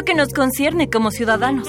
que 0.00 0.14
nos 0.14 0.32
concierne 0.32 0.88
como 0.88 1.10
ciudadanos. 1.10 1.68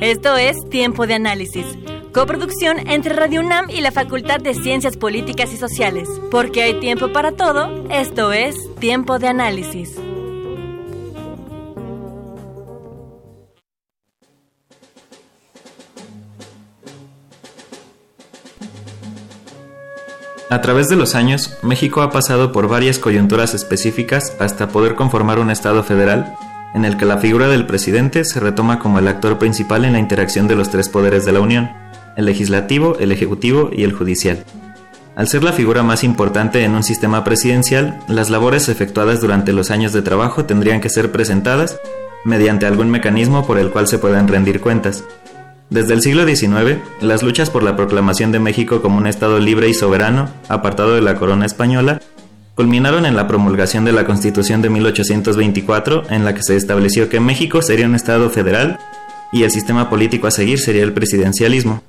Esto 0.00 0.36
es 0.36 0.56
Tiempo 0.70 1.08
de 1.08 1.14
Análisis, 1.14 1.66
coproducción 2.12 2.88
entre 2.88 3.14
Radio 3.14 3.40
UNAM 3.40 3.68
y 3.68 3.80
la 3.80 3.90
Facultad 3.90 4.38
de 4.38 4.54
Ciencias 4.54 4.96
Políticas 4.96 5.52
y 5.52 5.56
Sociales. 5.56 6.08
Porque 6.30 6.62
hay 6.62 6.78
tiempo 6.78 7.12
para 7.12 7.32
todo, 7.32 7.84
esto 7.90 8.32
es 8.32 8.54
Tiempo 8.78 9.18
de 9.18 9.28
Análisis. 9.28 9.90
A 20.48 20.60
través 20.60 20.88
de 20.88 20.94
los 20.94 21.16
años, 21.16 21.58
México 21.62 22.02
ha 22.02 22.10
pasado 22.10 22.52
por 22.52 22.68
varias 22.68 23.00
coyunturas 23.00 23.52
específicas 23.54 24.36
hasta 24.38 24.68
poder 24.68 24.94
conformar 24.94 25.40
un 25.40 25.50
Estado 25.50 25.82
federal 25.82 26.36
en 26.74 26.84
el 26.84 26.96
que 26.96 27.06
la 27.06 27.18
figura 27.18 27.48
del 27.48 27.66
presidente 27.66 28.24
se 28.24 28.40
retoma 28.40 28.78
como 28.78 28.98
el 28.98 29.08
actor 29.08 29.38
principal 29.38 29.84
en 29.84 29.92
la 29.92 30.00
interacción 30.00 30.48
de 30.48 30.56
los 30.56 30.70
tres 30.70 30.88
poderes 30.88 31.24
de 31.24 31.32
la 31.32 31.40
Unión, 31.40 31.70
el 32.16 32.26
legislativo, 32.26 32.96
el 32.98 33.12
ejecutivo 33.12 33.70
y 33.72 33.84
el 33.84 33.92
judicial. 33.92 34.44
Al 35.16 35.28
ser 35.28 35.44
la 35.44 35.52
figura 35.52 35.84
más 35.84 36.02
importante 36.02 36.64
en 36.64 36.74
un 36.74 36.82
sistema 36.82 37.22
presidencial, 37.22 38.00
las 38.08 38.30
labores 38.30 38.68
efectuadas 38.68 39.20
durante 39.20 39.52
los 39.52 39.70
años 39.70 39.92
de 39.92 40.02
trabajo 40.02 40.44
tendrían 40.44 40.80
que 40.80 40.90
ser 40.90 41.12
presentadas 41.12 41.78
mediante 42.24 42.66
algún 42.66 42.90
mecanismo 42.90 43.46
por 43.46 43.58
el 43.58 43.70
cual 43.70 43.86
se 43.86 43.98
puedan 43.98 44.26
rendir 44.26 44.60
cuentas. 44.60 45.04
Desde 45.70 45.94
el 45.94 46.02
siglo 46.02 46.26
XIX, 46.26 46.78
las 47.00 47.22
luchas 47.22 47.50
por 47.50 47.62
la 47.62 47.76
proclamación 47.76 48.32
de 48.32 48.40
México 48.40 48.82
como 48.82 48.98
un 48.98 49.06
Estado 49.06 49.38
libre 49.38 49.68
y 49.68 49.74
soberano, 49.74 50.28
apartado 50.48 50.94
de 50.94 51.00
la 51.00 51.14
corona 51.14 51.46
española, 51.46 52.00
culminaron 52.54 53.04
en 53.06 53.16
la 53.16 53.26
promulgación 53.26 53.84
de 53.84 53.92
la 53.92 54.04
Constitución 54.04 54.62
de 54.62 54.70
1824, 54.70 56.04
en 56.10 56.24
la 56.24 56.34
que 56.34 56.42
se 56.42 56.56
estableció 56.56 57.08
que 57.08 57.20
México 57.20 57.62
sería 57.62 57.86
un 57.86 57.94
Estado 57.94 58.30
federal 58.30 58.78
y 59.32 59.42
el 59.42 59.50
sistema 59.50 59.90
político 59.90 60.26
a 60.26 60.30
seguir 60.30 60.58
sería 60.58 60.84
el 60.84 60.92
presidencialismo. 60.92 61.82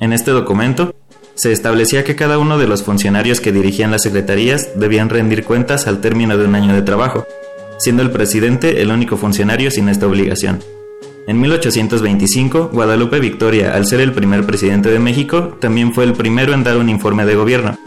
En 0.00 0.12
este 0.12 0.32
documento, 0.32 0.94
se 1.34 1.52
establecía 1.52 2.02
que 2.02 2.16
cada 2.16 2.38
uno 2.38 2.58
de 2.58 2.66
los 2.66 2.82
funcionarios 2.82 3.40
que 3.40 3.52
dirigían 3.52 3.92
las 3.92 4.02
secretarías 4.02 4.70
debían 4.74 5.08
rendir 5.08 5.44
cuentas 5.44 5.86
al 5.86 6.00
término 6.00 6.36
de 6.36 6.46
un 6.46 6.56
año 6.56 6.74
de 6.74 6.82
trabajo, 6.82 7.26
siendo 7.78 8.02
el 8.02 8.10
presidente 8.10 8.82
el 8.82 8.90
único 8.90 9.16
funcionario 9.16 9.70
sin 9.70 9.88
esta 9.88 10.08
obligación. 10.08 10.58
En 11.28 11.40
1825, 11.40 12.70
Guadalupe 12.72 13.20
Victoria, 13.20 13.74
al 13.74 13.86
ser 13.86 14.00
el 14.00 14.12
primer 14.12 14.44
presidente 14.46 14.90
de 14.90 14.98
México, 14.98 15.56
también 15.60 15.94
fue 15.94 16.04
el 16.04 16.14
primero 16.14 16.54
en 16.54 16.64
dar 16.64 16.78
un 16.78 16.88
informe 16.88 17.24
de 17.24 17.36
gobierno, 17.36 17.78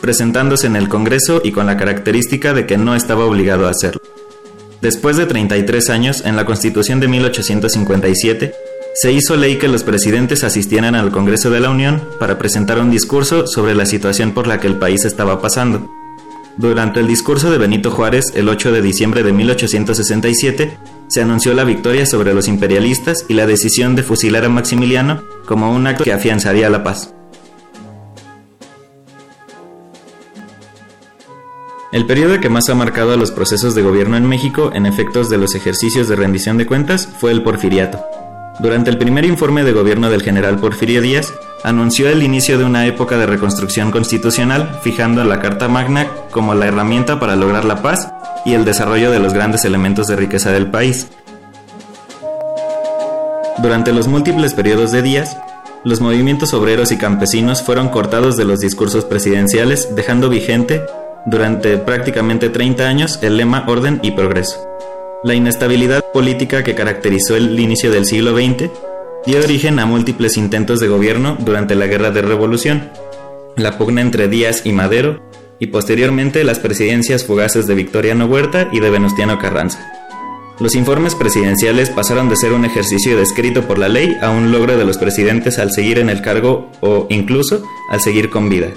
presentándose 0.00 0.66
en 0.66 0.76
el 0.76 0.88
Congreso 0.88 1.40
y 1.44 1.52
con 1.52 1.66
la 1.66 1.76
característica 1.76 2.52
de 2.52 2.66
que 2.66 2.78
no 2.78 2.94
estaba 2.94 3.24
obligado 3.24 3.66
a 3.66 3.70
hacerlo. 3.70 4.02
Después 4.80 5.16
de 5.16 5.26
33 5.26 5.90
años, 5.90 6.22
en 6.24 6.36
la 6.36 6.46
Constitución 6.46 7.00
de 7.00 7.08
1857, 7.08 8.54
se 8.94 9.12
hizo 9.12 9.36
ley 9.36 9.56
que 9.56 9.68
los 9.68 9.84
presidentes 9.84 10.42
asistieran 10.42 10.94
al 10.94 11.12
Congreso 11.12 11.50
de 11.50 11.60
la 11.60 11.70
Unión 11.70 12.02
para 12.18 12.38
presentar 12.38 12.78
un 12.80 12.90
discurso 12.90 13.46
sobre 13.46 13.74
la 13.74 13.86
situación 13.86 14.32
por 14.32 14.46
la 14.46 14.58
que 14.58 14.66
el 14.66 14.76
país 14.76 15.04
estaba 15.04 15.40
pasando. 15.40 15.88
Durante 16.56 17.00
el 17.00 17.06
discurso 17.06 17.50
de 17.50 17.58
Benito 17.58 17.90
Juárez, 17.90 18.32
el 18.34 18.48
8 18.48 18.72
de 18.72 18.82
diciembre 18.82 19.22
de 19.22 19.32
1867, 19.32 20.78
se 21.08 21.22
anunció 21.22 21.54
la 21.54 21.64
victoria 21.64 22.06
sobre 22.06 22.34
los 22.34 22.48
imperialistas 22.48 23.24
y 23.28 23.34
la 23.34 23.46
decisión 23.46 23.96
de 23.96 24.02
fusilar 24.02 24.44
a 24.44 24.48
Maximiliano 24.48 25.22
como 25.46 25.72
un 25.72 25.86
acto 25.86 26.04
que 26.04 26.12
afianzaría 26.12 26.68
la 26.70 26.82
paz. 26.82 27.14
El 31.92 32.06
periodo 32.06 32.38
que 32.38 32.48
más 32.48 32.68
ha 32.68 32.76
marcado 32.76 33.12
a 33.12 33.16
los 33.16 33.32
procesos 33.32 33.74
de 33.74 33.82
gobierno 33.82 34.16
en 34.16 34.24
México 34.24 34.70
en 34.72 34.86
efectos 34.86 35.28
de 35.28 35.38
los 35.38 35.56
ejercicios 35.56 36.06
de 36.06 36.14
rendición 36.14 36.56
de 36.56 36.64
cuentas 36.64 37.08
fue 37.18 37.32
el 37.32 37.42
porfiriato. 37.42 38.00
Durante 38.60 38.90
el 38.90 38.98
primer 38.98 39.24
informe 39.24 39.64
de 39.64 39.72
gobierno 39.72 40.08
del 40.08 40.22
general 40.22 40.60
Porfirio 40.60 41.02
Díaz, 41.02 41.34
anunció 41.64 42.08
el 42.08 42.22
inicio 42.22 42.58
de 42.58 42.64
una 42.64 42.86
época 42.86 43.18
de 43.18 43.26
reconstrucción 43.26 43.90
constitucional, 43.90 44.78
fijando 44.84 45.24
la 45.24 45.40
Carta 45.40 45.66
Magna 45.66 46.06
como 46.30 46.54
la 46.54 46.68
herramienta 46.68 47.18
para 47.18 47.34
lograr 47.34 47.64
la 47.64 47.82
paz 47.82 48.12
y 48.44 48.54
el 48.54 48.64
desarrollo 48.64 49.10
de 49.10 49.18
los 49.18 49.34
grandes 49.34 49.64
elementos 49.64 50.06
de 50.06 50.14
riqueza 50.14 50.52
del 50.52 50.70
país. 50.70 51.08
Durante 53.58 53.92
los 53.92 54.06
múltiples 54.06 54.54
periodos 54.54 54.92
de 54.92 55.02
Díaz, 55.02 55.36
los 55.82 56.00
movimientos 56.00 56.54
obreros 56.54 56.92
y 56.92 56.98
campesinos 56.98 57.64
fueron 57.64 57.88
cortados 57.88 58.36
de 58.36 58.44
los 58.44 58.60
discursos 58.60 59.04
presidenciales, 59.04 59.96
dejando 59.96 60.28
vigente 60.28 60.82
durante 61.26 61.78
prácticamente 61.78 62.48
30 62.48 62.88
años 62.88 63.18
el 63.22 63.36
lema 63.36 63.64
orden 63.66 64.00
y 64.02 64.12
progreso. 64.12 64.66
La 65.22 65.34
inestabilidad 65.34 66.04
política 66.12 66.64
que 66.64 66.74
caracterizó 66.74 67.36
el 67.36 67.58
inicio 67.58 67.90
del 67.90 68.06
siglo 68.06 68.34
XX 68.34 68.70
dio 69.26 69.38
origen 69.38 69.78
a 69.78 69.86
múltiples 69.86 70.36
intentos 70.36 70.80
de 70.80 70.88
gobierno 70.88 71.36
durante 71.38 71.74
la 71.74 71.86
Guerra 71.86 72.10
de 72.10 72.22
Revolución, 72.22 72.90
la 73.56 73.76
pugna 73.76 74.00
entre 74.00 74.28
Díaz 74.28 74.62
y 74.64 74.72
Madero, 74.72 75.20
y 75.58 75.66
posteriormente 75.66 76.42
las 76.42 76.58
presidencias 76.58 77.24
fugaces 77.24 77.66
de 77.66 77.74
Victoriano 77.74 78.24
Huerta 78.26 78.68
y 78.72 78.80
de 78.80 78.90
Venustiano 78.90 79.38
Carranza. 79.38 79.92
Los 80.58 80.74
informes 80.74 81.14
presidenciales 81.14 81.90
pasaron 81.90 82.28
de 82.28 82.36
ser 82.36 82.52
un 82.52 82.64
ejercicio 82.64 83.16
descrito 83.16 83.66
por 83.66 83.78
la 83.78 83.88
ley 83.88 84.16
a 84.20 84.30
un 84.30 84.52
logro 84.52 84.76
de 84.76 84.84
los 84.84 84.98
presidentes 84.98 85.58
al 85.58 85.70
seguir 85.70 85.98
en 85.98 86.10
el 86.10 86.22
cargo 86.22 86.70
o 86.80 87.06
incluso 87.08 87.62
al 87.90 88.00
seguir 88.00 88.30
con 88.30 88.48
vida. 88.48 88.68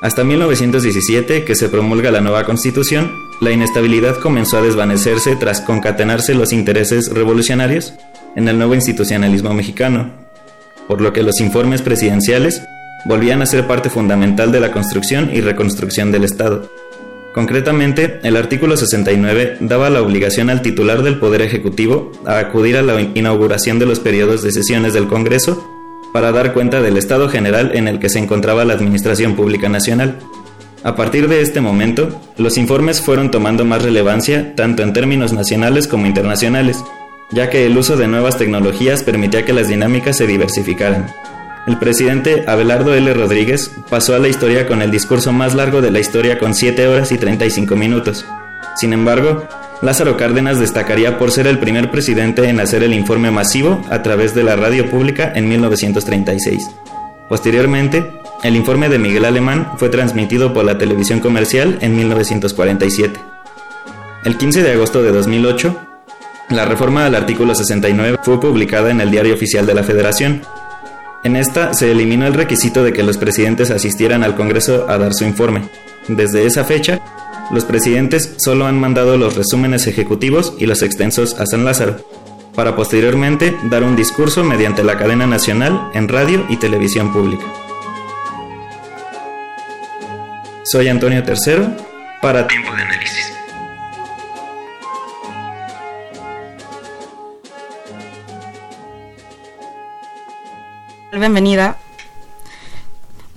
Hasta 0.00 0.22
1917, 0.22 1.44
que 1.44 1.56
se 1.56 1.68
promulga 1.68 2.12
la 2.12 2.20
nueva 2.20 2.44
constitución, 2.44 3.10
la 3.40 3.50
inestabilidad 3.50 4.20
comenzó 4.20 4.58
a 4.58 4.62
desvanecerse 4.62 5.34
tras 5.34 5.60
concatenarse 5.60 6.34
los 6.34 6.52
intereses 6.52 7.10
revolucionarios 7.12 7.94
en 8.36 8.46
el 8.46 8.58
nuevo 8.58 8.76
institucionalismo 8.76 9.52
mexicano, 9.54 10.12
por 10.86 11.00
lo 11.00 11.12
que 11.12 11.24
los 11.24 11.40
informes 11.40 11.82
presidenciales 11.82 12.62
volvían 13.06 13.42
a 13.42 13.46
ser 13.46 13.66
parte 13.66 13.90
fundamental 13.90 14.52
de 14.52 14.60
la 14.60 14.70
construcción 14.70 15.30
y 15.34 15.40
reconstrucción 15.40 16.12
del 16.12 16.22
Estado. 16.22 16.70
Concretamente, 17.34 18.20
el 18.22 18.36
artículo 18.36 18.76
69 18.76 19.56
daba 19.60 19.90
la 19.90 20.00
obligación 20.00 20.48
al 20.48 20.62
titular 20.62 21.02
del 21.02 21.18
Poder 21.18 21.42
Ejecutivo 21.42 22.12
a 22.24 22.38
acudir 22.38 22.76
a 22.76 22.82
la 22.82 23.00
inauguración 23.00 23.80
de 23.80 23.86
los 23.86 23.98
periodos 23.98 24.42
de 24.42 24.52
sesiones 24.52 24.92
del 24.92 25.08
Congreso 25.08 25.77
para 26.12 26.32
dar 26.32 26.52
cuenta 26.52 26.80
del 26.80 26.96
estado 26.96 27.28
general 27.28 27.72
en 27.74 27.88
el 27.88 27.98
que 27.98 28.08
se 28.08 28.18
encontraba 28.18 28.64
la 28.64 28.74
Administración 28.74 29.36
Pública 29.36 29.68
Nacional. 29.68 30.18
A 30.84 30.94
partir 30.94 31.28
de 31.28 31.40
este 31.42 31.60
momento, 31.60 32.20
los 32.36 32.56
informes 32.56 33.00
fueron 33.00 33.30
tomando 33.30 33.64
más 33.64 33.82
relevancia 33.82 34.54
tanto 34.54 34.82
en 34.82 34.92
términos 34.92 35.32
nacionales 35.32 35.88
como 35.88 36.06
internacionales, 36.06 36.82
ya 37.30 37.50
que 37.50 37.66
el 37.66 37.76
uso 37.76 37.96
de 37.96 38.06
nuevas 38.06 38.38
tecnologías 38.38 39.02
permitía 39.02 39.44
que 39.44 39.52
las 39.52 39.68
dinámicas 39.68 40.16
se 40.16 40.26
diversificaran. 40.26 41.06
El 41.66 41.78
presidente 41.78 42.44
Abelardo 42.46 42.94
L. 42.94 43.12
Rodríguez 43.12 43.70
pasó 43.90 44.14
a 44.14 44.18
la 44.18 44.28
historia 44.28 44.66
con 44.66 44.80
el 44.80 44.90
discurso 44.90 45.32
más 45.32 45.54
largo 45.54 45.82
de 45.82 45.90
la 45.90 46.00
historia 46.00 46.38
con 46.38 46.54
7 46.54 46.86
horas 46.86 47.12
y 47.12 47.18
35 47.18 47.76
minutos. 47.76 48.24
Sin 48.76 48.94
embargo, 48.94 49.46
Lázaro 49.80 50.16
Cárdenas 50.16 50.58
destacaría 50.58 51.18
por 51.18 51.30
ser 51.30 51.46
el 51.46 51.58
primer 51.58 51.90
presidente 51.90 52.48
en 52.48 52.58
hacer 52.58 52.82
el 52.82 52.92
informe 52.92 53.30
masivo 53.30 53.80
a 53.90 54.02
través 54.02 54.34
de 54.34 54.42
la 54.42 54.56
radio 54.56 54.90
pública 54.90 55.32
en 55.36 55.48
1936. 55.48 56.68
Posteriormente, 57.28 58.04
el 58.42 58.56
informe 58.56 58.88
de 58.88 58.98
Miguel 58.98 59.24
Alemán 59.24 59.72
fue 59.76 59.88
transmitido 59.88 60.52
por 60.52 60.64
la 60.64 60.78
televisión 60.78 61.20
comercial 61.20 61.78
en 61.80 61.94
1947. 61.94 63.20
El 64.24 64.36
15 64.36 64.62
de 64.62 64.72
agosto 64.72 65.02
de 65.02 65.12
2008, 65.12 65.76
La 66.50 66.64
reforma 66.64 67.04
del 67.04 67.14
artículo 67.14 67.54
69 67.54 68.18
fue 68.22 68.40
publicada 68.40 68.90
en 68.90 69.02
el 69.02 69.10
Diario 69.10 69.34
Oficial 69.34 69.66
de 69.66 69.74
la 69.74 69.82
Federación. 69.84 70.42
En 71.22 71.36
esta 71.36 71.74
se 71.74 71.90
eliminó 71.90 72.26
el 72.26 72.32
requisito 72.32 72.82
de 72.82 72.94
que 72.94 73.02
los 73.02 73.18
presidentes 73.18 73.70
asistieran 73.70 74.24
al 74.24 74.34
Congreso 74.34 74.86
a 74.88 74.96
dar 74.96 75.12
su 75.12 75.24
informe. 75.24 75.68
Desde 76.08 76.46
esa 76.46 76.64
fecha, 76.64 77.00
los 77.50 77.64
presidentes 77.64 78.34
solo 78.38 78.66
han 78.66 78.78
mandado 78.78 79.16
los 79.16 79.36
resúmenes 79.36 79.86
ejecutivos 79.86 80.54
y 80.58 80.66
los 80.66 80.82
extensos 80.82 81.38
a 81.40 81.46
San 81.46 81.64
Lázaro, 81.64 81.96
para 82.54 82.76
posteriormente 82.76 83.56
dar 83.64 83.84
un 83.84 83.96
discurso 83.96 84.44
mediante 84.44 84.84
la 84.84 84.98
cadena 84.98 85.26
nacional 85.26 85.90
en 85.94 86.08
radio 86.08 86.44
y 86.48 86.56
televisión 86.56 87.12
pública. 87.12 87.44
Soy 90.64 90.88
Antonio 90.88 91.22
Tercero 91.22 91.66
para 92.20 92.46
Tiempo 92.46 92.74
de 92.74 92.82
Análisis. 92.82 93.32
Bienvenida 101.10 101.78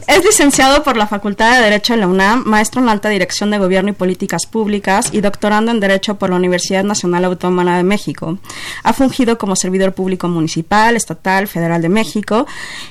Es 0.06 0.22
licenciado 0.22 0.82
por 0.82 0.94
la 0.94 1.06
Facultad 1.06 1.56
de 1.56 1.62
Derecho 1.62 1.94
de 1.94 2.00
la 2.00 2.06
UNAM, 2.06 2.44
maestro 2.44 2.82
en 2.82 2.90
alta 2.90 3.08
dirección 3.08 3.50
de 3.50 3.56
Gobierno 3.56 3.88
y 3.88 3.94
Políticas 3.94 4.44
Públicas 4.44 5.08
y 5.10 5.22
doctorando 5.22 5.70
en 5.70 5.80
Derecho 5.80 6.16
por 6.16 6.28
la 6.28 6.36
Universidad 6.36 6.84
Nacional 6.84 7.24
Autónoma 7.24 7.78
de 7.78 7.82
México. 7.82 8.38
Ha 8.82 8.92
fungido 8.92 9.38
como 9.38 9.56
servidor 9.56 9.94
público 9.94 10.28
municipal, 10.28 10.96
estatal, 10.96 11.48
federal 11.48 11.80
de 11.80 11.88
México, 11.88 12.46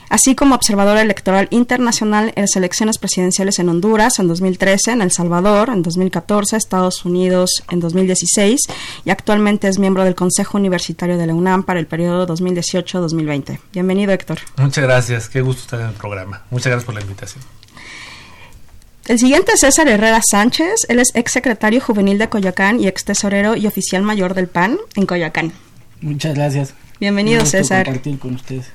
así 0.10 0.34
como 0.34 0.56
observador 0.56 0.98
electoral 0.98 1.48
internacional 1.52 2.34
en 2.36 2.42
las 2.42 2.56
elecciones 2.56 2.98
presidenciales 2.98 3.60
en 3.60 3.70
Honduras 3.70 4.18
en 4.18 4.28
2013, 4.28 4.94
en 4.94 5.04
El 5.04 5.12
Salvador 5.12 5.70
en 5.70 5.84
2014, 5.84 6.58
Estados 6.58 7.06
Unidos 7.06 7.62
en 7.70 7.80
2016 7.82 8.62
y 9.06 9.12
actualmente 9.12 9.68
es 9.68 9.78
miembro 9.78 10.06
del 10.06 10.16
Consejo 10.16 10.58
Universitario 10.58 11.20
de 11.20 11.28
la 11.28 11.36
UNAM 11.36 11.62
para 11.62 11.80
el 11.80 11.86
periodo 11.86 12.26
2018-2020. 12.26 13.60
Bienvenido, 13.74 14.12
Héctor. 14.12 14.40
Muchas 14.58 14.84
gracias 14.84 15.03
gracias, 15.10 15.30
qué 15.30 15.42
gusto 15.42 15.62
estar 15.64 15.80
en 15.80 15.88
el 15.88 15.94
programa. 15.94 16.44
Muchas 16.50 16.68
gracias 16.68 16.86
por 16.86 16.96
la 16.96 17.02
invitación. 17.02 17.44
El 19.06 19.20
siguiente 19.20 19.52
es 19.54 19.60
César 19.60 19.88
Herrera 19.90 20.22
Sánchez, 20.30 20.86
él 20.88 21.00
es 21.00 21.10
ex 21.14 21.32
secretario 21.32 21.82
juvenil 21.82 22.18
de 22.18 22.30
Coyoacán 22.30 22.80
y 22.80 22.88
ex 22.88 23.04
tesorero 23.04 23.56
y 23.56 23.68
oficial 23.68 24.02
mayor 24.02 24.34
del 24.34 24.48
PAN 24.48 24.78
en 24.96 25.06
Coyoacán. 25.06 25.52
Muchas 26.00 26.36
gracias. 26.36 26.74
Bienvenido, 27.00 27.46
César. 27.46 27.86
Compartir 27.86 28.18
con 28.20 28.36
ustedes. 28.36 28.68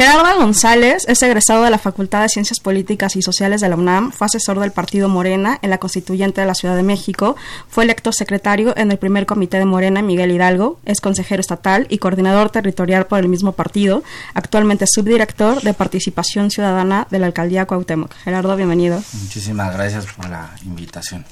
Gerardo 0.00 0.40
González 0.40 1.04
es 1.08 1.22
egresado 1.22 1.62
de 1.62 1.68
la 1.68 1.76
Facultad 1.76 2.22
de 2.22 2.30
Ciencias 2.30 2.58
Políticas 2.58 3.16
y 3.16 3.20
Sociales 3.20 3.60
de 3.60 3.68
la 3.68 3.76
UNAM, 3.76 4.12
fue 4.12 4.24
asesor 4.24 4.58
del 4.58 4.72
Partido 4.72 5.10
Morena 5.10 5.58
en 5.60 5.68
la 5.68 5.76
Constituyente 5.76 6.40
de 6.40 6.46
la 6.46 6.54
Ciudad 6.54 6.74
de 6.74 6.82
México, 6.82 7.36
fue 7.68 7.84
electo 7.84 8.10
secretario 8.10 8.74
en 8.78 8.90
el 8.90 8.96
primer 8.96 9.26
comité 9.26 9.58
de 9.58 9.66
Morena 9.66 10.00
Miguel 10.00 10.30
Hidalgo, 10.30 10.80
es 10.86 11.02
consejero 11.02 11.42
estatal 11.42 11.86
y 11.90 11.98
coordinador 11.98 12.48
territorial 12.48 13.08
por 13.08 13.18
el 13.18 13.28
mismo 13.28 13.52
partido, 13.52 14.02
actualmente 14.32 14.86
subdirector 14.86 15.60
de 15.60 15.74
Participación 15.74 16.50
Ciudadana 16.50 17.06
de 17.10 17.18
la 17.18 17.26
Alcaldía 17.26 17.66
Cuauhtémoc. 17.66 18.14
Gerardo, 18.24 18.56
bienvenido. 18.56 19.02
Muchísimas 19.20 19.74
gracias 19.74 20.06
por 20.06 20.30
la 20.30 20.48
invitación. 20.64 21.26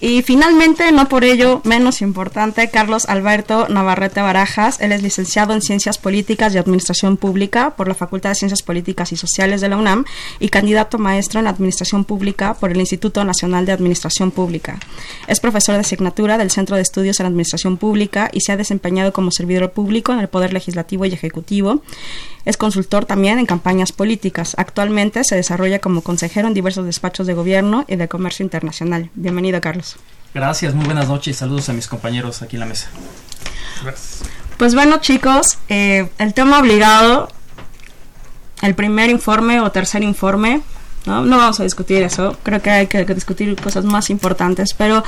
Y 0.00 0.22
finalmente, 0.22 0.90
no 0.92 1.08
por 1.08 1.24
ello 1.24 1.60
menos 1.64 2.02
importante, 2.02 2.68
Carlos 2.68 3.06
Alberto 3.08 3.68
Navarrete 3.68 4.20
Barajas. 4.20 4.80
Él 4.80 4.92
es 4.92 5.02
licenciado 5.02 5.54
en 5.54 5.62
Ciencias 5.62 5.98
Políticas 5.98 6.54
y 6.54 6.58
Administración 6.58 7.16
Pública 7.16 7.74
por 7.76 7.88
la 7.88 7.94
Facultad 7.94 8.30
de 8.30 8.34
Ciencias 8.34 8.62
Políticas 8.62 9.12
y 9.12 9.16
Sociales 9.16 9.60
de 9.60 9.68
la 9.68 9.76
UNAM 9.76 10.04
y 10.40 10.48
candidato 10.48 10.98
maestro 10.98 11.40
en 11.40 11.46
Administración 11.46 12.04
Pública 12.04 12.54
por 12.54 12.70
el 12.70 12.80
Instituto 12.80 13.24
Nacional 13.24 13.66
de 13.66 13.72
Administración 13.72 14.30
Pública. 14.30 14.78
Es 15.26 15.40
profesor 15.40 15.74
de 15.76 15.82
asignatura 15.82 16.38
del 16.38 16.50
Centro 16.50 16.76
de 16.76 16.82
Estudios 16.82 17.20
en 17.20 17.26
Administración 17.26 17.76
Pública 17.76 18.30
y 18.32 18.40
se 18.40 18.52
ha 18.52 18.56
desempeñado 18.56 19.12
como 19.12 19.30
servidor 19.30 19.72
público 19.72 20.12
en 20.12 20.18
el 20.18 20.28
Poder 20.28 20.52
Legislativo 20.52 21.04
y 21.06 21.12
Ejecutivo 21.12 21.82
es 22.44 22.56
consultor 22.56 23.06
también 23.06 23.38
en 23.38 23.46
campañas 23.46 23.92
políticas. 23.92 24.54
Actualmente 24.58 25.24
se 25.24 25.36
desarrolla 25.36 25.78
como 25.78 26.02
consejero 26.02 26.48
en 26.48 26.54
diversos 26.54 26.84
despachos 26.84 27.26
de 27.26 27.34
gobierno 27.34 27.84
y 27.88 27.96
de 27.96 28.08
comercio 28.08 28.44
internacional. 28.44 29.10
Bienvenido, 29.14 29.60
Carlos. 29.60 29.96
Gracias, 30.34 30.74
muy 30.74 30.84
buenas 30.84 31.08
noches 31.08 31.36
y 31.36 31.38
saludos 31.38 31.68
a 31.68 31.72
mis 31.72 31.86
compañeros 31.86 32.42
aquí 32.42 32.56
en 32.56 32.60
la 32.60 32.66
mesa. 32.66 32.88
Pues 34.56 34.74
bueno, 34.74 34.98
chicos, 34.98 35.58
eh, 35.68 36.08
el 36.18 36.34
tema 36.34 36.58
obligado, 36.58 37.28
el 38.62 38.74
primer 38.74 39.10
informe 39.10 39.60
o 39.60 39.70
tercer 39.70 40.02
informe, 40.02 40.60
¿no? 41.06 41.24
no 41.24 41.38
vamos 41.38 41.60
a 41.60 41.64
discutir 41.64 42.02
eso, 42.02 42.36
creo 42.42 42.60
que 42.60 42.70
hay 42.70 42.86
que 42.86 43.04
discutir 43.04 43.54
cosas 43.60 43.84
más 43.84 44.10
importantes, 44.10 44.74
pero 44.74 45.04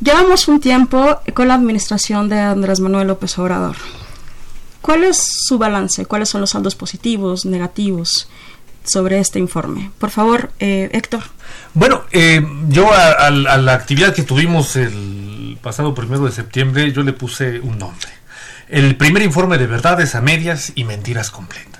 llevamos 0.00 0.48
un 0.48 0.60
tiempo 0.60 1.20
con 1.34 1.48
la 1.48 1.54
administración 1.54 2.28
de 2.28 2.40
Andrés 2.40 2.80
Manuel 2.80 3.08
López 3.08 3.38
Obrador. 3.38 3.76
¿Cuál 4.82 5.04
es 5.04 5.22
su 5.46 5.58
balance? 5.58 6.04
¿Cuáles 6.06 6.28
son 6.28 6.40
los 6.40 6.50
saldos 6.50 6.74
positivos, 6.74 7.46
negativos 7.46 8.28
sobre 8.84 9.20
este 9.20 9.38
informe? 9.38 9.92
Por 9.98 10.10
favor, 10.10 10.50
eh, 10.58 10.90
Héctor. 10.92 11.22
Bueno, 11.72 12.02
eh, 12.10 12.44
yo 12.68 12.92
a, 12.92 13.30
la 13.30 13.72
actividad 13.74 14.12
que 14.12 14.24
tuvimos 14.24 14.76
el 14.76 15.56
pasado 15.62 15.94
primero 15.94 16.24
de 16.24 16.32
septiembre, 16.32 16.92
yo 16.92 17.02
le 17.02 17.12
puse 17.12 17.60
un 17.60 17.78
nombre. 17.78 18.08
El 18.68 18.96
primer 18.96 19.22
informe 19.22 19.56
de 19.56 19.68
verdades 19.68 20.14
a 20.14 20.20
medias 20.20 20.72
y 20.74 20.84
mentiras 20.84 21.30
completas. 21.30 21.72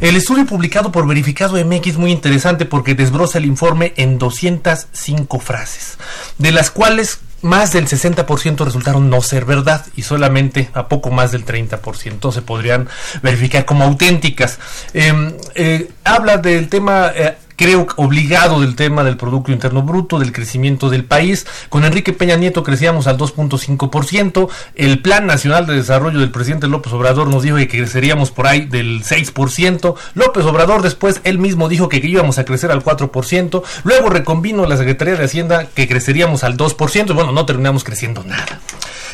El 0.00 0.14
estudio 0.14 0.46
publicado 0.46 0.92
por 0.92 1.06
Verificado 1.06 1.56
MX 1.64 1.86
es 1.88 1.96
muy 1.96 2.12
interesante 2.12 2.66
porque 2.66 2.94
desbroza 2.94 3.38
el 3.38 3.46
informe 3.46 3.94
en 3.96 4.18
205 4.18 5.40
frases, 5.40 5.98
de 6.36 6.52
las 6.52 6.70
cuales 6.70 7.20
más 7.42 7.72
del 7.72 7.86
60% 7.86 8.64
resultaron 8.64 9.10
no 9.10 9.22
ser 9.22 9.44
verdad 9.44 9.86
y 9.96 10.02
solamente 10.02 10.70
a 10.74 10.88
poco 10.88 11.10
más 11.10 11.32
del 11.32 11.44
30% 11.44 12.32
se 12.32 12.42
podrían 12.42 12.88
verificar 13.22 13.64
como 13.64 13.84
auténticas. 13.84 14.58
Em, 14.92 15.32
eh, 15.54 15.90
habla 16.04 16.38
del 16.38 16.68
tema 16.68 17.12
eh, 17.14 17.36
creo, 17.58 17.88
obligado 17.96 18.60
del 18.60 18.76
tema 18.76 19.02
del 19.02 19.16
Producto 19.16 19.50
Interno 19.50 19.82
Bruto, 19.82 20.20
del 20.20 20.32
crecimiento 20.32 20.88
del 20.88 21.04
país. 21.04 21.44
Con 21.68 21.84
Enrique 21.84 22.12
Peña 22.12 22.36
Nieto 22.36 22.62
crecíamos 22.62 23.08
al 23.08 23.18
2.5%. 23.18 24.48
El 24.76 25.00
Plan 25.00 25.26
Nacional 25.26 25.66
de 25.66 25.74
Desarrollo 25.74 26.20
del 26.20 26.30
presidente 26.30 26.68
López 26.68 26.92
Obrador 26.92 27.28
nos 27.28 27.42
dijo 27.42 27.56
que 27.56 27.66
creceríamos 27.66 28.30
por 28.30 28.46
ahí 28.46 28.64
del 28.64 29.02
6%. 29.02 29.94
López 30.14 30.44
Obrador 30.44 30.82
después 30.82 31.20
él 31.24 31.38
mismo 31.38 31.68
dijo 31.68 31.88
que 31.88 31.96
íbamos 31.96 32.38
a 32.38 32.44
crecer 32.44 32.70
al 32.70 32.84
4%. 32.84 33.62
Luego 33.82 34.08
reconvino 34.08 34.64
la 34.64 34.76
Secretaría 34.76 35.16
de 35.16 35.24
Hacienda 35.24 35.66
que 35.66 35.88
creceríamos 35.88 36.44
al 36.44 36.56
2%. 36.56 37.12
Bueno, 37.12 37.32
no 37.32 37.44
terminamos 37.44 37.82
creciendo 37.82 38.22
nada. 38.22 38.60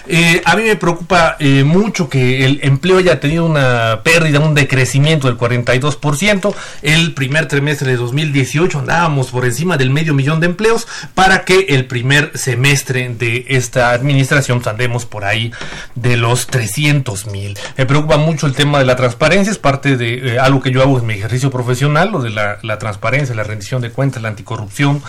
Eh, 0.07 0.43
a 0.45 0.55
mí 0.57 0.65
me 0.65 0.77
preocupa 0.77 1.37
eh, 1.39 1.65
mucho 1.65 2.09
que 2.11 2.45
el 2.45 2.61
empleo 2.63 2.99
haya 2.99 3.21
tenido 3.21 3.47
una 3.47 4.03
pérdida, 4.03 4.39
un 4.41 4.55
decrecimiento 4.55 5.29
del 5.29 5.39
42%. 5.39 6.55
El 6.83 7.15
primer 7.15 7.49
trimestre 7.49 7.91
de 7.93 7.99
2018 8.35 8.81
andábamos 8.81 9.31
por 9.31 9.45
encima 9.45 9.77
del 9.77 9.91
medio 9.91 10.13
millón 10.13 10.41
de 10.41 10.47
empleos 10.47 10.89
para 11.15 11.45
que 11.45 11.67
el 11.69 11.87
primer 11.87 12.37
semestre 12.37 13.09
de 13.17 13.45
esta 13.49 13.93
administración 13.93 14.61
andemos 14.67 15.07
por 15.07 15.25
ahí 15.25 15.53
de 15.95 16.17
los 16.17 16.49
300 16.49 17.27
mil. 17.27 17.57
Me 17.77 17.87
preocupa 17.87 18.17
mucho 18.17 18.47
el 18.47 18.55
tema 18.55 18.81
de 18.81 18.87
la 18.87 18.97
transparencia, 18.97 19.53
es 19.53 19.59
parte 19.59 19.97
de 19.97 20.35
eh, 20.35 20.39
algo 20.41 20.61
que 20.61 20.73
yo 20.73 20.83
hago 20.83 20.99
en 20.99 21.07
mi 21.07 21.15
ejercicio 21.15 21.51
profesional, 21.51 22.11
lo 22.11 22.23
de 22.23 22.31
la, 22.31 22.79
transparencia, 22.79 23.35
la 23.37 23.45
rendición 23.45 23.81
de 23.83 23.91
cuentas, 23.91 24.21
la 24.23 24.31
anticorrupción. 24.31 25.01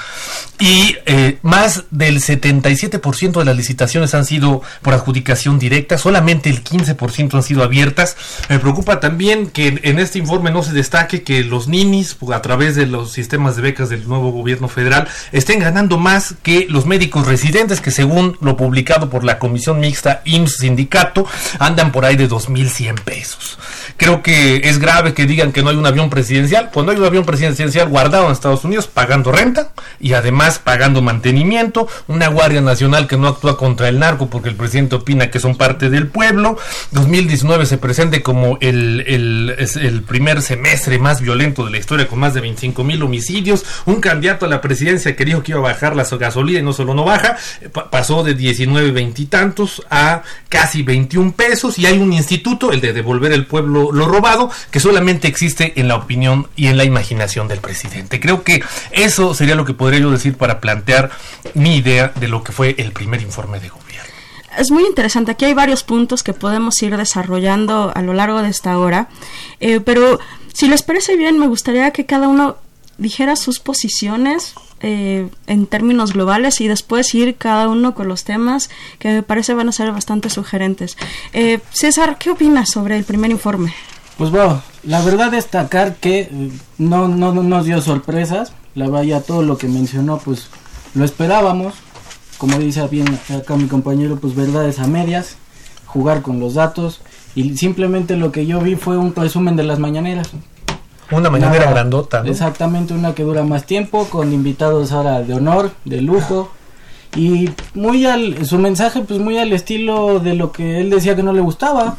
Y 0.60 0.96
eh, 1.06 1.40
más 1.42 1.86
del 1.90 2.22
77% 2.22 3.40
de 3.40 3.46
las 3.46 3.56
licitaciones 3.56 4.14
han 4.14 4.26
sido 4.26 4.62
por 4.84 4.94
adjudicación 4.94 5.58
directa, 5.58 5.98
solamente 5.98 6.50
el 6.50 6.64
15% 6.64 7.34
han 7.34 7.44
sido 7.44 7.64
abiertas. 7.64 8.18
Me 8.50 8.60
preocupa 8.60 9.00
también 9.00 9.48
que 9.48 9.68
en, 9.68 9.80
en 9.84 10.00
este 10.00 10.20
informe 10.20 10.52
no 10.52 10.62
se 10.62 10.74
destaque 10.74 11.24
que 11.24 11.44
los 11.44 11.68
ninis, 11.68 12.14
pues, 12.14 12.36
a 12.38 12.42
través 12.42 12.76
de 12.76 12.86
los 12.86 13.15
sistemas 13.16 13.56
de 13.56 13.64
becas 13.64 13.90
del 13.90 14.08
nuevo 14.08 14.32
gobierno 14.32 14.68
federal, 14.68 15.08
estén 15.32 15.60
ganando 15.60 15.98
más 15.98 16.36
que 16.44 16.68
los 16.70 16.86
médicos 16.86 17.26
residentes, 17.26 17.82
que 17.82 17.92
según 17.92 18.38
lo 18.42 18.58
publicado 18.58 19.10
por 19.10 19.24
la 19.24 19.40
Comisión 19.40 19.80
Mixta 19.80 20.22
IMSS 20.26 20.58
Sindicato, 20.58 21.26
andan 21.60 21.92
por 21.92 22.06
ahí 22.06 22.16
de 22.16 22.30
2.100 22.30 23.02
pesos. 23.02 23.58
Creo 23.98 24.22
que 24.22 24.58
es 24.66 24.78
grave 24.80 25.14
que 25.14 25.26
digan 25.26 25.54
que 25.54 25.64
no 25.64 25.70
hay 25.70 25.78
un 25.78 25.86
avión 25.86 26.10
presidencial, 26.10 26.70
cuando 26.74 26.92
hay 26.92 26.98
un 26.98 27.06
avión 27.06 27.24
presidencial 27.26 27.88
guardado 27.88 28.26
en 28.26 28.34
Estados 28.34 28.66
Unidos 28.66 28.88
pagando 28.88 29.32
renta 29.32 29.72
y 30.02 30.14
además 30.14 30.60
pagando 30.60 31.02
mantenimiento, 31.02 31.88
una 32.08 32.28
Guardia 32.28 32.60
Nacional 32.62 33.08
que 33.08 33.16
no 33.18 33.28
actúa 33.30 33.58
contra 33.58 33.88
el 33.88 34.00
narco 34.00 34.30
porque 34.30 34.50
el 34.50 34.56
presidente 34.56 34.96
opina 34.96 35.32
que 35.32 35.40
son 35.40 35.56
parte 35.56 35.90
del 35.90 36.08
pueblo, 36.08 36.58
2019 36.92 37.66
se 37.66 37.78
presente 37.78 38.22
como 38.22 38.58
el, 38.60 39.02
el, 39.08 39.56
el 39.82 40.02
primer 40.04 40.42
semestre 40.42 41.00
más 41.00 41.22
violento 41.22 41.64
de 41.66 41.72
la 41.72 41.78
historia 41.78 42.08
con 42.08 42.20
más 42.20 42.34
de 42.34 42.42
25 42.42 42.84
mil 42.84 43.02
homicidios, 43.02 43.64
un 43.86 44.02
candidato 44.02 44.46
a 44.46 44.50
la 44.50 44.60
presidencia 44.62 45.16
que 45.16 45.24
dijo 45.26 45.42
que 45.42 45.52
iba 45.54 45.60
a 45.60 45.64
bajar 45.74 45.96
la 45.96 46.04
gasolina 46.04 46.60
y 46.60 46.64
no 46.64 46.74
solo 46.74 46.94
no 46.94 47.06
baja, 47.06 47.38
pa- 47.72 47.90
pasó 47.90 48.24
de 48.24 48.34
19 48.34 48.92
veintitantos 48.92 49.84
a 49.90 50.24
casi 50.50 50.84
21 50.84 51.32
pesos 51.32 51.80
y 51.80 51.86
hay 51.86 51.98
un 51.98 52.12
instituto, 52.14 52.72
el 52.72 52.82
de 52.82 52.92
devolver 52.94 53.32
el 53.32 53.46
pueblo 53.46 53.85
lo 53.92 54.08
robado, 54.08 54.50
que 54.72 54.80
solamente 54.80 55.28
existe 55.28 55.80
en 55.80 55.88
la 55.88 55.96
opinión 55.96 56.48
y 56.56 56.68
en 56.68 56.78
la 56.78 56.84
imaginación 56.84 57.48
del 57.48 57.60
presidente. 57.60 58.20
Creo 58.20 58.44
que 58.44 58.64
eso 58.92 59.34
sería 59.34 59.56
lo 59.56 59.66
que 59.66 59.74
podría 59.74 60.00
yo 60.00 60.12
decir 60.12 60.38
para 60.38 60.60
plantear 60.60 61.12
mi 61.54 61.78
idea 61.78 62.12
de 62.16 62.28
lo 62.28 62.44
que 62.44 62.52
fue 62.52 62.76
el 62.78 62.92
primer 62.92 63.22
informe 63.22 63.60
de 63.60 63.70
gobierno. 63.70 63.86
Es 64.58 64.72
muy 64.72 64.86
interesante. 64.86 65.32
Aquí 65.32 65.46
hay 65.46 65.54
varios 65.54 65.84
puntos 65.84 66.24
que 66.24 66.34
podemos 66.34 66.82
ir 66.82 66.96
desarrollando 66.96 67.92
a 67.94 68.02
lo 68.02 68.14
largo 68.14 68.42
de 68.42 68.50
esta 68.50 68.78
hora. 68.78 69.10
Eh, 69.60 69.82
pero 69.82 70.20
si 70.54 70.68
les 70.68 70.84
parece 70.84 71.18
bien, 71.18 71.38
me 71.38 71.48
gustaría 71.48 71.92
que 71.92 72.06
cada 72.06 72.28
uno 72.28 72.58
dijera 72.98 73.36
sus 73.36 73.60
posiciones 73.60 74.54
eh, 74.88 75.28
en 75.48 75.66
términos 75.66 76.14
globales 76.14 76.62
y 76.62 76.68
después 76.68 77.16
ir 77.16 77.38
cada 77.38 77.70
uno 77.70 77.96
con 77.96 78.08
los 78.08 78.24
temas 78.24 78.70
que 79.00 79.10
me 79.10 79.24
parece 79.24 79.56
van 79.56 79.68
a 79.68 79.72
ser 79.72 79.92
bastante 79.92 80.30
sugerentes. 80.30 80.96
Eh, 81.34 81.60
César, 81.72 82.20
¿qué 82.20 82.30
opinas 82.30 82.70
sobre 82.70 82.96
el 82.96 83.04
primer 83.04 83.32
informe? 83.32 83.74
Pues 84.16 84.30
bueno, 84.30 84.62
la 84.84 85.02
verdad 85.02 85.32
destacar 85.32 85.96
que 85.96 86.20
eh, 86.20 86.52
no, 86.78 87.08
no, 87.08 87.34
no 87.34 87.42
nos 87.42 87.66
dio 87.66 87.82
sorpresas, 87.82 88.54
la 88.76 88.88
vaya 88.88 89.24
todo 89.24 89.42
lo 89.42 89.58
que 89.58 89.68
mencionó 89.68 90.20
pues 90.20 90.50
lo 90.94 91.04
esperábamos, 91.04 91.74
como 92.38 92.60
dice 92.60 92.88
bien 92.88 93.08
acá 93.36 93.56
mi 93.58 93.66
compañero 93.68 94.20
pues 94.20 94.36
verdades 94.36 94.78
a 94.78 94.86
medias, 94.86 95.38
jugar 95.88 96.22
con 96.22 96.40
los 96.40 96.54
datos 96.54 97.02
y 97.34 97.58
simplemente 97.58 98.18
lo 98.18 98.32
que 98.32 98.46
yo 98.46 98.60
vi 98.62 98.76
fue 98.76 98.98
un 98.98 99.16
resumen 99.16 99.56
de 99.56 99.64
las 99.64 99.80
mañaneras. 99.80 100.30
Una 101.12 101.30
mañanera 101.30 101.70
grandota, 101.70 102.24
¿no? 102.24 102.30
Exactamente, 102.30 102.94
una 102.94 103.14
que 103.14 103.24
dura 103.24 103.44
más 103.44 103.66
tiempo, 103.66 104.06
con 104.06 104.34
invitados 104.34 104.92
ahora 104.92 105.22
de 105.22 105.34
honor, 105.34 105.72
de 105.86 106.02
lujo. 106.02 106.52
Y 107.16 107.50
muy 107.74 108.06
al, 108.06 108.46
su 108.46 108.58
mensaje, 108.58 109.02
pues 109.02 109.20
muy 109.20 109.38
al 109.38 109.54
estilo 109.54 110.20
de 110.20 110.34
lo 110.34 110.52
que 110.52 110.82
él 110.82 110.90
decía 110.90 111.16
que 111.16 111.24
no 111.24 111.32
le 111.32 111.42
gustaba. 111.42 111.98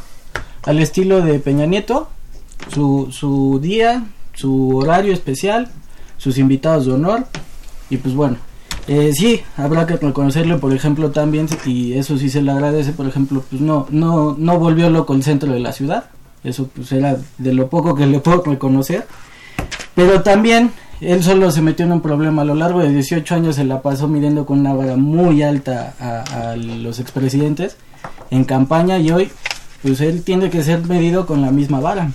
Al 0.65 0.79
estilo 0.79 1.21
de 1.21 1.39
Peña 1.39 1.65
Nieto. 1.65 2.09
Su, 2.73 3.07
su 3.11 3.59
día, 3.61 4.03
su 4.33 4.77
horario 4.77 5.13
especial, 5.13 5.69
sus 6.17 6.37
invitados 6.37 6.85
de 6.85 6.93
honor. 6.93 7.25
Y 7.89 7.97
pues 7.97 8.13
bueno, 8.13 8.37
eh, 8.87 9.11
sí, 9.13 9.41
habrá 9.57 9.85
que 9.85 9.97
reconocerle, 9.97 10.57
por 10.57 10.73
ejemplo, 10.73 11.11
también, 11.11 11.47
y 11.65 11.93
eso 11.93 12.17
sí 12.17 12.29
se 12.29 12.41
le 12.41 12.51
agradece, 12.51 12.93
por 12.93 13.05
ejemplo, 13.05 13.43
pues 13.49 13.61
no, 13.61 13.85
no, 13.89 14.35
no 14.37 14.59
volvió 14.59 14.89
loco 14.89 15.13
el 15.13 15.23
centro 15.23 15.51
de 15.51 15.59
la 15.59 15.73
ciudad. 15.73 16.05
Eso 16.47 16.69
pues 16.73 16.91
era 16.91 17.17
de 17.37 17.53
lo 17.53 17.69
poco 17.69 17.95
que 17.95 18.05
le 18.05 18.19
puedo 18.19 18.43
reconocer. 18.43 19.07
Pero 19.95 20.21
también 20.21 20.71
él 21.01 21.23
solo 21.23 21.51
se 21.51 21.61
metió 21.61 21.85
en 21.85 21.91
un 21.91 22.01
problema. 22.01 22.41
A 22.41 22.45
lo 22.45 22.55
largo 22.55 22.79
de 22.79 22.89
18 22.89 23.35
años 23.35 23.55
se 23.55 23.63
la 23.63 23.81
pasó 23.81 24.07
midiendo 24.07 24.45
con 24.45 24.59
una 24.59 24.73
vara 24.73 24.95
muy 24.95 25.43
alta 25.43 25.93
a, 25.99 26.51
a 26.51 26.55
los 26.55 26.99
expresidentes 26.99 27.77
en 28.31 28.43
campaña 28.43 28.97
y 28.99 29.11
hoy 29.11 29.31
pues 29.81 30.01
él 30.01 30.23
tiene 30.23 30.49
que 30.49 30.63
ser 30.63 30.85
medido 30.85 31.25
con 31.25 31.41
la 31.41 31.51
misma 31.51 31.79
vara. 31.79 32.11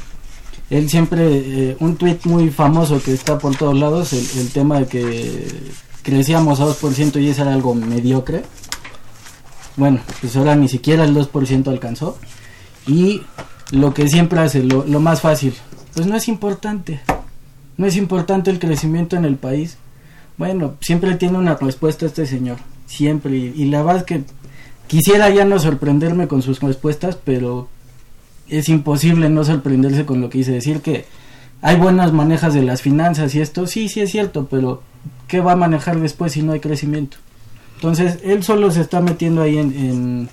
Él 0.70 0.88
siempre, 0.88 1.26
eh, 1.26 1.76
un 1.80 1.96
tuit 1.96 2.24
muy 2.24 2.50
famoso 2.50 3.02
que 3.02 3.12
está 3.12 3.38
por 3.38 3.54
todos 3.56 3.76
lados, 3.78 4.12
el, 4.12 4.40
el 4.40 4.50
tema 4.50 4.80
de 4.80 4.86
que 4.86 5.46
crecíamos 6.02 6.60
a 6.60 6.66
2% 6.66 7.20
y 7.20 7.28
eso 7.28 7.42
era 7.42 7.52
algo 7.52 7.74
mediocre. 7.74 8.42
Bueno, 9.76 10.00
pues 10.20 10.34
ahora 10.36 10.56
ni 10.56 10.68
siquiera 10.68 11.04
el 11.04 11.14
2% 11.14 11.68
alcanzó. 11.68 12.18
Y 12.86 13.22
lo 13.72 13.92
que 13.94 14.06
siempre 14.06 14.38
hace, 14.38 14.62
lo, 14.62 14.84
lo 14.84 15.00
más 15.00 15.20
fácil, 15.20 15.54
pues 15.94 16.06
no 16.06 16.14
es 16.14 16.28
importante. 16.28 17.00
No 17.76 17.86
es 17.86 17.96
importante 17.96 18.50
el 18.50 18.58
crecimiento 18.58 19.16
en 19.16 19.24
el 19.24 19.36
país. 19.36 19.78
Bueno, 20.36 20.74
siempre 20.80 21.14
tiene 21.16 21.38
una 21.38 21.56
respuesta 21.56 22.06
este 22.06 22.26
señor. 22.26 22.58
Siempre. 22.86 23.34
Y, 23.36 23.54
y 23.56 23.64
la 23.64 23.82
verdad 23.82 24.02
es 24.02 24.04
que 24.04 24.24
quisiera 24.86 25.30
ya 25.30 25.46
no 25.46 25.58
sorprenderme 25.58 26.28
con 26.28 26.42
sus 26.42 26.60
respuestas, 26.60 27.16
pero 27.16 27.68
es 28.48 28.68
imposible 28.68 29.30
no 29.30 29.42
sorprenderse 29.42 30.04
con 30.04 30.20
lo 30.20 30.28
que 30.28 30.38
hice. 30.38 30.52
Decir 30.52 30.80
que 30.82 31.06
hay 31.62 31.76
buenas 31.76 32.12
manejas 32.12 32.52
de 32.52 32.62
las 32.62 32.82
finanzas 32.82 33.34
y 33.34 33.40
esto, 33.40 33.66
sí, 33.66 33.88
sí 33.88 34.00
es 34.02 34.10
cierto, 34.10 34.46
pero 34.50 34.82
¿qué 35.28 35.40
va 35.40 35.52
a 35.52 35.56
manejar 35.56 35.98
después 35.98 36.32
si 36.32 36.42
no 36.42 36.52
hay 36.52 36.60
crecimiento? 36.60 37.16
Entonces, 37.76 38.18
él 38.22 38.44
solo 38.44 38.70
se 38.70 38.82
está 38.82 39.00
metiendo 39.00 39.42
ahí 39.42 39.56
en, 39.56 39.72
en, 39.72 40.28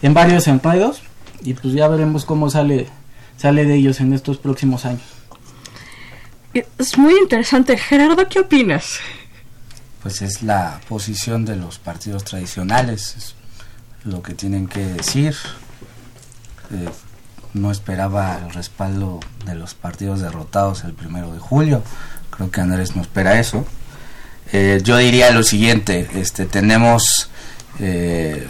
en 0.00 0.14
varios 0.14 0.48
enredos 0.48 1.02
y 1.42 1.54
pues 1.54 1.74
ya 1.74 1.88
veremos 1.88 2.24
cómo 2.24 2.50
sale, 2.50 2.88
sale 3.36 3.64
de 3.64 3.74
ellos 3.74 4.00
en 4.00 4.12
estos 4.12 4.38
próximos 4.38 4.84
años. 4.84 5.02
Es 6.52 6.98
muy 6.98 7.14
interesante. 7.16 7.76
Gerardo, 7.76 8.28
¿qué 8.28 8.40
opinas? 8.40 8.98
Pues 10.02 10.22
es 10.22 10.42
la 10.42 10.80
posición 10.88 11.44
de 11.44 11.56
los 11.56 11.78
partidos 11.78 12.24
tradicionales, 12.24 13.14
es 13.16 13.34
lo 14.04 14.22
que 14.22 14.34
tienen 14.34 14.66
que 14.66 14.80
decir. 14.80 15.36
Eh, 16.72 16.88
no 17.52 17.70
esperaba 17.70 18.38
el 18.38 18.52
respaldo 18.52 19.20
de 19.44 19.54
los 19.54 19.74
partidos 19.74 20.20
derrotados 20.20 20.84
el 20.84 20.92
primero 20.94 21.32
de 21.32 21.38
julio. 21.38 21.82
Creo 22.30 22.50
que 22.50 22.60
Andrés 22.60 22.96
no 22.96 23.02
espera 23.02 23.38
eso. 23.38 23.66
Eh, 24.52 24.80
yo 24.82 24.96
diría 24.96 25.30
lo 25.30 25.42
siguiente: 25.42 26.08
este, 26.14 26.46
tenemos 26.46 27.30
eh, 27.78 28.48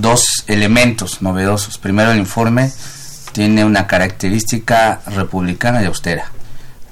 dos 0.00 0.44
elementos 0.46 1.22
novedosos. 1.22 1.78
Primero, 1.78 2.12
el 2.12 2.18
informe 2.18 2.70
tiene 3.32 3.64
una 3.64 3.86
característica 3.86 5.00
republicana 5.06 5.82
y 5.82 5.86
austera. 5.86 6.30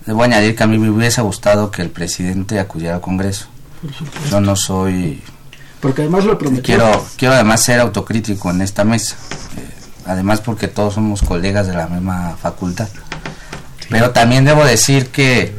Debo 0.07 0.23
añadir 0.23 0.55
que 0.55 0.63
a 0.63 0.67
mí 0.67 0.77
me 0.79 0.91
hubiese 0.91 1.23
gustado 1.23 1.71
que 1.71 1.83
el 1.83 1.91
presidente 1.91 2.59
acudiera 2.61 2.97
al 2.97 3.01
Congreso. 3.01 3.47
Yo 4.31 4.41
no 4.41 4.57
soy 4.57 5.23
Porque 5.81 6.03
además 6.03 6.25
lo 6.25 6.39
prometió. 6.39 6.63
quiero 6.65 7.07
quiero 7.17 7.35
además 7.35 7.63
ser 7.63 7.81
autocrítico 7.81 8.51
en 8.51 8.63
esta 8.63 8.83
mesa 8.85 9.17
Eh, 9.59 9.69
además 10.07 10.41
porque 10.41 10.69
todos 10.69 10.95
somos 10.95 11.21
colegas 11.21 11.67
de 11.67 11.75
la 11.75 11.87
misma 11.89 12.35
facultad 12.41 12.89
pero 13.91 14.11
también 14.13 14.47
debo 14.47 14.65
decir 14.65 15.09
que 15.11 15.55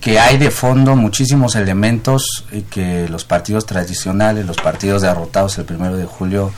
que 0.00 0.18
hay 0.18 0.38
de 0.38 0.50
fondo 0.50 0.94
muchísimos 0.94 1.56
elementos 1.56 2.44
y 2.52 2.62
que 2.62 3.08
los 3.08 3.24
partidos 3.24 3.66
tradicionales 3.66 4.46
los 4.46 4.56
partidos 4.56 5.02
derrotados 5.02 5.58
el 5.58 5.64
primero 5.64 5.96
de 5.96 6.04
julio 6.04 6.52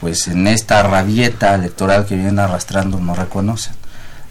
pues 0.00 0.28
en 0.28 0.46
esta 0.46 0.82
rabieta 0.82 1.54
electoral 1.54 2.06
que 2.06 2.14
vienen 2.14 2.38
arrastrando 2.38 3.00
no 3.00 3.16
reconocen. 3.16 3.74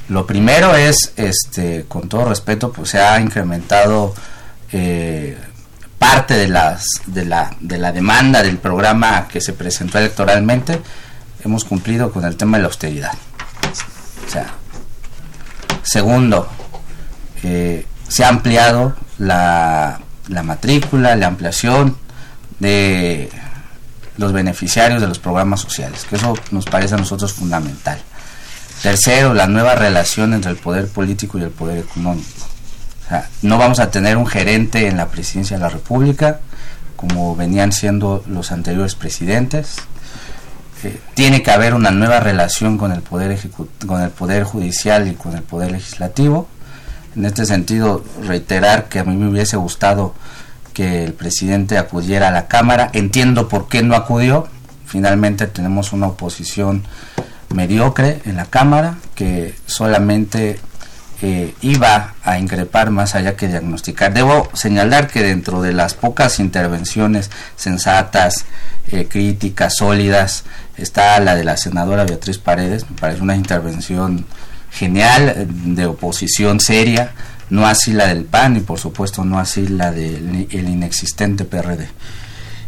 Lo 0.08 0.25
primero 0.25 0.75
es 0.75 1.12
este 1.18 1.86
con 1.89 2.08
todo 2.08 2.25
respeto 2.25 2.72
pues 2.72 2.92
se 2.92 3.00
ha 3.00 3.20
incrementado 3.20 4.13
eh, 4.72 5.38
parte 6.00 6.36
de 6.36 6.48
las 6.48 6.86
de 7.06 7.25
la 7.25 7.54
de 7.60 7.77
la 7.77 7.92
demanda 7.92 8.42
del 8.44 8.60
programa 8.60 9.27
que 9.27 9.42
se 9.42 9.51
presentó 9.51 10.00
electoralmente. 10.00 10.82
Hemos 11.44 11.66
cumplido 11.66 12.12
con 12.12 12.24
el 12.24 12.38
tema 12.38 12.58
de 12.58 12.63
la 12.63 12.68
austeridad. 12.68 13.13
O 14.25 14.30
sea 14.30 14.54
segundo 15.84 16.48
eh, 17.44 17.86
se 18.08 18.24
ha 18.24 18.30
ampliado 18.30 18.96
la, 19.18 20.00
la 20.30 20.44
matrícula 20.44 21.16
la 21.16 21.28
ampliación 21.28 21.98
de 22.60 23.30
los 24.18 24.34
beneficiarios 24.34 25.00
de 25.00 25.08
los 25.08 25.20
programas 25.20 25.62
sociales, 25.62 26.06
que 26.10 26.16
eso 26.16 26.36
nos 26.52 26.66
parece 26.66 26.96
a 26.96 26.98
nosotros 26.98 27.34
fundamental. 27.34 28.00
Tercero, 28.82 29.34
la 29.34 29.48
nueva 29.48 29.76
relación 29.76 30.34
entre 30.34 30.52
el 30.52 30.58
poder 30.58 30.88
político 30.88 31.38
y 31.38 31.44
el 31.44 31.50
poder 31.50 31.80
económico. 31.80 32.28
O 33.06 33.10
sea, 33.10 33.30
no 33.42 33.58
vamos 33.58 33.80
a 33.80 33.90
tener 33.90 34.18
un 34.18 34.28
gerente 34.28 34.88
en 34.88 34.98
la 34.98 35.08
presidencia 35.08 35.58
de 35.58 35.64
la 35.64 35.70
República, 35.70 36.40
como 36.96 37.36
venían 37.36 37.72
siendo 37.72 38.24
los 38.28 38.52
anteriores 38.52 38.96
presidentes. 38.96 39.78
Eh, 40.84 41.00
tiene 41.14 41.42
que 41.42 41.52
haber 41.52 41.74
una 41.74 41.92
nueva 41.92 42.20
relación 42.20 42.78
con 42.78 42.92
el 42.92 43.02
poder 43.02 43.40
con 43.86 44.02
el 44.02 44.10
poder 44.10 44.44
judicial 44.44 45.08
y 45.08 45.14
con 45.14 45.36
el 45.36 45.44
poder 45.44 45.72
legislativo. 45.72 46.48
En 47.17 47.25
este 47.25 47.47
sentido, 47.47 48.03
reiterar 48.21 48.89
que 48.89 49.00
a 49.00 49.03
mí 49.03 49.15
me 49.15 49.27
hubiese 49.27 49.57
gustado 49.57 50.13
que 50.74 51.03
el 51.03 51.13
presidente 51.13 51.79
acudiera 51.79 52.27
a 52.27 52.31
la 52.31 52.47
Cámara. 52.47 52.91
Entiendo 52.93 53.50
por 53.50 53.67
qué 53.67 53.81
no 53.81 53.95
acudió. 53.95 54.47
Finalmente 54.86 55.47
tenemos 55.47 55.93
una 55.93 56.05
oposición 56.05 56.83
mediocre 57.50 58.21
en 58.25 58.36
la 58.36 58.45
Cámara 58.45 58.97
que 59.15 59.55
solamente 59.65 60.59
eh, 61.24 61.55
iba 61.62 62.13
a 62.24 62.38
increpar 62.38 62.91
más 62.91 63.15
allá 63.15 63.36
que 63.36 63.47
diagnosticar. 63.47 64.13
Debo 64.13 64.47
señalar 64.53 65.07
que 65.07 65.24
dentro 65.24 65.63
de 65.63 65.74
las 65.74 65.95
pocas 65.95 66.39
intervenciones 66.39 67.31
sensatas, 67.55 68.45
eh, 68.89 69.07
críticas, 69.09 69.77
sólidas, 69.77 70.43
está 70.77 71.19
la 71.19 71.33
de 71.33 71.45
la 71.45 71.57
senadora 71.57 72.05
Beatriz 72.05 72.38
Paredes, 72.38 72.88
me 72.88 72.95
parece 72.95 73.24
una 73.24 73.36
intervención 73.36 74.27
genial, 74.71 75.47
de 75.50 75.86
oposición 75.86 76.59
seria, 76.59 77.13
no 77.50 77.65
así 77.65 77.93
la 77.93 78.07
del 78.07 78.25
PAN 78.25 78.57
y 78.57 78.59
por 78.59 78.79
supuesto 78.79 79.24
no 79.24 79.39
así 79.39 79.67
la 79.67 79.91
del 79.91 80.47
inexistente 80.51 81.45
PRD. 81.45 81.88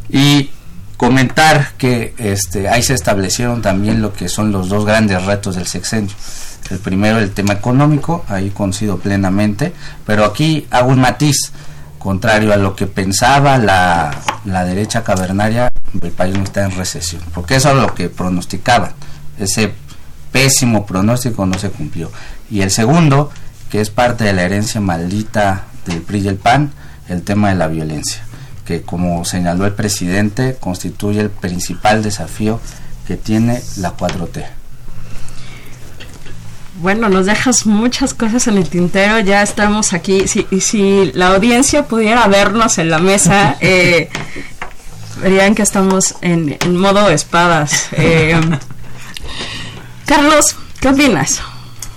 Y 0.10 0.50
comentar 0.98 1.74
que 1.78 2.14
este, 2.18 2.68
ahí 2.68 2.84
se 2.84 2.94
establecieron 2.94 3.62
también 3.62 4.02
lo 4.02 4.14
que 4.14 4.28
son 4.28 4.52
los 4.52 4.70
dos 4.70 4.86
grandes 4.86 5.24
retos 5.26 5.56
del 5.56 5.68
sexenio. 5.68 6.14
El 6.70 6.80
primero, 6.80 7.20
el 7.20 7.32
tema 7.32 7.54
económico, 7.54 8.26
ahí 8.28 8.50
coincido 8.50 8.98
plenamente, 9.00 9.74
pero 10.06 10.26
aquí 10.26 10.68
hago 10.70 10.90
un 10.90 11.00
matiz, 11.00 11.54
contrario 11.98 12.54
a 12.54 12.58
lo 12.58 12.76
que 12.76 12.86
pensaba 12.86 13.58
la, 13.58 14.12
la 14.46 14.66
derecha 14.66 15.04
cavernaria, 15.04 15.72
el 16.02 16.12
país 16.12 16.38
no 16.38 16.44
está 16.44 16.66
en 16.66 16.72
recesión, 16.72 17.22
porque 17.34 17.56
eso 17.56 17.70
es 17.72 17.78
lo 17.78 17.96
que 17.96 18.10
pronosticaban, 18.10 18.92
ese 19.38 19.74
pésimo 20.32 20.86
pronóstico 20.86 21.46
no 21.46 21.58
se 21.58 21.70
cumplió. 21.70 22.12
Y 22.50 22.62
el 22.62 22.72
segundo, 22.72 23.32
que 23.70 23.82
es 23.82 23.90
parte 23.90 24.24
de 24.24 24.34
la 24.34 24.44
herencia 24.44 24.82
maldita 24.82 25.66
del 25.86 26.02
PRI 26.02 26.20
y 26.20 26.28
el 26.28 26.36
PAN, 26.38 26.72
el 27.08 27.24
tema 27.24 27.50
de 27.50 27.56
la 27.56 27.68
violencia, 27.68 28.22
que 28.66 28.82
como 28.82 29.26
señaló 29.26 29.66
el 29.66 29.74
presidente, 29.74 30.58
constituye 30.60 31.22
el 31.22 31.30
principal 31.30 32.04
desafío 32.04 32.60
que 33.08 33.18
tiene 33.18 33.62
la 33.78 33.96
4T. 33.98 34.46
Bueno, 36.82 37.10
nos 37.10 37.26
dejas 37.26 37.66
muchas 37.66 38.14
cosas 38.14 38.48
en 38.48 38.58
el 38.58 38.70
tintero, 38.70 39.20
ya 39.20 39.42
estamos 39.42 39.92
aquí. 39.92 40.28
Si, 40.28 40.48
si 40.62 41.12
la 41.14 41.36
audiencia 41.36 41.84
pudiera 41.84 42.26
vernos 42.28 42.78
en 42.78 42.90
la 42.90 43.00
mesa, 43.00 43.58
eh, 43.62 44.10
verían 45.22 45.56
que 45.56 45.62
estamos 45.64 46.16
en, 46.22 46.58
modo 46.78 47.10
espadas. 47.10 47.90
Eh, 47.94 48.40
Carlos, 50.10 50.58
¿qué 50.82 50.90
opinas? 50.90 51.40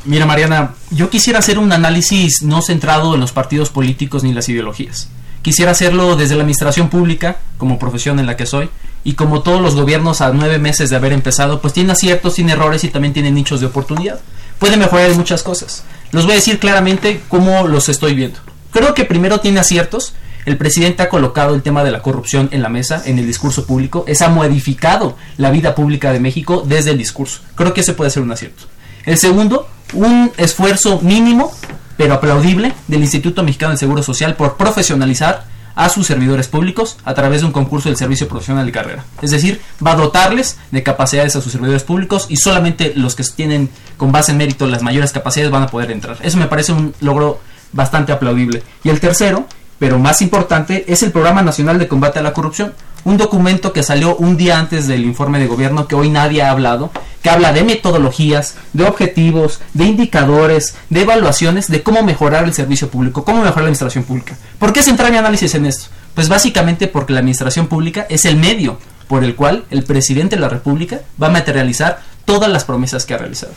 Mira, 0.04 0.26
Mariana, 0.26 0.74
yo 0.90 1.10
quisiera 1.10 1.40
hacer 1.40 1.58
un 1.58 1.72
análisis 1.72 2.42
no 2.42 2.62
centrado 2.62 3.14
en 3.14 3.20
los 3.20 3.32
partidos 3.32 3.70
políticos 3.70 4.22
ni 4.22 4.32
las 4.32 4.48
ideologías. 4.48 5.08
Quisiera 5.42 5.72
hacerlo 5.72 6.14
desde 6.14 6.36
la 6.36 6.42
administración 6.42 6.90
pública, 6.90 7.38
como 7.58 7.78
profesión 7.78 8.20
en 8.20 8.26
la 8.26 8.36
que 8.36 8.46
soy, 8.46 8.68
y 9.02 9.14
como 9.14 9.42
todos 9.42 9.60
los 9.60 9.74
gobiernos 9.74 10.20
a 10.20 10.30
nueve 10.32 10.60
meses 10.60 10.90
de 10.90 10.96
haber 10.96 11.12
empezado, 11.12 11.60
pues 11.60 11.72
tiene 11.72 11.92
aciertos, 11.92 12.34
tiene 12.34 12.52
errores 12.52 12.84
y 12.84 12.90
también 12.90 13.14
tiene 13.14 13.32
nichos 13.32 13.60
de 13.60 13.66
oportunidad 13.66 14.20
puede 14.62 14.76
mejorar 14.76 15.10
en 15.10 15.16
muchas 15.16 15.42
cosas. 15.42 15.82
Los 16.12 16.22
voy 16.22 16.34
a 16.34 16.36
decir 16.36 16.60
claramente 16.60 17.20
cómo 17.28 17.66
los 17.66 17.88
estoy 17.88 18.14
viendo. 18.14 18.38
Creo 18.70 18.94
que 18.94 19.04
primero 19.04 19.40
tiene 19.40 19.58
aciertos. 19.58 20.14
El 20.44 20.56
presidente 20.56 21.02
ha 21.02 21.08
colocado 21.08 21.54
el 21.54 21.62
tema 21.62 21.84
de 21.84 21.92
la 21.92 22.02
corrupción 22.02 22.48
en 22.52 22.62
la 22.62 22.68
mesa, 22.68 23.02
en 23.04 23.18
el 23.18 23.26
discurso 23.26 23.64
público. 23.64 24.04
Esa 24.08 24.26
ha 24.26 24.30
modificado 24.30 25.16
la 25.36 25.50
vida 25.50 25.74
pública 25.74 26.12
de 26.12 26.20
México 26.20 26.64
desde 26.66 26.90
el 26.90 26.98
discurso. 26.98 27.40
Creo 27.54 27.72
que 27.72 27.82
ese 27.82 27.94
puede 27.94 28.10
ser 28.10 28.22
un 28.22 28.32
acierto. 28.32 28.64
El 29.04 29.18
segundo, 29.18 29.68
un 29.94 30.32
esfuerzo 30.36 31.00
mínimo, 31.00 31.52
pero 31.96 32.14
aplaudible, 32.14 32.72
del 32.88 33.02
Instituto 33.02 33.42
Mexicano 33.42 33.70
del 33.70 33.78
Seguro 33.78 34.02
Social 34.02 34.34
por 34.34 34.56
profesionalizar 34.56 35.44
a 35.74 35.88
sus 35.88 36.06
servidores 36.06 36.48
públicos 36.48 36.98
a 37.04 37.14
través 37.14 37.40
de 37.40 37.46
un 37.46 37.52
concurso 37.52 37.88
del 37.88 37.96
servicio 37.96 38.28
profesional 38.28 38.66
de 38.66 38.72
carrera. 38.72 39.04
Es 39.22 39.30
decir, 39.30 39.60
va 39.84 39.92
a 39.92 39.96
dotarles 39.96 40.58
de 40.70 40.82
capacidades 40.82 41.36
a 41.36 41.40
sus 41.40 41.52
servidores 41.52 41.82
públicos 41.82 42.26
y 42.28 42.36
solamente 42.36 42.92
los 42.94 43.14
que 43.14 43.24
tienen 43.24 43.70
con 43.96 44.12
base 44.12 44.32
en 44.32 44.38
mérito 44.38 44.66
las 44.66 44.82
mayores 44.82 45.12
capacidades 45.12 45.50
van 45.50 45.62
a 45.62 45.68
poder 45.68 45.90
entrar. 45.90 46.18
Eso 46.22 46.36
me 46.36 46.46
parece 46.46 46.72
un 46.72 46.94
logro 47.00 47.40
bastante 47.72 48.12
aplaudible. 48.12 48.62
Y 48.84 48.90
el 48.90 49.00
tercero, 49.00 49.46
pero 49.82 49.98
más 49.98 50.22
importante, 50.22 50.84
es 50.86 51.02
el 51.02 51.10
Programa 51.10 51.42
Nacional 51.42 51.76
de 51.80 51.88
Combate 51.88 52.20
a 52.20 52.22
la 52.22 52.32
Corrupción, 52.32 52.72
un 53.02 53.16
documento 53.16 53.72
que 53.72 53.82
salió 53.82 54.14
un 54.14 54.36
día 54.36 54.60
antes 54.60 54.86
del 54.86 55.04
informe 55.04 55.40
de 55.40 55.48
gobierno 55.48 55.88
que 55.88 55.96
hoy 55.96 56.08
nadie 56.08 56.40
ha 56.40 56.52
hablado, 56.52 56.92
que 57.20 57.30
habla 57.30 57.52
de 57.52 57.64
metodologías, 57.64 58.54
de 58.74 58.84
objetivos, 58.84 59.58
de 59.74 59.86
indicadores, 59.86 60.76
de 60.88 61.00
evaluaciones, 61.00 61.66
de 61.66 61.82
cómo 61.82 62.04
mejorar 62.04 62.44
el 62.44 62.54
servicio 62.54 62.90
público, 62.90 63.24
cómo 63.24 63.38
mejorar 63.38 63.56
la 63.56 63.62
administración 63.70 64.04
pública. 64.04 64.36
¿Por 64.60 64.72
qué 64.72 64.84
centrar 64.84 65.10
mi 65.10 65.16
análisis 65.16 65.52
en 65.56 65.66
esto? 65.66 65.86
Pues 66.14 66.28
básicamente 66.28 66.86
porque 66.86 67.14
la 67.14 67.18
administración 67.18 67.66
pública 67.66 68.06
es 68.08 68.24
el 68.24 68.36
medio 68.36 68.78
por 69.08 69.24
el 69.24 69.34
cual 69.34 69.64
el 69.70 69.82
presidente 69.82 70.36
de 70.36 70.42
la 70.42 70.48
República 70.48 71.00
va 71.20 71.26
a 71.26 71.30
materializar 71.30 72.02
todas 72.24 72.48
las 72.48 72.64
promesas 72.64 73.04
que 73.04 73.14
ha 73.14 73.18
realizado. 73.18 73.54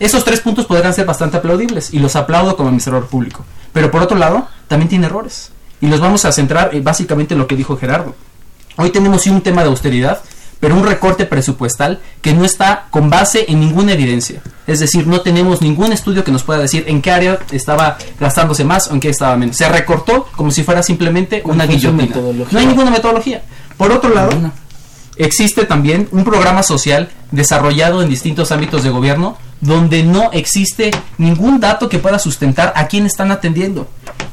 Esos 0.00 0.24
tres 0.24 0.40
puntos 0.40 0.64
podrán 0.64 0.94
ser 0.94 1.04
bastante 1.04 1.36
aplaudibles 1.36 1.92
y 1.92 1.98
los 1.98 2.16
aplaudo 2.16 2.56
como 2.56 2.70
administrador 2.70 3.08
público. 3.08 3.44
Pero 3.74 3.90
por 3.90 4.00
otro 4.00 4.16
lado, 4.16 4.48
también 4.68 4.88
tiene 4.88 5.04
errores. 5.04 5.50
Y 5.86 5.88
los 5.88 6.00
vamos 6.00 6.24
a 6.24 6.32
centrar 6.32 6.72
básicamente 6.82 7.34
en 7.34 7.38
lo 7.38 7.46
que 7.46 7.54
dijo 7.54 7.76
Gerardo. 7.76 8.16
Hoy 8.74 8.90
tenemos 8.90 9.24
un 9.28 9.40
tema 9.40 9.62
de 9.62 9.68
austeridad, 9.68 10.20
pero 10.58 10.74
un 10.74 10.84
recorte 10.84 11.26
presupuestal 11.26 12.00
que 12.20 12.32
no 12.32 12.44
está 12.44 12.88
con 12.90 13.08
base 13.08 13.44
en 13.46 13.60
ninguna 13.60 13.92
evidencia. 13.92 14.42
Es 14.66 14.80
decir, 14.80 15.06
no 15.06 15.20
tenemos 15.20 15.62
ningún 15.62 15.92
estudio 15.92 16.24
que 16.24 16.32
nos 16.32 16.42
pueda 16.42 16.58
decir 16.58 16.86
en 16.88 17.00
qué 17.00 17.12
área 17.12 17.38
estaba 17.52 17.98
gastándose 18.18 18.64
más 18.64 18.88
o 18.88 18.94
en 18.94 19.00
qué 19.00 19.10
estaba 19.10 19.36
menos. 19.36 19.58
Se 19.58 19.68
recortó 19.68 20.26
como 20.34 20.50
si 20.50 20.64
fuera 20.64 20.82
simplemente 20.82 21.40
una 21.44 21.66
guillotina. 21.66 22.16
No 22.50 22.58
hay 22.58 22.66
ninguna 22.66 22.90
metodología. 22.90 23.42
Por 23.76 23.92
otro 23.92 24.12
lado, 24.12 24.32
existe 25.14 25.66
también 25.66 26.08
un 26.10 26.24
programa 26.24 26.64
social 26.64 27.10
desarrollado 27.30 28.02
en 28.02 28.08
distintos 28.08 28.50
ámbitos 28.50 28.82
de 28.82 28.90
gobierno 28.90 29.38
donde 29.60 30.02
no 30.02 30.32
existe 30.32 30.90
ningún 31.18 31.60
dato 31.60 31.88
que 31.88 32.00
pueda 32.00 32.18
sustentar 32.18 32.72
a 32.74 32.88
quién 32.88 33.06
están 33.06 33.30
atendiendo. 33.30 33.88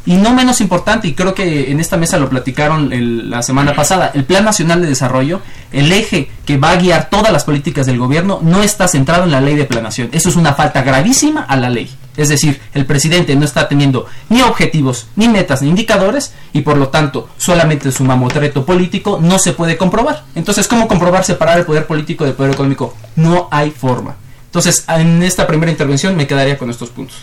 Y 0.06 0.16
no 0.16 0.34
menos 0.34 0.60
importante, 0.60 1.08
y 1.08 1.14
creo 1.14 1.34
que 1.34 1.72
en 1.72 1.80
esta 1.80 1.96
mesa 1.96 2.18
lo 2.18 2.30
platicaron 2.30 2.90
la 3.30 3.42
semana 3.42 3.74
pasada, 3.74 4.12
el 4.14 4.26
Plan 4.26 4.44
Nacional 4.44 4.82
de 4.82 4.88
Desarrollo, 4.88 5.42
el 5.72 5.94
eje 5.94 6.30
que 6.46 6.58
va 6.58 6.72
a 6.72 6.76
guiar 6.76 7.10
todas 7.10 7.32
las 7.32 7.46
políticas 7.46 7.86
del 7.86 7.98
gobierno, 7.98 8.40
no 8.42 8.62
está 8.62 8.90
centrado 8.90 9.24
en 9.24 9.32
la 9.32 9.40
ley 9.40 9.56
de 9.56 9.64
planación. 9.64 10.10
Eso 10.12 10.28
es 10.28 10.36
una 10.36 10.54
falta 10.54 10.82
gravísima 10.82 11.44
a 11.44 11.56
la 11.56 11.70
ley. 11.70 11.90
Es 12.18 12.30
decir, 12.30 12.60
el 12.74 12.86
presidente 12.86 13.36
no 13.36 13.46
está 13.46 13.68
teniendo 13.70 14.06
ni 14.30 14.42
objetivos, 14.42 15.08
ni 15.16 15.30
metas, 15.30 15.62
ni 15.62 15.70
indicadores, 15.70 16.34
y 16.52 16.62
por 16.62 16.78
lo 16.78 16.90
tanto, 16.90 17.30
solamente 17.38 17.92
su 17.92 18.04
mamotreto 18.04 18.66
político 18.66 19.20
no 19.22 19.40
se 19.40 19.54
puede 19.54 19.78
comprobar. 19.78 20.26
Entonces, 20.36 20.68
¿cómo 20.68 20.88
comprobar 20.90 21.24
separar 21.24 21.60
el 21.60 21.66
poder 21.66 21.88
político 21.88 22.26
del 22.26 22.34
poder 22.34 22.54
económico? 22.54 22.94
No 23.16 23.48
hay 23.52 23.72
forma. 23.72 24.16
Entonces, 24.46 24.86
en 24.88 25.24
esta 25.24 25.48
primera 25.48 25.72
intervención 25.72 26.16
me 26.16 26.28
quedaría 26.28 26.58
con 26.58 26.70
estos 26.70 26.90
puntos. 26.90 27.18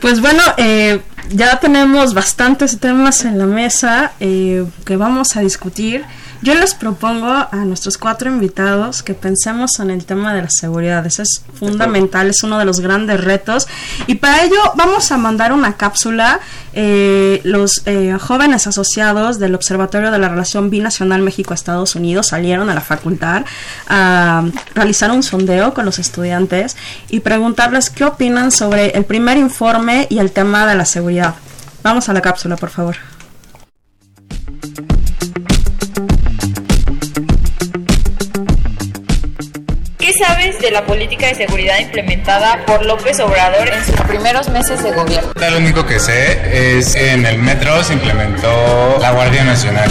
Pues 0.00 0.20
bueno, 0.20 0.42
eh, 0.56 1.00
ya 1.30 1.58
tenemos 1.58 2.14
bastantes 2.14 2.78
temas 2.78 3.24
en 3.24 3.38
la 3.38 3.46
mesa 3.46 4.12
eh, 4.20 4.64
que 4.84 4.96
vamos 4.96 5.36
a 5.36 5.40
discutir. 5.40 6.04
Yo 6.42 6.54
les 6.54 6.74
propongo 6.74 7.26
a 7.26 7.64
nuestros 7.64 7.98
cuatro 7.98 8.30
invitados 8.30 9.02
que 9.02 9.14
pensemos 9.14 9.80
en 9.80 9.90
el 9.90 10.04
tema 10.04 10.34
de 10.34 10.42
la 10.42 10.50
seguridad. 10.50 11.04
Eso 11.06 11.22
es 11.22 11.42
fundamental, 11.54 12.28
es 12.28 12.42
uno 12.42 12.58
de 12.58 12.64
los 12.64 12.80
grandes 12.80 13.22
retos. 13.22 13.66
Y 14.06 14.16
para 14.16 14.44
ello 14.44 14.56
vamos 14.74 15.10
a 15.12 15.16
mandar 15.16 15.52
una 15.52 15.76
cápsula. 15.76 16.40
Eh, 16.72 17.40
los 17.44 17.82
eh, 17.86 18.16
jóvenes 18.20 18.66
asociados 18.66 19.38
del 19.38 19.54
Observatorio 19.54 20.10
de 20.10 20.18
la 20.18 20.28
Relación 20.28 20.68
Binacional 20.68 21.22
México-Estados 21.22 21.94
Unidos 21.94 22.28
salieron 22.28 22.68
a 22.68 22.74
la 22.74 22.82
facultad 22.82 23.44
a 23.88 24.44
realizar 24.74 25.10
un 25.10 25.22
sondeo 25.22 25.72
con 25.72 25.86
los 25.86 25.98
estudiantes 25.98 26.76
y 27.08 27.20
preguntarles 27.20 27.88
qué 27.90 28.04
opinan 28.04 28.50
sobre 28.50 28.90
el 28.90 29.04
primer 29.04 29.38
informe 29.38 30.06
y 30.10 30.18
el 30.18 30.32
tema 30.32 30.66
de 30.66 30.74
la 30.74 30.84
seguridad. 30.84 31.34
Vamos 31.82 32.08
a 32.08 32.12
la 32.12 32.20
cápsula, 32.20 32.56
por 32.56 32.70
favor. 32.70 32.96
Sabes 40.18 40.58
de 40.60 40.70
la 40.70 40.84
política 40.84 41.26
de 41.28 41.34
seguridad 41.34 41.78
implementada 41.78 42.64
por 42.66 42.84
López 42.84 43.18
Obrador 43.20 43.68
en 43.68 43.84
sus 43.84 44.00
primeros 44.02 44.48
meses 44.48 44.82
de 44.82 44.92
gobierno? 44.92 45.32
Lo 45.34 45.58
único 45.58 45.86
que 45.86 45.98
sé 45.98 46.78
es 46.78 46.94
que 46.94 47.12
en 47.12 47.26
el 47.26 47.38
metro 47.38 47.82
se 47.84 47.94
implementó 47.94 48.98
la 49.00 49.12
Guardia 49.12 49.44
Nacional. 49.44 49.90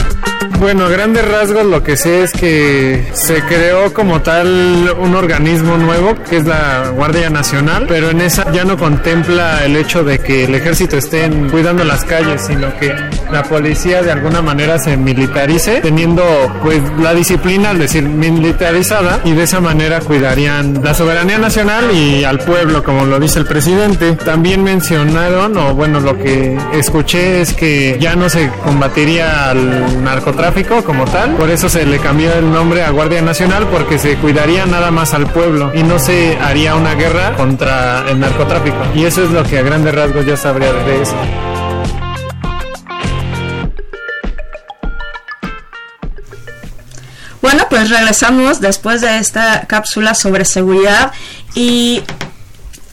Bueno, 0.60 0.86
a 0.86 0.89
grandes 0.89 1.28
rasgos 1.28 1.65
lo 1.65 1.84
que 1.84 1.98
sé 1.98 2.24
es 2.24 2.32
que 2.32 3.06
se 3.13 3.41
creó 3.44 3.94
como 3.94 4.22
tal 4.22 4.96
un 4.98 5.13
organismo 5.13 5.78
nuevo 5.78 6.15
que 6.30 6.38
es 6.38 6.46
la 6.46 6.91
Guardia 6.96 7.30
Nacional, 7.30 7.86
pero 7.88 8.10
en 8.10 8.22
esa 8.22 8.52
ya 8.52 8.63
no 8.63 8.78
contempla 8.78 9.65
el 9.65 9.76
hecho 9.76 10.04
de 10.04 10.20
que 10.20 10.46
el 10.46 10.56
ejército 10.56 10.98
esté 10.98 11.30
cuidando 11.52 11.84
las 11.84 12.06
calles, 12.06 12.46
sino 12.48 12.76
que 12.80 12.96
la 13.32 13.44
policía 13.44 14.02
de 14.02 14.12
alguna 14.12 14.41
manera 14.41 14.80
se 14.80 14.96
militarice, 14.98 15.82
teniendo 15.82 16.24
pues 16.63 16.82
la 17.00 17.13
disciplina, 17.13 17.72
es 17.72 17.80
decir, 17.80 18.04
militarizada, 18.04 19.20
y 19.24 19.34
de 19.34 19.44
esa 19.44 19.60
manera 19.60 20.00
cuidarían 20.00 20.82
la 20.84 20.94
soberanía 20.94 21.38
nacional 21.38 21.91
y 21.91 22.24
al 22.24 22.39
pueblo, 22.39 22.84
como 22.84 23.06
lo 23.06 23.20
dice 23.20 23.39
el 23.39 23.46
presidente. 23.46 24.13
También 24.13 24.63
mencionaron, 24.63 25.58
o 25.58 25.76
bueno, 25.76 26.00
lo 26.00 26.18
que 26.18 26.58
escuché 26.74 27.41
es 27.41 27.54
que 27.54 27.98
ya 28.00 28.15
no 28.15 28.30
se 28.30 28.50
combatiría 28.63 29.50
al 29.50 30.04
narcotráfico 30.04 30.44
como 30.86 31.05
tal, 31.05 31.31
por 31.36 31.49
eso 31.49 31.67
se 31.69 31.86
le 31.86 31.97
cambió 31.97 32.31
el 32.34 32.51
nombre 32.51 32.84
a 32.84 32.91
Guardia 32.91 33.21
Nacional, 33.21 33.67
porque 33.67 33.97
se 33.97 34.15
cuidaría 34.17 34.65
nada 34.65 34.91
más 34.91 35.13
al 35.13 35.27
pueblo 35.27 35.71
y 35.73 35.81
no 35.81 35.97
se 35.97 36.38
haría 36.38 36.75
una 36.75 36.93
guerra 36.93 37.36
contra 37.36 38.08
el 38.08 38.19
narcotráfico. 38.19 38.77
Y 38.93 39.05
eso 39.05 39.23
es 39.23 39.31
lo 39.31 39.43
que 39.43 39.58
a 39.58 39.63
grandes 39.63 39.95
rasgos 39.95 40.25
yo 40.25 40.38
sabría 40.38 40.71
de 40.71 41.01
eso. 41.01 41.15
Bueno, 47.41 47.63
pues 47.69 47.89
regresamos 47.89 48.62
después 48.62 49.01
de 49.01 49.17
esta 49.17 49.65
cápsula 49.67 50.13
sobre 50.13 50.45
seguridad 50.45 51.12
y 51.55 52.03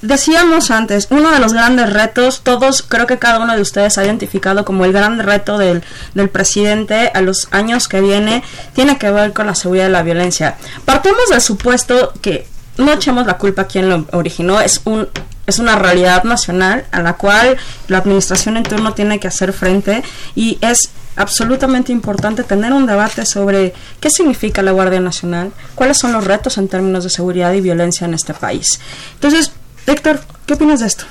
decíamos 0.02 0.70
antes, 0.70 1.06
uno 1.10 1.30
de 1.30 1.38
los 1.38 1.52
grandes 1.52 1.92
retos, 1.92 2.42
todos, 2.42 2.82
creo 2.82 3.06
que 3.06 3.18
cada 3.18 3.38
uno 3.38 3.54
de 3.54 3.62
ustedes 3.62 3.96
ha 3.98 4.04
identificado 4.04 4.64
como 4.64 4.84
el 4.84 4.92
gran 4.92 5.18
reto 5.20 5.58
del, 5.58 5.82
del 6.14 6.28
presidente 6.28 7.10
a 7.14 7.20
los 7.22 7.48
años 7.52 7.88
que 7.88 8.00
viene, 8.00 8.42
tiene 8.74 8.98
que 8.98 9.10
ver 9.10 9.32
con 9.32 9.46
la 9.46 9.54
seguridad 9.54 9.88
y 9.88 9.92
la 9.92 10.02
violencia. 10.02 10.56
Partimos 10.84 11.30
del 11.30 11.40
supuesto 11.40 12.12
que 12.20 12.46
no 12.76 12.92
echemos 12.92 13.26
la 13.26 13.38
culpa 13.38 13.62
a 13.62 13.66
quien 13.66 13.88
lo 13.88 14.06
originó, 14.12 14.60
es 14.60 14.80
un 14.84 15.08
es 15.44 15.58
una 15.58 15.76
realidad 15.76 16.22
nacional 16.22 16.84
a 16.92 17.02
la 17.02 17.14
cual 17.14 17.56
la 17.88 17.98
administración 17.98 18.56
en 18.56 18.62
turno 18.62 18.94
tiene 18.94 19.18
que 19.18 19.26
hacer 19.26 19.52
frente 19.52 20.04
y 20.36 20.56
es 20.60 20.90
absolutamente 21.16 21.92
importante 21.92 22.42
tener 22.44 22.72
un 22.72 22.86
debate 22.86 23.26
sobre 23.26 23.74
qué 24.00 24.08
significa 24.08 24.62
la 24.62 24.70
Guardia 24.70 25.00
Nacional, 25.00 25.52
cuáles 25.74 25.98
son 25.98 26.12
los 26.12 26.24
retos 26.24 26.58
en 26.58 26.68
términos 26.68 27.04
de 27.04 27.10
seguridad 27.10 27.52
y 27.52 27.60
violencia 27.60 28.06
en 28.06 28.14
este 28.14 28.34
país. 28.34 28.80
Entonces, 29.14 29.52
Héctor, 29.86 30.20
¿qué 30.46 30.54
opinas 30.54 30.80
de 30.80 30.86
esto? 30.86 31.04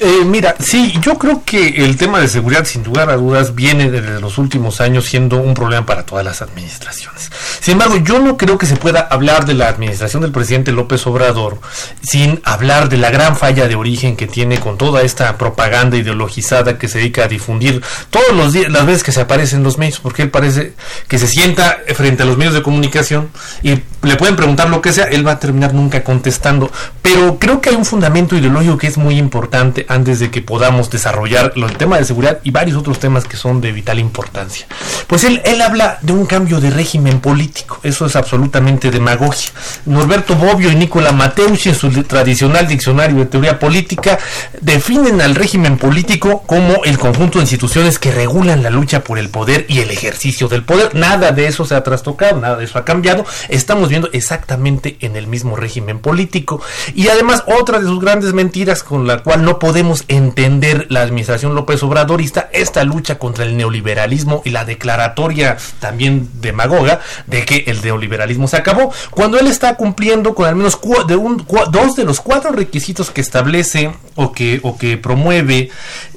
Eh, 0.00 0.24
mira, 0.24 0.56
sí, 0.58 0.94
yo 1.00 1.16
creo 1.16 1.44
que 1.44 1.68
el 1.84 1.96
tema 1.96 2.18
de 2.18 2.26
seguridad, 2.26 2.64
sin 2.64 2.82
lugar 2.82 3.08
a 3.10 3.16
dudas, 3.16 3.54
viene 3.54 3.90
desde 3.90 4.20
los 4.20 4.36
últimos 4.38 4.80
años 4.80 5.04
siendo 5.04 5.36
un 5.36 5.54
problema 5.54 5.86
para 5.86 6.04
todas 6.04 6.24
las 6.24 6.42
administraciones. 6.42 7.30
Sin 7.60 7.72
embargo, 7.72 7.96
yo 7.98 8.18
no 8.18 8.36
creo 8.36 8.58
que 8.58 8.66
se 8.66 8.76
pueda 8.76 9.00
hablar 9.00 9.44
de 9.46 9.54
la 9.54 9.68
administración 9.68 10.22
del 10.22 10.32
presidente 10.32 10.72
López 10.72 11.06
Obrador 11.06 11.60
sin 12.02 12.40
hablar 12.42 12.88
de 12.88 12.96
la 12.96 13.10
gran 13.10 13.36
falla 13.36 13.68
de 13.68 13.76
origen 13.76 14.16
que 14.16 14.26
tiene 14.26 14.58
con 14.58 14.76
toda 14.76 15.02
esta 15.02 15.38
propaganda 15.38 15.96
ideologizada 15.96 16.78
que 16.78 16.88
se 16.88 16.98
dedica 16.98 17.24
a 17.24 17.28
difundir 17.28 17.80
todos 18.10 18.32
los 18.34 18.52
días, 18.52 18.72
las 18.72 18.86
veces 18.86 19.04
que 19.04 19.12
se 19.12 19.20
aparece 19.20 19.54
en 19.54 19.62
los 19.62 19.78
medios, 19.78 20.00
porque 20.00 20.22
él 20.22 20.30
parece 20.30 20.72
que 21.06 21.18
se 21.18 21.28
sienta 21.28 21.78
frente 21.94 22.24
a 22.24 22.26
los 22.26 22.36
medios 22.36 22.54
de 22.54 22.62
comunicación 22.62 23.30
y 23.62 23.80
le 24.02 24.16
pueden 24.16 24.34
preguntar 24.34 24.68
lo 24.68 24.82
que 24.82 24.92
sea, 24.92 25.04
él 25.04 25.24
va 25.24 25.32
a 25.32 25.38
terminar 25.38 25.74
nunca 25.74 26.02
contestando. 26.02 26.72
Pero 27.02 27.38
creo 27.38 27.60
que 27.60 27.70
hay 27.70 27.76
un 27.76 27.84
fundamento 27.84 28.36
ideológico 28.36 28.78
que 28.78 28.88
es 28.88 28.98
muy 28.98 29.16
importante 29.16 29.86
antes 29.92 30.18
de 30.18 30.30
que 30.30 30.42
podamos 30.42 30.90
desarrollar 30.90 31.52
el 31.56 31.76
tema 31.76 31.98
de 31.98 32.04
seguridad 32.04 32.40
y 32.42 32.50
varios 32.50 32.76
otros 32.76 32.98
temas 32.98 33.24
que 33.24 33.36
son 33.36 33.60
de 33.60 33.72
vital 33.72 33.98
importancia. 33.98 34.66
Pues 35.06 35.24
él, 35.24 35.42
él 35.44 35.60
habla 35.60 35.98
de 36.02 36.12
un 36.12 36.26
cambio 36.26 36.60
de 36.60 36.70
régimen 36.70 37.20
político, 37.20 37.78
eso 37.82 38.06
es 38.06 38.16
absolutamente 38.16 38.90
demagogia. 38.90 39.50
Norberto 39.86 40.34
Bobbio 40.34 40.70
y 40.70 40.76
Nicola 40.76 41.12
Mateusz 41.12 41.66
en 41.66 41.74
su 41.74 41.90
tradicional 42.04 42.66
diccionario 42.66 43.18
de 43.18 43.26
teoría 43.26 43.58
política 43.58 44.18
definen 44.60 45.20
al 45.20 45.34
régimen 45.34 45.76
político 45.76 46.42
como 46.46 46.84
el 46.84 46.98
conjunto 46.98 47.38
de 47.38 47.44
instituciones 47.44 47.98
que 47.98 48.12
regulan 48.12 48.62
la 48.62 48.70
lucha 48.70 49.04
por 49.04 49.18
el 49.18 49.28
poder 49.28 49.66
y 49.68 49.80
el 49.80 49.90
ejercicio 49.90 50.48
del 50.48 50.64
poder. 50.64 50.94
Nada 50.94 51.32
de 51.32 51.46
eso 51.46 51.64
se 51.64 51.74
ha 51.74 51.82
trastocado, 51.82 52.40
nada 52.40 52.56
de 52.56 52.64
eso 52.64 52.78
ha 52.78 52.84
cambiado. 52.84 53.24
Estamos 53.48 53.88
viendo 53.88 54.08
exactamente 54.12 54.96
en 55.00 55.16
el 55.16 55.26
mismo 55.26 55.56
régimen 55.56 55.98
político. 55.98 56.60
Y 56.94 57.08
además 57.08 57.44
otra 57.46 57.80
de 57.80 57.86
sus 57.86 58.00
grandes 58.00 58.32
mentiras 58.32 58.82
con 58.82 59.06
la 59.06 59.18
cual 59.22 59.44
no 59.44 59.58
podemos 59.58 59.71
entender 60.08 60.86
la 60.90 61.02
administración 61.02 61.54
López 61.54 61.82
Obradorista 61.82 62.48
esta 62.52 62.84
lucha 62.84 63.18
contra 63.18 63.44
el 63.44 63.56
neoliberalismo 63.56 64.42
y 64.44 64.50
la 64.50 64.64
declaratoria 64.64 65.56
también 65.80 66.28
demagoga 66.40 67.00
de 67.26 67.44
que 67.44 67.64
el 67.66 67.82
neoliberalismo 67.82 68.48
se 68.48 68.56
acabó, 68.56 68.92
cuando 69.10 69.38
él 69.38 69.46
está 69.46 69.76
cumpliendo 69.76 70.34
con 70.34 70.46
al 70.46 70.56
menos 70.56 70.78
de 71.06 71.16
un, 71.16 71.44
dos 71.70 71.96
de 71.96 72.04
los 72.04 72.20
cuatro 72.20 72.52
requisitos 72.52 73.10
que 73.10 73.20
establece 73.20 73.92
o 74.14 74.32
que, 74.32 74.60
o 74.62 74.76
que 74.76 74.96
promueve 74.96 75.70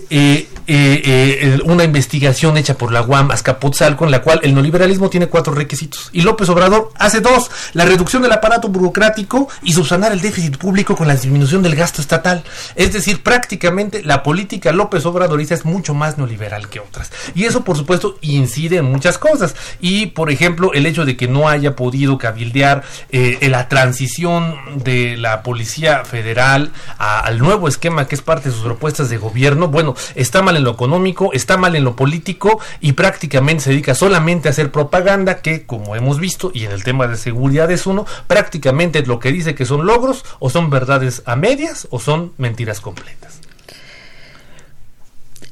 eh, 0.10 0.48
eh, 0.68 1.02
eh, 1.06 1.60
una 1.66 1.84
investigación 1.84 2.58
hecha 2.58 2.78
por 2.78 2.92
la 2.92 3.02
UAM 3.02 3.32
Azcapotzalco 3.32 4.06
en 4.06 4.12
la 4.12 4.22
cual 4.22 4.40
el 4.44 4.54
neoliberalismo 4.54 5.10
tiene 5.10 5.28
cuatro 5.28 5.54
requisitos 5.54 6.10
y 6.12 6.22
López 6.22 6.50
Obrador 6.50 6.92
hace 6.98 7.22
dos, 7.22 7.52
la 7.74 7.86
reducción 7.86 8.22
del 8.22 8.32
aparato 8.32 8.68
burocrático 8.70 9.48
y 9.62 9.74
subsanar 9.74 10.12
el 10.12 10.22
déficit 10.22 10.58
público 10.58 10.96
con 10.96 11.08
la 11.08 11.16
disminución 11.16 11.62
del 11.62 11.76
gasto 11.76 12.02
estatal. 12.02 12.44
Es 12.76 12.94
decir, 12.94 13.22
prácticamente 13.22 14.04
la 14.04 14.24
política 14.24 14.72
López 14.72 15.06
Obradorista 15.06 15.54
es 15.54 15.66
mucho 15.66 15.94
más 15.94 16.18
neoliberal 16.18 16.70
que 16.70 16.80
otras. 16.80 17.12
Y 17.34 17.46
eso, 17.46 17.64
por 17.64 17.78
supuesto, 17.78 18.18
incide 18.22 18.78
en 18.78 18.86
muchas 18.86 19.18
cosas. 19.18 19.56
Y, 19.80 20.08
por 20.08 20.32
ejemplo, 20.32 20.74
el 20.74 20.86
hecho 20.86 21.06
de 21.06 21.18
que 21.18 21.28
no 21.28 21.48
haya 21.50 21.76
podido 21.76 22.18
cabildear 22.18 22.84
eh, 23.12 23.48
la 23.50 23.68
transición 23.70 24.56
de 24.84 25.18
la 25.18 25.44
Policía 25.44 26.06
Federal 26.06 26.72
al 26.98 27.40
nuevo 27.40 27.68
esquema 27.68 28.08
que 28.08 28.16
es 28.16 28.22
parte 28.22 28.50
de 28.50 28.56
sus 28.56 28.64
propuestas 28.64 29.10
de 29.10 29.18
gobierno, 29.18 29.68
bueno, 29.68 29.96
está 30.16 30.42
mal 30.42 30.55
en 30.56 30.64
lo 30.64 30.72
económico, 30.72 31.32
está 31.34 31.58
mal 31.58 31.76
en 31.76 31.84
lo 31.84 31.96
político 31.96 32.60
y 32.82 32.94
prácticamente 32.94 33.64
se 33.64 33.70
dedica 33.72 33.96
solamente 33.96 34.48
a 34.48 34.52
hacer 34.52 34.72
propaganda 34.72 35.42
que, 35.42 35.66
como 35.66 35.96
hemos 35.96 36.20
visto, 36.20 36.52
y 36.54 36.66
en 36.66 36.72
el 36.72 36.84
tema 36.84 37.08
de 37.08 37.18
seguridad 37.18 37.72
es 37.72 37.86
uno, 37.88 38.06
prácticamente 38.28 39.06
lo 39.06 39.20
que 39.20 39.32
dice 39.32 39.56
que 39.56 39.66
son 39.66 39.86
logros 39.86 40.24
o 40.40 40.50
son 40.50 40.70
verdades 40.70 41.24
a 41.26 41.36
medias 41.36 41.88
o 41.92 42.00
son 42.00 42.34
mentiras 42.38 42.82
completas. 42.82 43.40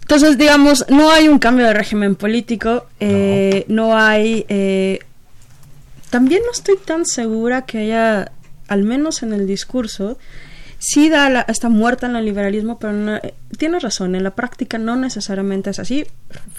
Entonces, 0.03 0.37
digamos, 0.37 0.85
no 0.89 1.11
hay 1.11 1.29
un 1.29 1.39
cambio 1.39 1.65
de 1.65 1.73
régimen 1.73 2.15
político, 2.15 2.85
eh, 2.99 3.65
no. 3.67 3.97
hay... 3.97 4.45
Eh, 4.49 4.99
también 6.09 6.43
no 6.45 6.51
estoy 6.51 6.75
tan 6.77 7.05
segura 7.05 7.65
que 7.65 7.79
haya, 7.79 8.31
al 8.67 8.83
menos 8.83 9.23
en 9.23 9.33
el 9.33 9.47
discurso, 9.47 10.17
sí 10.83 11.09
da 11.09 11.29
la, 11.29 11.41
está 11.41 11.69
muerta 11.69 12.07
en 12.07 12.15
el 12.17 12.25
liberalismo, 12.25 12.77
pero 12.77 12.91
no, 12.91 13.15
eh, 13.15 13.33
tiene 13.57 13.79
razón, 13.79 14.15
en 14.15 14.23
la 14.23 14.31
práctica 14.31 14.77
no 14.77 14.97
necesariamente 14.97 15.69
es 15.69 15.79
así. 15.79 16.05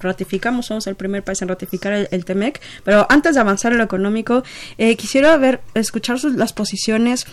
Ratificamos, 0.01 0.67
somos 0.67 0.87
el 0.87 0.95
primer 0.95 1.23
país 1.23 1.43
en 1.43 1.49
ratificar 1.49 2.09
el, 2.11 2.25
TEMEC, 2.25 2.61
pero 2.85 3.07
antes 3.11 3.35
de 3.35 3.41
avanzar 3.43 3.73
en 3.73 3.79
lo 3.79 3.85
económico, 3.85 4.43
eh, 4.79 4.97
quisiera 4.97 5.37
ver, 5.37 5.61
escuchar 5.75 6.19
sus, 6.19 6.35
las 6.35 6.55
posiciones. 6.55 7.27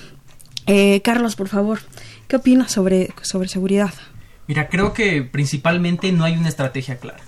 Eh, 0.67 1.01
Carlos, 1.01 1.35
por 1.37 1.47
favor, 1.47 1.79
¿qué 2.27 2.35
opinas 2.35 2.71
sobre, 2.73 3.13
sobre 3.21 3.47
seguridad? 3.47 3.93
Mira, 4.47 4.67
creo 4.67 4.93
que 4.93 5.21
principalmente 5.21 6.11
no 6.11 6.25
hay 6.25 6.35
una 6.35 6.49
estrategia 6.49 6.97
clara. 6.97 7.23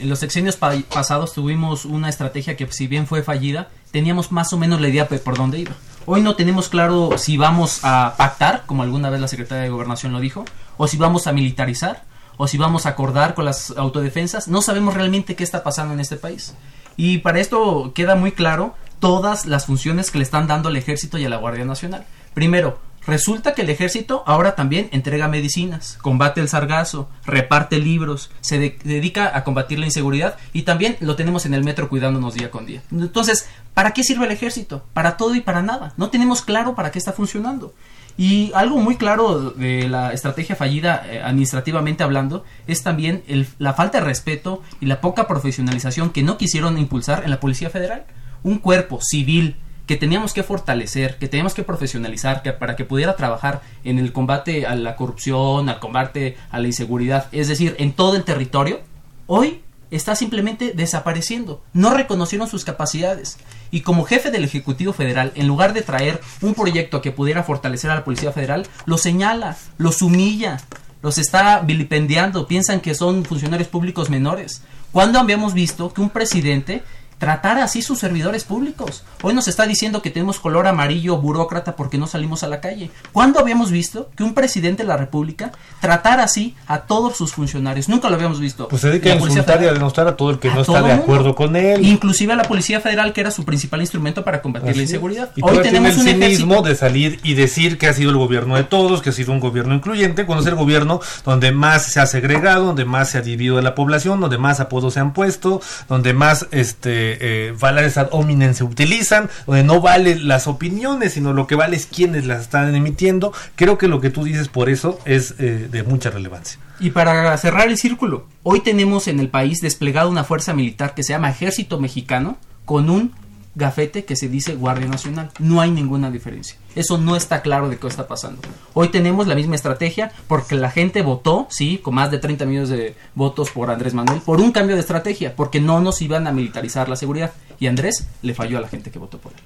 En 0.00 0.08
los 0.08 0.18
sexenios 0.18 0.56
pasados 0.56 1.34
tuvimos 1.34 1.84
una 1.84 2.08
estrategia 2.08 2.56
que 2.56 2.66
si 2.72 2.88
bien 2.88 3.06
fue 3.06 3.22
fallida, 3.22 3.68
teníamos 3.92 4.32
más 4.32 4.52
o 4.52 4.58
menos 4.58 4.80
la 4.80 4.88
idea 4.88 5.06
por 5.06 5.36
dónde 5.36 5.60
iba. 5.60 5.72
Hoy 6.06 6.20
no 6.20 6.36
tenemos 6.36 6.68
claro 6.68 7.16
si 7.16 7.38
vamos 7.38 7.80
a 7.82 8.14
pactar, 8.18 8.64
como 8.66 8.82
alguna 8.82 9.08
vez 9.08 9.22
la 9.22 9.28
secretaria 9.28 9.64
de 9.64 9.70
Gobernación 9.70 10.12
lo 10.12 10.20
dijo, 10.20 10.44
o 10.76 10.86
si 10.86 10.98
vamos 10.98 11.26
a 11.26 11.32
militarizar, 11.32 12.04
o 12.36 12.46
si 12.46 12.58
vamos 12.58 12.84
a 12.84 12.90
acordar 12.90 13.34
con 13.34 13.46
las 13.46 13.70
autodefensas. 13.70 14.46
No 14.46 14.60
sabemos 14.60 14.92
realmente 14.92 15.34
qué 15.34 15.44
está 15.44 15.62
pasando 15.62 15.94
en 15.94 16.00
este 16.00 16.16
país. 16.16 16.54
Y 16.98 17.18
para 17.18 17.40
esto 17.40 17.92
queda 17.94 18.16
muy 18.16 18.32
claro 18.32 18.74
todas 18.98 19.46
las 19.46 19.64
funciones 19.64 20.10
que 20.10 20.18
le 20.18 20.24
están 20.24 20.46
dando 20.46 20.68
al 20.68 20.76
ejército 20.76 21.16
y 21.16 21.24
a 21.24 21.30
la 21.30 21.38
Guardia 21.38 21.64
Nacional. 21.64 22.04
Primero, 22.34 22.78
Resulta 23.06 23.54
que 23.54 23.62
el 23.62 23.70
ejército 23.70 24.22
ahora 24.26 24.54
también 24.54 24.88
entrega 24.92 25.28
medicinas, 25.28 25.98
combate 26.00 26.40
el 26.40 26.48
sargazo, 26.48 27.08
reparte 27.26 27.78
libros, 27.78 28.30
se 28.40 28.78
dedica 28.82 29.36
a 29.36 29.44
combatir 29.44 29.78
la 29.78 29.86
inseguridad 29.86 30.36
y 30.52 30.62
también 30.62 30.96
lo 31.00 31.14
tenemos 31.14 31.44
en 31.44 31.54
el 31.54 31.64
metro 31.64 31.88
cuidándonos 31.88 32.34
día 32.34 32.50
con 32.50 32.64
día. 32.64 32.82
Entonces, 32.90 33.46
¿para 33.74 33.90
qué 33.92 34.04
sirve 34.04 34.24
el 34.24 34.32
ejército? 34.32 34.84
Para 34.94 35.16
todo 35.16 35.34
y 35.34 35.40
para 35.40 35.62
nada. 35.62 35.92
No 35.96 36.08
tenemos 36.08 36.42
claro 36.42 36.74
para 36.74 36.90
qué 36.90 36.98
está 36.98 37.12
funcionando. 37.12 37.74
Y 38.16 38.52
algo 38.54 38.78
muy 38.78 38.96
claro 38.96 39.50
de 39.50 39.88
la 39.88 40.12
estrategia 40.12 40.54
fallida 40.54 41.04
eh, 41.06 41.20
administrativamente 41.20 42.04
hablando 42.04 42.44
es 42.66 42.82
también 42.82 43.24
la 43.58 43.74
falta 43.74 43.98
de 43.98 44.04
respeto 44.04 44.62
y 44.80 44.86
la 44.86 45.00
poca 45.00 45.26
profesionalización 45.26 46.10
que 46.10 46.22
no 46.22 46.38
quisieron 46.38 46.78
impulsar 46.78 47.24
en 47.24 47.30
la 47.30 47.40
Policía 47.40 47.70
Federal. 47.70 48.06
Un 48.44 48.58
cuerpo 48.58 49.00
civil 49.02 49.56
que 49.86 49.96
teníamos 49.96 50.32
que 50.32 50.42
fortalecer, 50.42 51.18
que 51.18 51.28
teníamos 51.28 51.54
que 51.54 51.62
profesionalizar 51.62 52.42
que, 52.42 52.52
para 52.52 52.76
que 52.76 52.84
pudiera 52.84 53.16
trabajar 53.16 53.62
en 53.84 53.98
el 53.98 54.12
combate 54.12 54.66
a 54.66 54.74
la 54.74 54.96
corrupción, 54.96 55.68
al 55.68 55.78
combate 55.80 56.36
a 56.50 56.58
la 56.58 56.68
inseguridad, 56.68 57.26
es 57.32 57.48
decir, 57.48 57.76
en 57.78 57.92
todo 57.92 58.16
el 58.16 58.24
territorio, 58.24 58.80
hoy 59.26 59.60
está 59.90 60.16
simplemente 60.16 60.72
desapareciendo. 60.74 61.62
No 61.72 61.94
reconocieron 61.94 62.48
sus 62.48 62.64
capacidades. 62.64 63.38
Y 63.70 63.82
como 63.82 64.04
jefe 64.04 64.30
del 64.30 64.44
Ejecutivo 64.44 64.92
Federal, 64.92 65.32
en 65.34 65.46
lugar 65.46 65.72
de 65.72 65.82
traer 65.82 66.20
un 66.40 66.54
proyecto 66.54 67.00
que 67.00 67.12
pudiera 67.12 67.42
fortalecer 67.42 67.90
a 67.90 67.96
la 67.96 68.04
Policía 68.04 68.32
Federal, 68.32 68.66
los 68.86 69.02
señala, 69.02 69.56
los 69.78 70.02
humilla, 70.02 70.60
los 71.02 71.18
está 71.18 71.60
vilipendiando, 71.60 72.48
piensan 72.48 72.80
que 72.80 72.94
son 72.94 73.24
funcionarios 73.24 73.68
públicos 73.68 74.10
menores. 74.10 74.62
¿Cuándo 74.90 75.18
habíamos 75.18 75.54
visto 75.54 75.92
que 75.92 76.00
un 76.00 76.10
presidente 76.10 76.82
tratar 77.18 77.58
así 77.58 77.82
sus 77.82 77.98
servidores 77.98 78.44
públicos. 78.44 79.04
Hoy 79.22 79.34
nos 79.34 79.48
está 79.48 79.66
diciendo 79.66 80.02
que 80.02 80.10
tenemos 80.10 80.40
color 80.40 80.66
amarillo 80.66 81.16
burócrata 81.18 81.76
porque 81.76 81.98
no 81.98 82.06
salimos 82.06 82.42
a 82.42 82.48
la 82.48 82.60
calle. 82.60 82.90
¿Cuándo 83.12 83.40
habíamos 83.40 83.70
visto 83.70 84.10
que 84.16 84.22
un 84.22 84.34
presidente 84.34 84.82
de 84.82 84.88
la 84.88 84.96
República 84.96 85.52
tratara 85.80 86.24
así 86.24 86.54
a 86.66 86.80
todos 86.80 87.16
sus 87.16 87.32
funcionarios? 87.32 87.88
Nunca 87.88 88.08
lo 88.08 88.16
habíamos 88.16 88.40
visto. 88.40 88.68
Pues 88.68 88.82
se 88.82 88.88
dedica 88.88 89.10
a 89.10 89.14
insultar 89.14 89.62
y 89.62 89.66
a 89.66 89.72
denostar 89.72 90.08
a 90.08 90.16
todo 90.16 90.30
el 90.30 90.38
que 90.38 90.50
no 90.50 90.60
está 90.62 90.82
de 90.82 90.92
acuerdo 90.92 91.34
con 91.34 91.56
él. 91.56 91.84
Inclusive 91.84 92.32
a 92.32 92.36
la 92.36 92.44
Policía 92.44 92.80
Federal, 92.80 93.12
que 93.12 93.20
era 93.20 93.30
su 93.30 93.44
principal 93.44 93.80
instrumento 93.80 94.24
para 94.24 94.42
combatir 94.42 94.76
la 94.76 94.82
inseguridad. 94.82 95.30
Y 95.36 95.42
Hoy 95.42 95.58
tenemos 95.62 95.96
el 95.96 96.02
cinismo 96.02 96.62
de 96.62 96.74
salir 96.74 97.20
y 97.22 97.34
decir 97.34 97.78
que 97.78 97.86
ha 97.86 97.92
sido 97.92 98.10
el 98.10 98.16
gobierno 98.16 98.56
de 98.56 98.64
todos, 98.64 99.02
que 99.02 99.10
ha 99.10 99.12
sido 99.12 99.32
un 99.32 99.40
gobierno 99.40 99.74
incluyente, 99.74 100.26
cuando 100.26 100.42
es 100.42 100.48
el 100.48 100.56
gobierno 100.56 101.00
donde 101.24 101.52
más 101.52 101.84
se 101.84 102.00
ha 102.00 102.06
segregado, 102.06 102.66
donde 102.66 102.84
más 102.84 103.10
se 103.10 103.18
ha 103.18 103.22
dividido 103.22 103.60
la 103.60 103.74
población, 103.74 104.20
donde 104.20 104.38
más 104.38 104.60
apodos 104.60 104.94
se 104.94 105.00
han 105.00 105.12
puesto, 105.12 105.60
donde 105.88 106.12
más 106.12 106.46
este 106.50 107.03
eh, 107.20 107.54
valores 107.58 107.98
ad 107.98 108.08
hominem 108.10 108.54
se 108.54 108.64
utilizan, 108.64 109.28
donde 109.46 109.62
no 109.62 109.80
vale 109.80 110.16
las 110.16 110.46
opiniones, 110.46 111.14
sino 111.14 111.32
lo 111.32 111.46
que 111.46 111.54
vale 111.54 111.76
es 111.76 111.86
quienes 111.86 112.26
las 112.26 112.42
están 112.42 112.74
emitiendo. 112.74 113.32
Creo 113.56 113.78
que 113.78 113.88
lo 113.88 114.00
que 114.00 114.10
tú 114.10 114.24
dices 114.24 114.48
por 114.48 114.68
eso 114.68 114.98
es 115.04 115.34
eh, 115.38 115.68
de 115.70 115.82
mucha 115.82 116.10
relevancia. 116.10 116.58
Y 116.80 116.90
para 116.90 117.36
cerrar 117.36 117.68
el 117.68 117.78
círculo, 117.78 118.26
hoy 118.42 118.60
tenemos 118.60 119.06
en 119.08 119.20
el 119.20 119.28
país 119.28 119.60
desplegada 119.60 120.08
una 120.08 120.24
fuerza 120.24 120.54
militar 120.54 120.94
que 120.94 121.02
se 121.02 121.12
llama 121.12 121.30
Ejército 121.30 121.78
Mexicano 121.78 122.36
con 122.64 122.90
un 122.90 123.12
gafete 123.54 124.04
que 124.04 124.16
se 124.16 124.28
dice 124.28 124.54
Guardia 124.54 124.88
Nacional. 124.88 125.30
No 125.38 125.60
hay 125.60 125.70
ninguna 125.70 126.10
diferencia. 126.10 126.56
Eso 126.74 126.98
no 126.98 127.16
está 127.16 127.42
claro 127.42 127.68
de 127.68 127.78
qué 127.78 127.86
está 127.86 128.08
pasando. 128.08 128.40
Hoy 128.72 128.88
tenemos 128.88 129.26
la 129.26 129.34
misma 129.34 129.54
estrategia 129.54 130.12
porque 130.26 130.56
la 130.56 130.70
gente 130.70 131.02
votó, 131.02 131.46
sí, 131.50 131.78
con 131.78 131.94
más 131.94 132.10
de 132.10 132.18
30 132.18 132.46
millones 132.46 132.68
de 132.70 132.94
votos 133.14 133.50
por 133.50 133.70
Andrés 133.70 133.94
Manuel, 133.94 134.20
por 134.20 134.40
un 134.40 134.52
cambio 134.52 134.76
de 134.76 134.80
estrategia, 134.80 135.36
porque 135.36 135.60
no 135.60 135.80
nos 135.80 136.02
iban 136.02 136.26
a 136.26 136.32
militarizar 136.32 136.88
la 136.88 136.96
seguridad. 136.96 137.32
Y 137.60 137.66
Andrés 137.66 138.08
le 138.22 138.34
falló 138.34 138.58
a 138.58 138.60
la 138.60 138.68
gente 138.68 138.90
que 138.90 138.98
votó 138.98 139.18
por 139.18 139.32
él. 139.32 139.38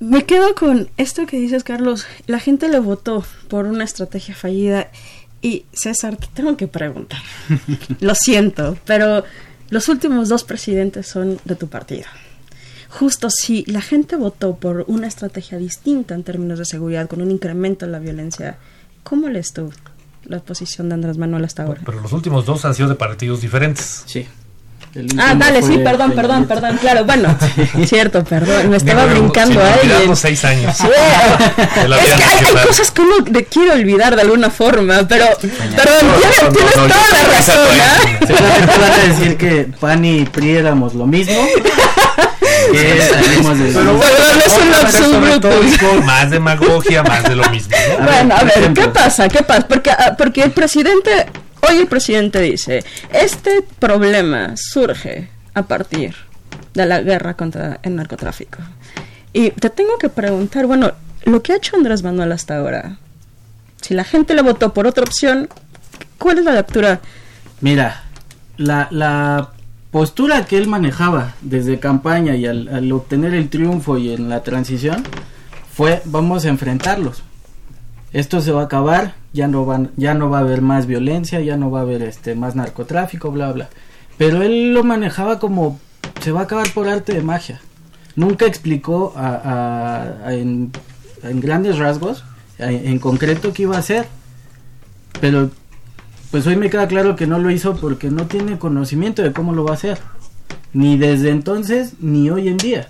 Me 0.00 0.24
quedo 0.24 0.54
con 0.54 0.90
esto 0.96 1.26
que 1.26 1.38
dices, 1.38 1.62
Carlos. 1.62 2.06
La 2.26 2.40
gente 2.40 2.68
le 2.68 2.80
votó 2.80 3.24
por 3.48 3.66
una 3.66 3.84
estrategia 3.84 4.34
fallida. 4.34 4.90
Y 5.40 5.66
César, 5.72 6.16
te 6.16 6.26
tengo 6.34 6.56
que 6.56 6.66
preguntar. 6.66 7.20
Lo 8.00 8.14
siento, 8.14 8.76
pero 8.86 9.24
los 9.70 9.88
últimos 9.88 10.28
dos 10.28 10.42
presidentes 10.44 11.06
son 11.06 11.38
de 11.44 11.54
tu 11.54 11.68
partido 11.68 12.06
justo 12.94 13.28
si 13.28 13.64
la 13.66 13.80
gente 13.80 14.16
votó 14.16 14.54
por 14.54 14.84
una 14.86 15.08
estrategia 15.08 15.58
distinta 15.58 16.14
en 16.14 16.22
términos 16.22 16.58
de 16.58 16.64
seguridad, 16.64 17.08
con 17.08 17.20
un 17.20 17.30
incremento 17.30 17.84
en 17.84 17.92
la 17.92 17.98
violencia, 17.98 18.56
¿cómo 19.02 19.28
lees 19.28 19.52
tú 19.52 19.72
la 20.24 20.38
posición 20.38 20.88
de 20.88 20.94
Andrés 20.94 21.18
Manuel 21.18 21.44
hasta 21.44 21.64
ahora? 21.64 21.80
Pero 21.84 22.00
los 22.00 22.12
últimos 22.12 22.46
dos 22.46 22.64
han 22.64 22.74
sido 22.74 22.88
de 22.88 22.94
partidos 22.94 23.40
diferentes. 23.40 24.04
Sí. 24.06 24.26
Ah, 25.18 25.34
dale, 25.34 25.60
sí, 25.60 25.78
perdón, 25.78 26.12
perdón, 26.12 26.46
perdón, 26.46 26.76
claro, 26.76 27.04
bueno, 27.04 27.36
cierto, 27.86 28.22
perdón, 28.22 28.70
me 28.70 28.76
estaba 28.76 29.06
brincando 29.06 29.60
ahí. 29.60 30.08
seis 30.14 30.44
años. 30.44 30.78
es 30.78 32.14
que 32.14 32.22
hay, 32.22 32.64
cosas 32.64 32.92
que 32.92 33.02
uno 33.02 33.14
le 33.28 33.44
quiere 33.46 33.72
olvidar 33.72 34.14
de 34.14 34.22
alguna 34.22 34.50
forma, 34.50 35.08
pero, 35.08 35.26
pero 35.40 35.90
tienes, 36.52 36.74
toda 36.74 36.86
la 36.86 37.36
razón, 37.36 37.80
¿ah? 37.80 38.24
Seguramente 38.24 38.78
van 38.78 38.92
a 38.92 39.04
decir 39.08 39.36
que 39.36 39.68
Pan 39.80 40.04
y 40.04 40.26
Pri 40.26 40.50
éramos 40.58 40.94
lo 40.94 41.06
mismo. 41.06 41.44
más 46.04 46.30
demagogia, 46.30 47.02
más 47.02 47.24
de 47.24 47.36
lo 47.36 47.48
mismo. 47.50 47.74
Bueno, 48.02 48.34
a 48.34 48.44
ver, 48.44 48.72
¿qué 48.72 48.88
pasa? 48.88 49.28
¿Qué 49.28 49.42
pasa? 49.42 49.66
Porque, 49.66 49.90
ah, 49.90 50.14
porque 50.16 50.42
el 50.42 50.52
presidente, 50.52 51.26
hoy 51.68 51.78
el 51.78 51.86
presidente 51.86 52.40
dice, 52.40 52.84
este 53.12 53.62
problema 53.78 54.54
surge 54.56 55.28
a 55.54 55.62
partir 55.62 56.14
de 56.74 56.86
la 56.86 57.00
guerra 57.00 57.34
contra 57.34 57.78
el 57.82 57.96
narcotráfico. 57.96 58.58
Y 59.32 59.50
te 59.50 59.70
tengo 59.70 59.98
que 59.98 60.08
preguntar, 60.08 60.66
bueno, 60.66 60.92
lo 61.24 61.42
que 61.42 61.52
ha 61.52 61.56
hecho 61.56 61.76
Andrés 61.76 62.02
Manuel 62.02 62.32
hasta 62.32 62.56
ahora, 62.56 62.98
si 63.80 63.94
la 63.94 64.04
gente 64.04 64.34
le 64.34 64.42
votó 64.42 64.72
por 64.72 64.86
otra 64.86 65.04
opción, 65.04 65.48
¿cuál 66.18 66.38
es 66.38 66.44
la 66.44 66.52
lectura? 66.52 67.00
Mira, 67.60 68.04
la, 68.56 68.88
la 68.90 69.50
postura 69.94 70.44
que 70.44 70.58
él 70.58 70.66
manejaba 70.66 71.34
desde 71.40 71.78
campaña 71.78 72.34
y 72.34 72.46
al, 72.46 72.90
obtener 72.90 73.32
el 73.32 73.48
triunfo 73.48 73.96
y 73.96 74.12
en 74.12 74.28
la 74.28 74.42
transición 74.42 75.04
fue 75.72 76.02
vamos 76.04 76.44
a 76.44 76.48
enfrentarlos. 76.48 77.22
Esto 78.12 78.40
se 78.40 78.50
va 78.50 78.62
a 78.62 78.64
acabar, 78.64 79.14
ya 79.32 79.46
no 79.46 79.64
van, 79.64 79.92
ya 79.96 80.14
no 80.14 80.28
va 80.30 80.38
a 80.38 80.40
haber 80.40 80.62
más 80.62 80.86
violencia, 80.86 81.40
ya 81.42 81.56
no 81.56 81.70
va 81.70 81.78
a 81.78 81.82
haber 81.82 82.02
este 82.02 82.34
más 82.34 82.56
narcotráfico, 82.56 83.30
bla 83.30 83.52
bla. 83.52 83.68
Pero 84.18 84.42
él 84.42 84.74
lo 84.74 84.82
manejaba 84.82 85.38
como 85.38 85.78
se 86.20 86.32
va 86.32 86.40
a 86.40 86.44
acabar 86.44 86.66
por 86.74 86.88
arte 86.88 87.14
de 87.14 87.22
magia. 87.22 87.60
Nunca 88.16 88.46
explicó 88.46 89.14
en, 90.26 90.72
en, 91.22 91.40
grandes 91.40 91.78
rasgos, 91.78 92.24
en 92.58 92.98
concreto 92.98 93.52
qué 93.52 93.62
iba 93.62 93.76
a 93.76 93.78
hacer. 93.78 94.08
Pero 95.20 95.50
pues 96.34 96.48
hoy 96.48 96.56
me 96.56 96.68
queda 96.68 96.88
claro 96.88 97.14
que 97.14 97.28
no 97.28 97.38
lo 97.38 97.48
hizo 97.52 97.76
porque 97.76 98.10
no 98.10 98.26
tiene 98.26 98.58
conocimiento 98.58 99.22
de 99.22 99.32
cómo 99.32 99.52
lo 99.52 99.62
va 99.62 99.70
a 99.70 99.74
hacer. 99.74 99.98
Ni 100.72 100.98
desde 100.98 101.30
entonces, 101.30 101.92
ni 102.00 102.28
hoy 102.28 102.48
en 102.48 102.56
día. 102.56 102.88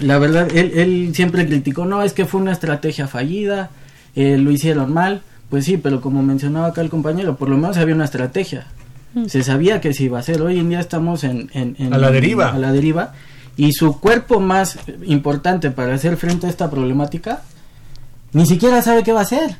La 0.00 0.18
verdad, 0.18 0.48
él, 0.56 1.12
siempre 1.14 1.46
criticó, 1.46 1.84
no, 1.84 2.02
es 2.02 2.14
que 2.14 2.24
fue 2.24 2.40
una 2.40 2.50
estrategia 2.50 3.06
fallida, 3.06 3.70
eh, 4.16 4.38
lo 4.38 4.50
hicieron 4.50 4.92
mal. 4.92 5.22
Pues 5.50 5.64
sí, 5.64 5.76
pero 5.76 6.00
como 6.00 6.20
mencionaba 6.24 6.66
acá 6.66 6.80
el 6.80 6.90
compañero, 6.90 7.36
por 7.36 7.48
lo 7.48 7.56
menos 7.56 7.76
había 7.76 7.94
una 7.94 8.06
estrategia. 8.06 8.66
Mm. 9.14 9.26
Se 9.26 9.44
sabía 9.44 9.80
que 9.80 9.94
se 9.94 10.02
iba 10.02 10.18
a 10.18 10.20
hacer. 10.22 10.42
Hoy 10.42 10.58
en 10.58 10.68
día 10.68 10.80
estamos 10.80 11.22
en, 11.22 11.48
a 11.92 11.96
la 11.96 12.10
deriva. 12.10 12.48
a 12.48 12.58
la 12.58 12.72
deriva. 12.72 13.12
Y 13.56 13.72
su 13.72 14.00
cuerpo 14.00 14.40
más 14.40 14.80
importante 15.04 15.70
para 15.70 15.94
hacer 15.94 16.16
frente 16.16 16.48
a 16.48 16.50
esta 16.50 16.68
problemática, 16.68 17.42
ni 18.32 18.46
siquiera 18.46 18.82
sabe 18.82 19.04
qué 19.04 19.12
va 19.12 19.20
a 19.20 19.22
hacer. 19.22 19.58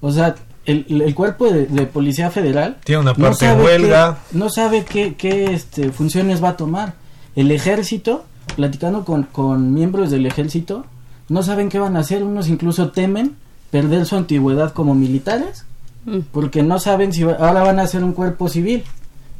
O 0.00 0.12
sea, 0.12 0.36
el, 0.66 1.14
cuerpo 1.14 1.50
de, 1.50 1.86
policía 1.86 2.30
federal 2.30 2.78
tiene 2.84 3.00
una 3.00 3.14
parte 3.14 3.46
no 3.46 3.64
huelga. 3.64 4.18
no 4.32 4.50
sabe 4.50 4.84
qué, 4.84 5.14
qué 5.14 5.52
este, 5.54 5.90
funciones 5.90 6.42
va 6.42 6.50
a 6.50 6.56
tomar. 6.56 6.94
El 7.34 7.50
ejército 7.50 8.24
platicando 8.56 9.04
con, 9.04 9.24
con 9.24 9.72
miembros 9.72 10.10
del 10.10 10.26
ejército 10.26 10.84
no 11.28 11.42
saben 11.42 11.68
qué 11.68 11.78
van 11.78 11.96
a 11.96 12.00
hacer. 12.00 12.22
Unos 12.22 12.48
incluso 12.48 12.90
temen 12.90 13.36
perder 13.70 14.04
su 14.06 14.16
antigüedad 14.16 14.72
como 14.72 14.94
militares 14.94 15.64
mm. 16.04 16.18
porque 16.32 16.62
no 16.62 16.78
saben 16.78 17.12
si 17.12 17.22
ahora 17.22 17.62
van 17.62 17.78
a 17.78 17.86
ser 17.86 18.04
un 18.04 18.12
cuerpo 18.12 18.48
civil. 18.48 18.84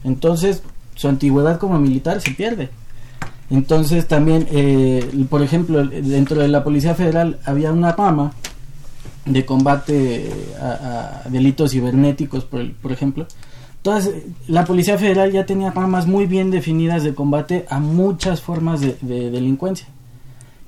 Entonces 0.04 0.62
su 0.94 1.08
antigüedad 1.08 1.58
como 1.58 1.78
militar 1.78 2.20
se 2.20 2.30
pierde. 2.32 2.70
Entonces 3.50 4.06
también 4.06 4.46
eh, 4.52 5.08
por 5.28 5.42
ejemplo 5.42 5.84
dentro 5.84 6.40
de 6.40 6.48
la 6.48 6.64
policía 6.64 6.94
federal 6.94 7.38
había 7.44 7.72
una 7.72 7.92
rama 7.92 8.32
de 9.24 9.44
combate 9.44 10.30
a, 10.60 11.22
delitos 11.28 11.72
cibernéticos, 11.72 12.44
por, 12.44 12.92
ejemplo. 12.92 13.26
Entonces, 13.76 14.24
la 14.46 14.64
Policía 14.64 14.98
Federal 14.98 15.32
ya 15.32 15.46
tenía 15.46 15.70
ramas 15.70 16.06
muy 16.06 16.26
bien 16.26 16.50
definidas 16.50 17.02
de 17.02 17.14
combate 17.14 17.66
a 17.70 17.80
muchas 17.80 18.40
formas 18.40 18.80
de, 18.80 18.96
delincuencia. 19.30 19.86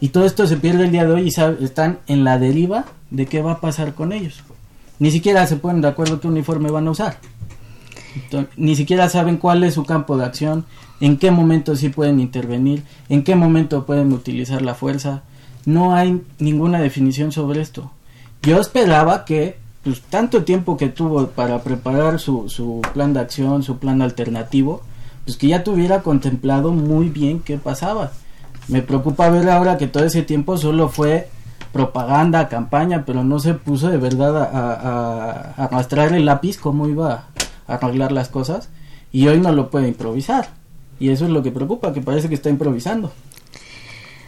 Y 0.01 0.09
todo 0.09 0.25
esto 0.25 0.47
se 0.47 0.57
pierde 0.57 0.85
el 0.85 0.93
día 0.93 1.05
de 1.07 1.13
hoy 1.13 1.23
y 1.23 1.65
están 1.65 1.99
en 2.07 2.25
la 2.25 2.39
deriva 2.39 2.87
de 3.11 3.27
qué 3.27 3.41
va 3.41 3.53
a 3.53 3.61
pasar 3.61 3.95
con 3.95 4.13
ellos. 4.13 4.43
Ni 4.99 5.11
siquiera 5.11 5.47
se 5.47 5.57
ponen 5.57 5.83
de 5.83 5.89
acuerdo 5.89 6.21
qué 6.21 6.29
uniforme 6.29 6.71
van 6.71 6.89
a 6.89 6.91
usar. 6.91 7.19
ni 8.57 8.77
siquiera 8.77 9.09
saben 9.09 9.37
cuál 9.37 9.63
es 9.65 9.75
su 9.75 9.85
campo 9.85 10.17
de 10.17 10.25
acción, 10.25 10.65
en 11.01 11.19
qué 11.19 11.31
momento 11.31 11.77
sí 11.77 11.89
pueden 11.89 12.21
intervenir, 12.21 12.83
en 13.09 13.23
qué 13.23 13.35
momento 13.35 13.87
pueden 13.87 14.13
utilizar 14.13 14.63
la 14.63 14.75
fuerza. 14.75 15.23
No 15.65 15.95
hay 15.95 16.21
ninguna 16.39 16.81
definición 16.81 17.31
sobre 17.31 17.61
esto 17.61 17.93
yo 18.43 18.61
esperaba 18.61 19.25
que 19.25 19.57
pues 19.85 20.01
tanto 20.03 20.45
tiempo 20.45 20.77
que 20.77 20.89
tuvo 20.89 21.29
para 21.29 21.63
preparar 21.63 22.21
su, 22.21 22.49
su 22.49 22.81
plan 22.95 23.15
de 23.15 23.21
acción, 23.21 23.63
su 23.63 23.79
plan 23.79 24.01
alternativo, 24.01 24.83
pues 25.25 25.37
que 25.37 25.49
ya 25.49 25.65
tuviera 25.65 26.03
contemplado 26.03 26.73
muy 26.73 27.09
bien 27.09 27.41
qué 27.41 27.59
pasaba. 27.59 28.13
Me 28.69 28.83
preocupa 28.83 29.29
ver 29.29 29.49
ahora 29.51 29.79
que 29.79 29.89
todo 29.89 30.05
ese 30.05 30.23
tiempo 30.23 30.57
solo 30.57 30.89
fue 30.89 31.29
propaganda, 31.73 32.49
campaña, 32.49 33.05
pero 33.05 33.25
no 33.25 33.41
se 33.41 33.55
puso 33.55 33.89
de 33.89 33.97
verdad 33.97 34.37
a, 34.37 34.73
a, 34.73 35.65
arrastrar 35.65 36.13
el 36.13 36.27
lápiz 36.27 36.59
cómo 36.59 36.87
iba 36.87 37.29
a 37.67 37.75
arreglar 37.75 38.13
las 38.13 38.29
cosas 38.29 38.69
y 39.11 39.27
hoy 39.27 39.41
no 39.41 39.53
lo 39.53 39.71
puede 39.71 39.89
improvisar. 39.89 40.51
Y 41.01 41.11
eso 41.11 41.25
es 41.25 41.31
lo 41.31 41.43
que 41.43 41.51
preocupa, 41.51 41.93
que 41.93 42.01
parece 42.01 42.29
que 42.29 42.37
está 42.37 42.51
improvisando. 42.51 43.11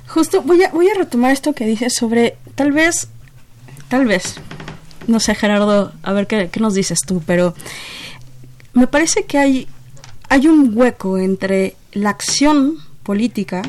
Justo 0.09 0.43
voy 0.43 0.63
a, 0.63 0.71
voy 0.71 0.89
a 0.89 0.95
retomar 0.95 1.33
esto 1.33 1.53
que 1.55 1.67
dices 1.67 1.95
sobre 1.95 2.37
tal 2.55 2.73
vez 2.73 3.09
Tal 3.95 4.07
vez. 4.07 4.41
No 5.07 5.21
sé, 5.21 5.37
Gerardo, 5.37 5.93
a 6.03 6.13
ver 6.13 6.27
qué, 6.27 6.51
nos 6.59 6.75
dices 6.75 7.03
tú, 7.07 7.23
pero 7.25 7.55
me 8.73 8.89
parece 8.89 9.23
que 9.23 9.39
hay, 9.39 9.69
hay 10.29 10.49
un 10.49 10.77
hueco 10.77 11.17
entre 11.17 11.77
la 11.93 12.11
acción 12.11 12.79
política 13.05 13.63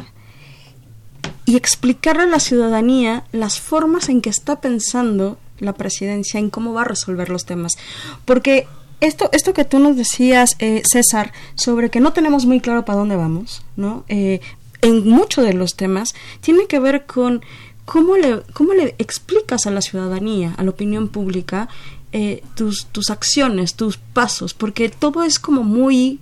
y 1.45 1.57
explicarle 1.57 2.23
a 2.23 2.25
la 2.25 2.39
ciudadanía 2.39 3.25
las 3.33 3.59
formas 3.59 4.09
en 4.09 4.21
que 4.21 4.31
está 4.31 4.61
pensando 4.61 5.37
la 5.59 5.73
presidencia, 5.73 6.39
en 6.39 6.49
cómo 6.49 6.73
va 6.73 6.81
a 6.81 6.85
resolver 6.85 7.29
los 7.29 7.45
temas. 7.45 7.73
Porque 8.25 8.67
esto, 9.01 9.29
esto 9.31 9.53
que 9.53 9.63
tú 9.63 9.77
nos 9.77 9.95
decías, 9.95 10.55
eh, 10.57 10.81
César, 10.91 11.33
sobre 11.53 11.91
que 11.91 11.99
no 11.99 12.13
tenemos 12.13 12.47
muy 12.47 12.61
claro 12.61 12.83
para 12.83 12.97
dónde 12.97 13.15
vamos, 13.15 13.63
¿no? 13.75 14.05
Eh, 14.07 14.39
en 14.81 15.07
muchos 15.07 15.45
de 15.45 15.53
los 15.53 15.75
temas, 15.75 16.15
tiene 16.41 16.65
que 16.65 16.79
ver 16.79 17.05
con 17.05 17.43
cómo 17.85 18.17
le, 18.17 18.41
cómo 18.53 18.73
le 18.73 18.95
explicas 18.97 19.65
a 19.65 19.71
la 19.71 19.81
ciudadanía, 19.81 20.53
a 20.57 20.63
la 20.63 20.71
opinión 20.71 21.07
pública, 21.07 21.69
eh, 22.11 22.43
tus, 22.55 22.87
tus 22.87 23.09
acciones, 23.09 23.75
tus 23.75 23.97
pasos, 23.97 24.53
porque 24.53 24.89
todo 24.89 25.23
es 25.23 25.39
como 25.39 25.63
muy 25.63 26.19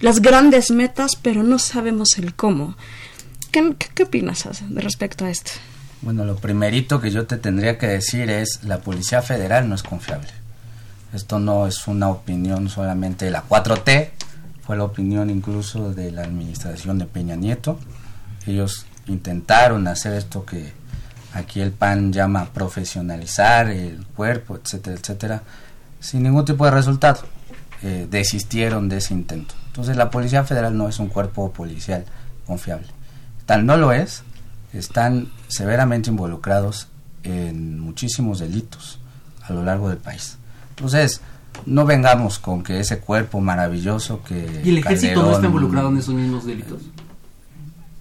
las 0.00 0.20
grandes 0.20 0.72
metas, 0.72 1.12
pero 1.20 1.44
no 1.44 1.58
sabemos 1.58 2.18
el 2.18 2.34
cómo. 2.34 2.76
¿Qué, 3.52 3.74
qué, 3.78 3.88
qué 3.94 4.02
opinas 4.02 4.48
de 4.68 4.80
respecto 4.80 5.24
a 5.24 5.30
esto? 5.30 5.52
Bueno, 6.02 6.24
lo 6.24 6.36
primerito 6.36 7.00
que 7.00 7.10
yo 7.10 7.26
te 7.26 7.36
tendría 7.36 7.78
que 7.78 7.86
decir 7.86 8.30
es 8.30 8.60
la 8.64 8.78
Policía 8.78 9.22
Federal 9.22 9.68
no 9.68 9.74
es 9.74 9.82
confiable. 9.82 10.28
Esto 11.12 11.38
no 11.38 11.66
es 11.66 11.86
una 11.88 12.08
opinión 12.08 12.68
solamente 12.68 13.24
de 13.24 13.30
la 13.30 13.44
4T, 13.48 14.10
fue 14.62 14.76
la 14.76 14.84
opinión 14.84 15.30
incluso 15.30 15.92
de 15.92 16.10
la 16.10 16.22
administración 16.22 16.98
de 16.98 17.06
Peña 17.06 17.36
Nieto. 17.36 17.78
Ellos 18.46 18.85
intentaron 19.06 19.86
hacer 19.88 20.14
esto 20.14 20.44
que 20.44 20.72
aquí 21.32 21.60
el 21.60 21.72
PAN 21.72 22.12
llama 22.12 22.46
profesionalizar 22.46 23.68
el 23.68 24.06
cuerpo, 24.06 24.56
etcétera, 24.56 24.96
etcétera, 24.96 25.42
sin 26.00 26.22
ningún 26.22 26.44
tipo 26.44 26.64
de 26.64 26.70
resultado. 26.70 27.20
Eh, 27.82 28.06
desistieron 28.10 28.88
de 28.88 28.96
ese 28.96 29.12
intento. 29.12 29.54
Entonces 29.66 29.96
la 29.96 30.10
Policía 30.10 30.44
Federal 30.44 30.76
no 30.76 30.88
es 30.88 30.98
un 30.98 31.08
cuerpo 31.08 31.52
policial 31.52 32.04
confiable. 32.46 32.86
Tal 33.44 33.66
no 33.66 33.76
lo 33.76 33.92
es, 33.92 34.22
están 34.72 35.30
severamente 35.48 36.10
involucrados 36.10 36.88
en 37.22 37.78
muchísimos 37.78 38.38
delitos 38.38 38.98
a 39.42 39.52
lo 39.52 39.62
largo 39.62 39.88
del 39.90 39.98
país. 39.98 40.38
Entonces, 40.70 41.20
no 41.64 41.84
vengamos 41.84 42.38
con 42.38 42.62
que 42.62 42.80
ese 42.80 42.98
cuerpo 42.98 43.40
maravilloso 43.40 44.22
que... 44.22 44.62
¿Y 44.64 44.70
el 44.70 44.78
ejército 44.78 45.22
no 45.22 45.32
está 45.32 45.46
involucrado 45.46 45.88
en 45.88 45.98
esos 45.98 46.14
mismos 46.14 46.44
delitos? 46.46 46.80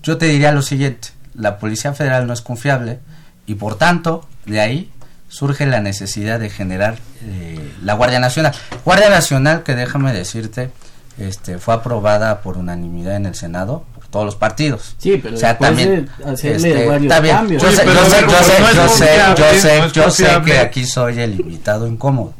Yo 0.05 0.17
te 0.17 0.27
diría 0.27 0.51
lo 0.51 0.61
siguiente, 0.61 1.09
la 1.33 1.57
Policía 1.57 1.93
Federal 1.93 2.27
no 2.27 2.33
es 2.33 2.41
confiable 2.41 2.99
y 3.47 3.55
por 3.55 3.75
tanto, 3.77 4.25
de 4.45 4.61
ahí 4.61 4.91
surge 5.27 5.65
la 5.65 5.81
necesidad 5.81 6.39
de 6.39 6.49
generar 6.49 6.95
eh, 7.23 7.73
la 7.83 7.93
Guardia 7.95 8.19
Nacional. 8.19 8.53
Guardia 8.85 9.09
Nacional 9.09 9.63
que 9.63 9.73
déjame 9.75 10.13
decirte, 10.13 10.69
este, 11.17 11.57
fue 11.57 11.73
aprobada 11.73 12.41
por 12.41 12.57
unanimidad 12.57 13.15
en 13.15 13.25
el 13.25 13.35
Senado 13.35 13.83
por 13.95 14.05
todos 14.07 14.25
los 14.25 14.35
partidos. 14.35 14.95
Sí, 14.99 15.17
pero 15.21 15.35
o 15.35 15.39
sea, 15.39 15.57
también 15.57 16.07
hacerle 16.25 16.69
este, 16.69 16.85
varios 16.87 17.03
está 17.11 17.19
bien. 17.21 17.35
cambios. 17.35 17.63
Yo 17.63 17.71
sé, 17.71 17.85
yo 17.85 17.91
sé, 18.05 18.21
yo 18.21 18.29
sé, 18.29 18.61
yo 18.77 18.89
sé, 18.89 19.17
yo 19.35 19.53
sé, 19.59 19.79
confiable. 19.79 19.91
yo 19.93 20.11
sé 20.11 20.41
que 20.45 20.59
aquí 20.59 20.85
soy 20.85 21.19
el 21.19 21.39
invitado 21.39 21.87
incómodo. 21.87 22.33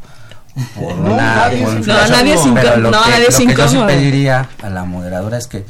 Por 0.76 0.96
No, 0.96 1.14
una- 1.16 1.36
nadie 1.36 1.64
por. 1.64 1.74
No, 1.88 2.08
nadie 2.08 2.34
es 2.36 2.40
pero 2.42 2.52
incómodo. 2.52 2.78
lo 2.78 2.92
No, 2.92 3.04
que- 3.04 3.10
nadie 3.10 3.26
lo 3.30 3.38
que 3.38 3.56
yo 3.56 3.68
sí 3.68 3.78
pediría 3.88 4.50
a 4.64 4.70
la 4.70 4.86
moderadora 4.86 5.38
es 5.38 5.48
que 5.48 5.66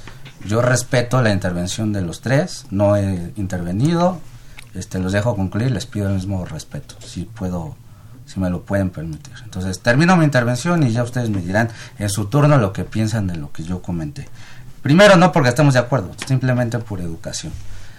yo 0.45 0.61
respeto 0.61 1.21
la 1.21 1.31
intervención 1.31 1.93
de 1.93 2.01
los 2.01 2.21
tres, 2.21 2.65
no 2.71 2.95
he 2.95 3.31
intervenido, 3.35 4.19
este 4.73 4.99
los 4.99 5.11
dejo 5.11 5.35
concluir, 5.35 5.71
les 5.71 5.85
pido 5.85 6.07
el 6.07 6.15
mismo 6.15 6.45
respeto, 6.45 6.95
si 6.99 7.23
puedo, 7.23 7.75
si 8.25 8.39
me 8.39 8.49
lo 8.49 8.63
pueden 8.63 8.89
permitir. 8.89 9.33
Entonces 9.43 9.79
termino 9.79 10.15
mi 10.17 10.25
intervención 10.25 10.83
y 10.83 10.91
ya 10.91 11.03
ustedes 11.03 11.29
me 11.29 11.41
dirán 11.41 11.69
en 11.97 12.09
su 12.09 12.25
turno 12.25 12.57
lo 12.57 12.73
que 12.73 12.83
piensan 12.83 13.27
de 13.27 13.35
lo 13.35 13.51
que 13.51 13.63
yo 13.63 13.81
comenté. 13.81 14.27
Primero 14.81 15.15
no 15.15 15.31
porque 15.31 15.49
estemos 15.49 15.73
de 15.73 15.79
acuerdo, 15.79 16.11
simplemente 16.27 16.77
por 16.79 17.01
educación. 17.01 17.51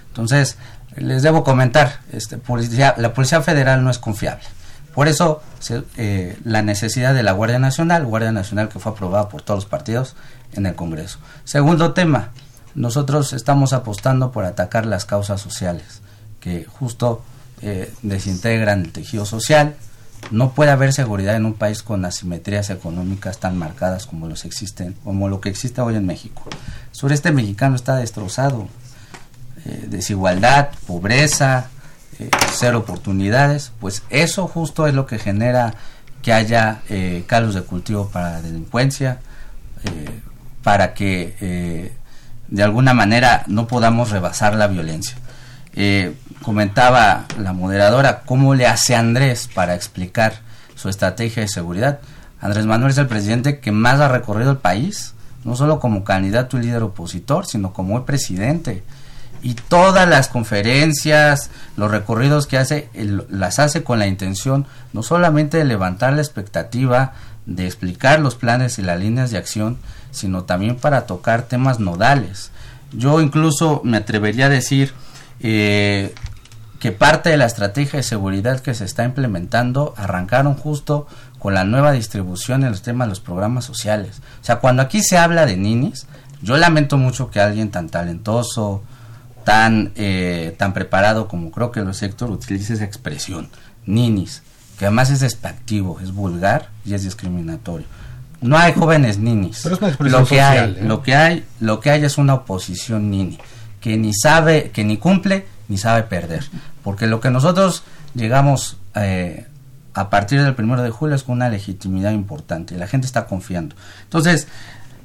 Entonces, 0.08 0.56
les 0.96 1.22
debo 1.22 1.44
comentar, 1.44 2.00
este, 2.12 2.38
policía, 2.38 2.94
la 2.96 3.12
Policía 3.12 3.42
Federal 3.42 3.82
no 3.84 3.90
es 3.90 3.98
confiable. 3.98 4.44
Por 4.94 5.08
eso, 5.08 5.42
eh, 5.98 6.38
la 6.44 6.62
necesidad 6.62 7.12
de 7.12 7.22
la 7.22 7.32
Guardia 7.32 7.58
Nacional, 7.58 8.06
Guardia 8.06 8.32
Nacional 8.32 8.70
que 8.70 8.78
fue 8.78 8.92
aprobada 8.92 9.28
por 9.28 9.42
todos 9.42 9.58
los 9.58 9.66
partidos 9.66 10.16
en 10.52 10.66
el 10.66 10.74
Congreso. 10.74 11.18
Segundo 11.44 11.92
tema, 11.92 12.30
nosotros 12.74 13.32
estamos 13.32 13.72
apostando 13.72 14.32
por 14.32 14.44
atacar 14.44 14.86
las 14.86 15.04
causas 15.04 15.40
sociales, 15.40 16.02
que 16.40 16.64
justo 16.64 17.22
eh, 17.62 17.92
desintegran 18.02 18.82
el 18.82 18.92
tejido 18.92 19.26
social. 19.26 19.76
No 20.30 20.52
puede 20.52 20.70
haber 20.70 20.92
seguridad 20.92 21.36
en 21.36 21.46
un 21.46 21.54
país 21.54 21.82
con 21.82 22.04
asimetrías 22.04 22.70
económicas 22.70 23.38
tan 23.38 23.56
marcadas 23.56 24.06
como 24.06 24.26
los 24.26 24.44
existen, 24.44 24.94
como 25.04 25.28
lo 25.28 25.40
que 25.40 25.48
existe 25.48 25.80
hoy 25.80 25.94
en 25.96 26.06
México. 26.06 26.42
El 26.50 26.96
sureste 26.96 27.32
mexicano 27.32 27.76
está 27.76 27.96
destrozado, 27.96 28.68
eh, 29.64 29.86
desigualdad, 29.88 30.70
pobreza, 30.86 31.68
eh, 32.18 32.30
cero 32.52 32.78
oportunidades, 32.78 33.72
pues 33.78 34.02
eso 34.08 34.48
justo 34.48 34.86
es 34.86 34.94
lo 34.94 35.06
que 35.06 35.18
genera 35.18 35.74
que 36.22 36.32
haya 36.32 36.80
eh, 36.88 37.24
calos 37.26 37.54
de 37.54 37.62
cultivo 37.62 38.08
para 38.08 38.32
la 38.32 38.42
delincuencia, 38.42 39.20
eh, 39.84 40.22
para 40.66 40.94
que 40.94 41.36
eh, 41.40 41.92
de 42.48 42.62
alguna 42.64 42.92
manera 42.92 43.44
no 43.46 43.68
podamos 43.68 44.10
rebasar 44.10 44.56
la 44.56 44.66
violencia. 44.66 45.16
Eh, 45.76 46.16
comentaba 46.42 47.26
la 47.38 47.52
moderadora 47.52 48.22
cómo 48.26 48.52
le 48.56 48.66
hace 48.66 48.96
Andrés 48.96 49.48
para 49.54 49.76
explicar 49.76 50.40
su 50.74 50.88
estrategia 50.88 51.42
de 51.42 51.48
seguridad. 51.48 52.00
Andrés 52.40 52.66
Manuel 52.66 52.90
es 52.90 52.98
el 52.98 53.06
presidente 53.06 53.60
que 53.60 53.70
más 53.70 54.00
ha 54.00 54.08
recorrido 54.08 54.50
el 54.50 54.56
país, 54.56 55.14
no 55.44 55.54
solo 55.54 55.78
como 55.78 56.02
candidato 56.02 56.58
y 56.58 56.62
líder 56.62 56.82
opositor, 56.82 57.46
sino 57.46 57.72
como 57.72 58.04
presidente. 58.04 58.82
Y 59.42 59.54
todas 59.54 60.08
las 60.08 60.26
conferencias, 60.26 61.48
los 61.76 61.92
recorridos 61.92 62.48
que 62.48 62.58
hace, 62.58 62.90
las 63.30 63.60
hace 63.60 63.84
con 63.84 64.00
la 64.00 64.08
intención 64.08 64.66
no 64.92 65.04
solamente 65.04 65.58
de 65.58 65.64
levantar 65.64 66.14
la 66.14 66.22
expectativa, 66.22 67.12
de 67.46 67.66
explicar 67.66 68.18
los 68.18 68.34
planes 68.34 68.80
y 68.80 68.82
las 68.82 68.98
líneas 68.98 69.30
de 69.30 69.38
acción, 69.38 69.78
sino 70.16 70.44
también 70.44 70.76
para 70.76 71.06
tocar 71.06 71.42
temas 71.42 71.78
nodales. 71.78 72.50
Yo 72.92 73.20
incluso 73.20 73.80
me 73.84 73.98
atrevería 73.98 74.46
a 74.46 74.50
decir 74.50 74.92
eh, 75.40 76.14
que 76.80 76.92
parte 76.92 77.30
de 77.30 77.36
la 77.36 77.46
estrategia 77.46 77.98
de 77.98 78.02
seguridad 78.02 78.60
que 78.60 78.74
se 78.74 78.84
está 78.84 79.04
implementando 79.04 79.94
arrancaron 79.96 80.54
justo 80.54 81.06
con 81.38 81.54
la 81.54 81.64
nueva 81.64 81.92
distribución 81.92 82.64
en 82.64 82.70
los 82.70 82.82
temas 82.82 83.06
de 83.06 83.10
los 83.10 83.20
programas 83.20 83.64
sociales. 83.64 84.20
O 84.40 84.44
sea, 84.44 84.56
cuando 84.56 84.82
aquí 84.82 85.02
se 85.02 85.18
habla 85.18 85.46
de 85.46 85.56
ninis, 85.56 86.06
yo 86.42 86.56
lamento 86.56 86.96
mucho 86.96 87.30
que 87.30 87.40
alguien 87.40 87.70
tan 87.70 87.88
talentoso, 87.88 88.82
tan, 89.44 89.92
eh, 89.94 90.54
tan 90.58 90.72
preparado 90.72 91.28
como 91.28 91.50
creo 91.50 91.70
que 91.70 91.80
los 91.80 91.96
sector 91.96 92.30
utilice 92.30 92.74
esa 92.74 92.84
expresión, 92.84 93.48
ninis, 93.86 94.42
que 94.78 94.86
además 94.86 95.10
es 95.10 95.20
despectivo, 95.20 96.00
es 96.00 96.12
vulgar 96.12 96.70
y 96.84 96.94
es 96.94 97.04
discriminatorio. 97.04 97.86
No 98.46 98.56
hay 98.56 98.72
jóvenes 98.72 99.18
ninis. 99.18 99.60
Pero 99.62 99.74
es 99.74 99.80
una 99.80 99.88
expresión 99.88 100.22
lo 100.22 100.26
que 100.26 100.36
social, 100.36 100.74
hay, 100.76 100.82
¿eh? 100.82 100.86
lo 100.86 101.02
que 101.02 101.14
hay, 101.14 101.44
lo 101.60 101.80
que 101.80 101.90
hay 101.90 102.04
es 102.04 102.18
una 102.18 102.34
oposición 102.34 103.10
nini 103.10 103.38
que 103.86 103.96
ni 103.96 104.12
sabe, 104.12 104.70
que 104.72 104.82
ni 104.82 104.96
cumple 104.96 105.46
ni 105.68 105.78
sabe 105.78 106.02
perder, 106.02 106.44
porque 106.82 107.06
lo 107.06 107.20
que 107.20 107.30
nosotros 107.30 107.84
llegamos 108.14 108.78
eh, 108.96 109.46
a 109.94 110.10
partir 110.10 110.42
del 110.42 110.56
primero 110.56 110.82
de 110.82 110.90
julio 110.90 111.14
es 111.14 111.22
con 111.22 111.36
una 111.36 111.48
legitimidad 111.48 112.10
importante 112.10 112.74
y 112.74 112.78
la 112.78 112.88
gente 112.88 113.06
está 113.06 113.26
confiando. 113.26 113.76
Entonces, 114.02 114.48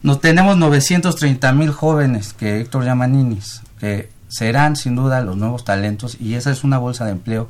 nos 0.01 0.19
tenemos 0.19 0.58
930 0.58 1.54
mil 1.54 1.71
jóvenes 1.71 2.34
que 2.34 2.60
Héctor 2.60 2.84
llama 2.84 3.06
ninis, 3.06 3.62
que 3.80 4.10
serán 4.27 4.75
sin 4.75 4.95
duda 4.95 5.21
los 5.21 5.38
nuevos 5.38 5.63
talentos 5.63 6.17
y 6.19 6.34
esa 6.34 6.49
es 6.49 6.63
una 6.63 6.80
bolsa 6.80 7.06
de 7.06 7.12
empleo 7.12 7.49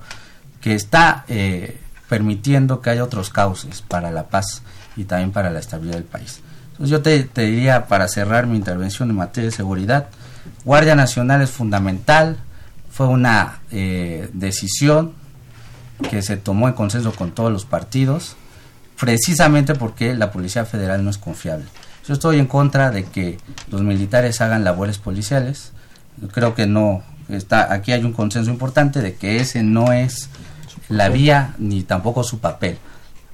que 0.60 0.76
está 0.76 1.24
eh, 1.30 1.80
permitiendo 2.10 2.82
que 2.82 2.90
haya 2.90 3.06
otros 3.06 3.30
cauces 3.30 3.82
para 3.82 4.12
la 4.12 4.28
paz 4.28 4.64
y 4.96 5.06
también 5.06 5.32
para 5.32 5.50
la 5.50 5.60
estabilidad 5.60 5.96
del 5.96 6.06
país. 6.06 6.42
Entonces 6.72 6.90
yo 6.90 7.02
te, 7.02 7.42
diría 7.46 7.88
para 7.88 8.08
cerrar 8.08 8.48
mi 8.48 8.58
intervención 8.58 9.10
en 9.10 9.16
materia 9.16 9.50
de 9.50 9.56
seguridad, 9.56 10.08
Guardia 10.66 10.96
Nacional 10.96 11.42
es 11.42 11.52
fundamental, 11.52 12.38
fue 12.90 13.08
una 13.08 13.60
eh, 13.72 14.30
decisión 14.34 15.14
que 16.10 16.22
se 16.22 16.38
tomó 16.38 16.68
en 16.68 16.74
consenso 16.74 17.14
con 17.14 17.32
todos 17.32 17.52
los 17.52 17.66
partidos, 17.66 18.36
precisamente 19.00 19.76
porque 19.76 20.14
la 20.16 20.32
Policía 20.32 20.66
Federal 20.66 21.04
no 21.04 21.10
es 21.10 21.18
confiable. 21.18 21.66
Yo 22.08 22.14
estoy 22.14 22.40
en 22.40 22.48
contra 22.48 22.92
de 22.92 23.06
que 23.06 23.38
los 23.70 23.82
militares 23.84 24.42
hagan 24.42 24.64
labores 24.64 24.98
policiales. 24.98 25.72
Creo 26.34 26.56
que 26.56 26.66
no 26.66 27.04
está 27.30 27.72
aquí 27.72 27.92
hay 27.92 28.04
un 28.04 28.14
consenso 28.14 28.52
importante 28.52 29.02
de 29.02 29.16
que 29.16 29.38
ese 29.38 29.64
no 29.64 29.94
es 29.94 30.30
la 30.90 31.10
vía 31.10 31.54
ni 31.58 31.84
tampoco 31.84 32.24
su 32.24 32.40
papel. 32.40 32.78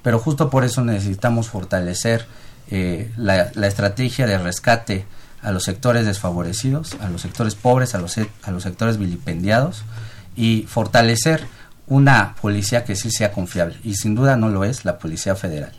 Pero 0.08 0.20
justo 0.20 0.50
por 0.50 0.64
eso 0.64 0.86
necesitamos 0.86 1.50
fortalecer 1.50 2.28
eh, 2.72 3.12
la, 3.18 3.52
estrategia 3.68 4.26
de 4.26 4.38
rescate 4.38 5.06
a 5.42 5.52
los 5.52 5.64
sectores 5.66 6.06
desfavorecidos, 6.06 6.96
a 7.02 7.10
los 7.10 7.22
sectores 7.22 7.56
pobres, 7.56 7.94
a 7.94 7.98
los, 7.98 8.14
se- 8.14 8.30
a 8.44 8.52
los 8.52 8.64
sectores 8.64 9.00
vilipendiados 9.00 9.84
y 10.38 10.62
fortalecer 10.62 11.46
una 11.88 12.36
policía 12.42 12.86
que 12.86 12.96
sí 12.96 13.12
sea 13.12 13.34
confiable. 13.34 13.76
Y 13.84 13.96
sin 13.96 14.16
duda 14.16 14.38
no 14.38 14.48
lo 14.48 14.64
es 14.64 14.86
la 14.86 14.98
Policía 14.98 15.36
Federal. 15.36 15.74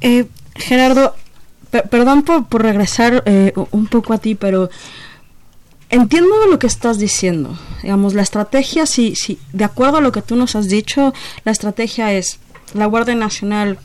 Eh, 0.00 0.28
Gerardo, 0.54 1.16
perdón 1.90 2.22
por, 2.22 2.62
regresar 2.62 3.24
eh, 3.26 3.54
un 3.72 3.88
poco 3.88 4.12
a 4.12 4.18
ti, 4.18 4.36
pero 4.36 4.70
entiendo 5.90 6.30
lo 6.48 6.60
que 6.60 6.68
estás 6.68 6.98
diciendo. 6.98 7.58
Digamos, 7.82 8.14
la 8.14 8.22
estrategia, 8.22 8.86
si, 8.86 9.16
si, 9.16 9.40
de 9.52 9.64
acuerdo 9.64 9.96
a 9.96 10.00
lo 10.00 10.12
que 10.12 10.22
tú 10.22 10.36
nos 10.36 10.54
has 10.54 10.68
dicho, 10.68 11.12
la 11.44 11.50
estrategia 11.50 12.12
es 12.12 12.38
la 12.74 12.86
Guardia 12.86 13.14
Nacional 13.14 13.78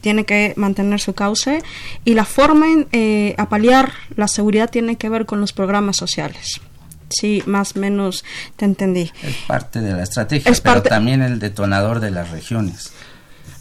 tiene 0.00 0.24
que 0.24 0.54
mantener 0.56 1.00
su 1.00 1.14
cauce 1.14 1.62
y 2.04 2.14
la 2.14 2.24
forma 2.24 2.66
en, 2.66 2.86
eh, 2.92 3.34
a 3.38 3.48
paliar 3.48 3.92
la 4.14 4.28
seguridad 4.28 4.70
tiene 4.70 4.96
que 4.96 5.08
ver 5.08 5.26
con 5.26 5.40
los 5.40 5.52
programas 5.52 5.96
sociales. 5.96 6.60
Sí, 7.08 7.42
más 7.46 7.76
o 7.76 7.80
menos 7.80 8.24
te 8.56 8.64
entendí. 8.64 9.10
Es 9.22 9.36
parte 9.46 9.80
de 9.80 9.92
la 9.92 10.02
estrategia, 10.02 10.52
pero 10.62 10.82
también 10.82 11.22
el 11.22 11.38
detonador 11.38 12.00
de 12.00 12.10
las 12.10 12.30
regiones. 12.30 12.92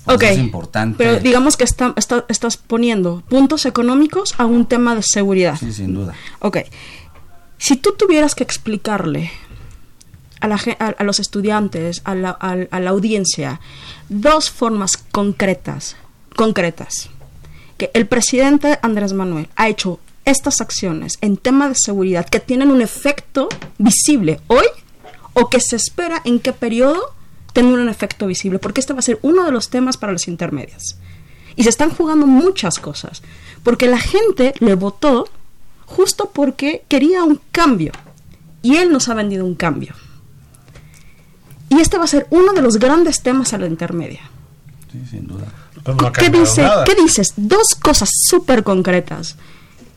ok, 0.05 0.23
es 0.23 0.37
importante. 0.37 1.03
Pero 1.03 1.19
digamos 1.19 1.57
que 1.57 1.63
estás 1.63 2.57
poniendo 2.57 3.23
puntos 3.27 3.65
económicos 3.65 4.35
a 4.37 4.45
un 4.45 4.65
tema 4.65 4.95
de 4.95 5.03
seguridad. 5.03 5.57
Sí, 5.59 5.73
sin 5.73 5.93
duda. 5.93 6.13
Ok, 6.39 6.57
si 7.57 7.75
tú 7.75 7.95
tuvieras 7.97 8.35
que 8.35 8.43
explicarle 8.43 9.31
a, 10.41 10.47
la, 10.47 10.55
a, 10.55 11.03
los 11.03 11.19
estudiantes, 11.19 12.01
a 12.03 12.15
la, 12.15 12.37
a 12.39 12.77
audiencia, 12.89 13.59
dos 14.09 14.49
formas 14.49 14.97
concretas 14.97 15.95
concretas. 16.35 17.09
Que 17.77 17.91
el 17.93 18.07
presidente 18.07 18.79
Andrés 18.81 19.13
Manuel 19.13 19.49
ha 19.55 19.67
hecho 19.67 19.99
estas 20.25 20.61
acciones 20.61 21.17
en 21.21 21.37
tema 21.37 21.69
de 21.69 21.75
seguridad 21.75 22.27
que 22.27 22.39
tienen 22.39 22.71
un 22.71 22.81
efecto 22.81 23.49
visible 23.77 24.39
hoy 24.47 24.65
o 25.33 25.49
que 25.49 25.59
se 25.59 25.75
espera 25.75 26.21
en 26.23 26.39
qué 26.39 26.53
periodo 26.53 27.13
tenga 27.53 27.73
un 27.73 27.89
efecto 27.89 28.27
visible, 28.27 28.59
porque 28.59 28.81
este 28.81 28.93
va 28.93 28.99
a 28.99 29.03
ser 29.03 29.19
uno 29.21 29.45
de 29.45 29.51
los 29.51 29.69
temas 29.69 29.97
para 29.97 30.13
las 30.13 30.27
intermedias. 30.27 30.97
Y 31.55 31.63
se 31.63 31.69
están 31.69 31.89
jugando 31.89 32.27
muchas 32.27 32.79
cosas, 32.79 33.21
porque 33.63 33.87
la 33.87 33.99
gente 33.99 34.53
le 34.59 34.75
votó 34.75 35.29
justo 35.85 36.31
porque 36.33 36.83
quería 36.89 37.23
un 37.23 37.39
cambio, 37.51 37.93
y 38.61 38.77
él 38.77 38.91
nos 38.91 39.07
ha 39.07 39.13
vendido 39.13 39.45
un 39.45 39.55
cambio. 39.55 39.93
Y 41.69 41.79
este 41.79 41.97
va 41.97 42.03
a 42.05 42.07
ser 42.07 42.27
uno 42.29 42.53
de 42.53 42.61
los 42.61 42.77
grandes 42.77 43.21
temas 43.21 43.53
a 43.53 43.57
la 43.57 43.67
intermedia. 43.67 44.21
Sí, 44.91 45.01
sin 45.09 45.27
duda. 45.27 45.45
¿Qué, 46.13 46.29
dice, 46.29 46.67
¿Qué 46.85 46.95
dices? 46.95 47.33
Dos 47.35 47.75
cosas 47.81 48.09
súper 48.11 48.63
concretas. 48.63 49.35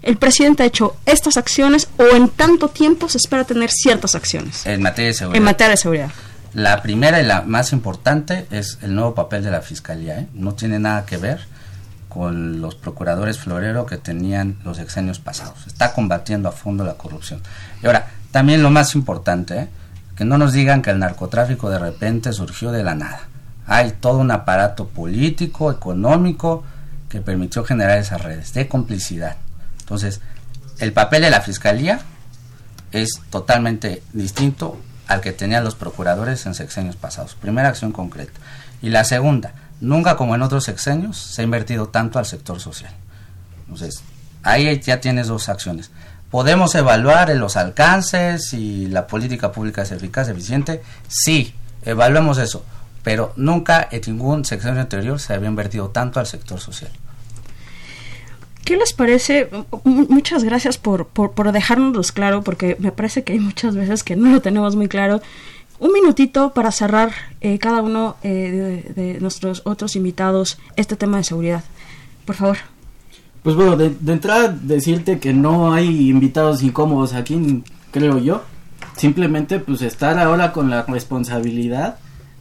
El 0.02 0.16
presidente 0.16 0.62
ha 0.62 0.66
hecho 0.66 0.96
estas 1.06 1.36
acciones 1.36 1.88
o 1.96 2.14
en 2.14 2.28
tanto 2.28 2.68
tiempo 2.68 3.08
se 3.08 3.18
espera 3.18 3.44
tener 3.44 3.70
ciertas 3.70 4.14
acciones. 4.14 4.66
En 4.66 4.82
materia 4.82 5.08
de 5.08 5.14
seguridad. 5.14 5.36
En 5.36 5.44
materia 5.44 5.70
de 5.70 5.76
seguridad. 5.76 6.10
La 6.54 6.82
primera 6.82 7.20
y 7.20 7.26
la 7.26 7.42
más 7.42 7.72
importante 7.72 8.46
es 8.50 8.78
el 8.82 8.94
nuevo 8.94 9.14
papel 9.14 9.42
de 9.42 9.50
la 9.50 9.60
Fiscalía. 9.60 10.20
¿eh? 10.20 10.28
No 10.34 10.54
tiene 10.54 10.78
nada 10.78 11.04
que 11.04 11.16
ver 11.16 11.40
con 12.08 12.60
los 12.60 12.74
procuradores 12.74 13.38
florero 13.38 13.86
que 13.86 13.96
tenían 13.96 14.56
los 14.64 14.78
exenios 14.78 15.18
pasados. 15.18 15.66
Está 15.66 15.92
combatiendo 15.92 16.48
a 16.48 16.52
fondo 16.52 16.84
la 16.84 16.94
corrupción. 16.94 17.42
Y 17.82 17.86
ahora, 17.86 18.10
también 18.30 18.62
lo 18.62 18.70
más 18.70 18.94
importante, 18.94 19.58
¿eh? 19.58 19.68
Que 20.18 20.26
no 20.26 20.36
nos 20.36 20.52
digan 20.52 20.82
que 20.82 20.90
el 20.90 20.98
narcotráfico 20.98 21.70
de 21.70 21.78
repente 21.78 22.34
surgió 22.34 22.72
de 22.72 22.82
la 22.82 22.94
nada 22.94 23.28
hay 23.68 23.92
todo 23.92 24.18
un 24.18 24.30
aparato 24.30 24.88
político, 24.88 25.70
económico, 25.70 26.64
que 27.10 27.20
permitió 27.20 27.64
generar 27.64 27.98
esas 27.98 28.22
redes 28.22 28.54
de 28.54 28.66
complicidad. 28.66 29.36
Entonces, 29.80 30.20
el 30.78 30.94
papel 30.94 31.22
de 31.22 31.30
la 31.30 31.42
Fiscalía 31.42 32.00
es 32.92 33.20
totalmente 33.28 34.02
distinto 34.14 34.80
al 35.06 35.20
que 35.20 35.32
tenían 35.32 35.64
los 35.64 35.74
procuradores 35.74 36.46
en 36.46 36.54
sexenios 36.54 36.96
pasados. 36.96 37.34
Primera 37.34 37.68
acción 37.68 37.92
concreta. 37.92 38.40
Y 38.80 38.88
la 38.88 39.04
segunda, 39.04 39.52
nunca 39.80 40.16
como 40.16 40.34
en 40.34 40.42
otros 40.42 40.64
sexenios 40.64 41.18
se 41.18 41.42
ha 41.42 41.44
invertido 41.44 41.88
tanto 41.88 42.18
al 42.18 42.24
sector 42.24 42.60
social. 42.60 42.92
Entonces, 43.60 44.02
ahí 44.42 44.80
ya 44.80 45.00
tienes 45.00 45.26
dos 45.26 45.50
acciones. 45.50 45.90
¿Podemos 46.30 46.74
evaluar 46.74 47.30
los 47.36 47.56
alcances 47.56 48.52
y 48.52 48.86
la 48.86 49.06
política 49.06 49.50
pública 49.52 49.82
es 49.82 49.92
eficaz, 49.92 50.28
eficiente? 50.28 50.82
Sí, 51.08 51.54
evaluemos 51.82 52.38
eso 52.38 52.64
pero 53.08 53.32
nunca 53.36 53.88
en 53.90 54.02
ningún 54.06 54.44
sexenio 54.44 54.82
anterior 54.82 55.18
se 55.18 55.32
había 55.32 55.48
invertido 55.48 55.88
tanto 55.88 56.20
al 56.20 56.26
sector 56.26 56.60
social. 56.60 56.90
¿Qué 58.66 58.76
les 58.76 58.92
parece? 58.92 59.48
Muchas 59.84 60.44
gracias 60.44 60.76
por, 60.76 61.06
por, 61.06 61.52
dejárnoslos 61.52 62.12
claro, 62.12 62.42
porque 62.42 62.76
me 62.78 62.92
parece 62.92 63.24
que 63.24 63.32
hay 63.32 63.40
muchas 63.40 63.74
veces 63.74 64.04
que 64.04 64.14
no 64.14 64.30
lo 64.30 64.42
tenemos 64.42 64.76
muy 64.76 64.88
claro. 64.88 65.22
Un 65.78 65.94
minutito 65.94 66.52
para 66.52 66.70
cerrar 66.70 67.12
eh, 67.40 67.58
cada 67.58 67.80
uno 67.80 68.16
eh, 68.22 68.92
de, 68.94 69.20
nuestros 69.20 69.62
otros 69.64 69.96
invitados 69.96 70.58
este 70.76 70.96
tema 70.96 71.16
de 71.16 71.24
seguridad. 71.24 71.64
Por 72.26 72.36
favor. 72.36 72.58
Pues 73.42 73.56
bueno, 73.56 73.76
de, 73.76 73.90
de 73.90 74.12
entrada 74.12 74.48
decirte 74.48 75.18
que 75.18 75.32
no 75.32 75.72
hay 75.72 76.10
invitados 76.10 76.62
incómodos 76.62 77.14
aquí, 77.14 77.62
creo 77.90 78.18
yo. 78.18 78.42
Simplemente 78.96 79.60
pues 79.60 79.82
estar 79.82 80.18
ahora 80.18 80.52
con 80.52 80.70
la 80.70 80.82
responsabilidad 80.82 81.98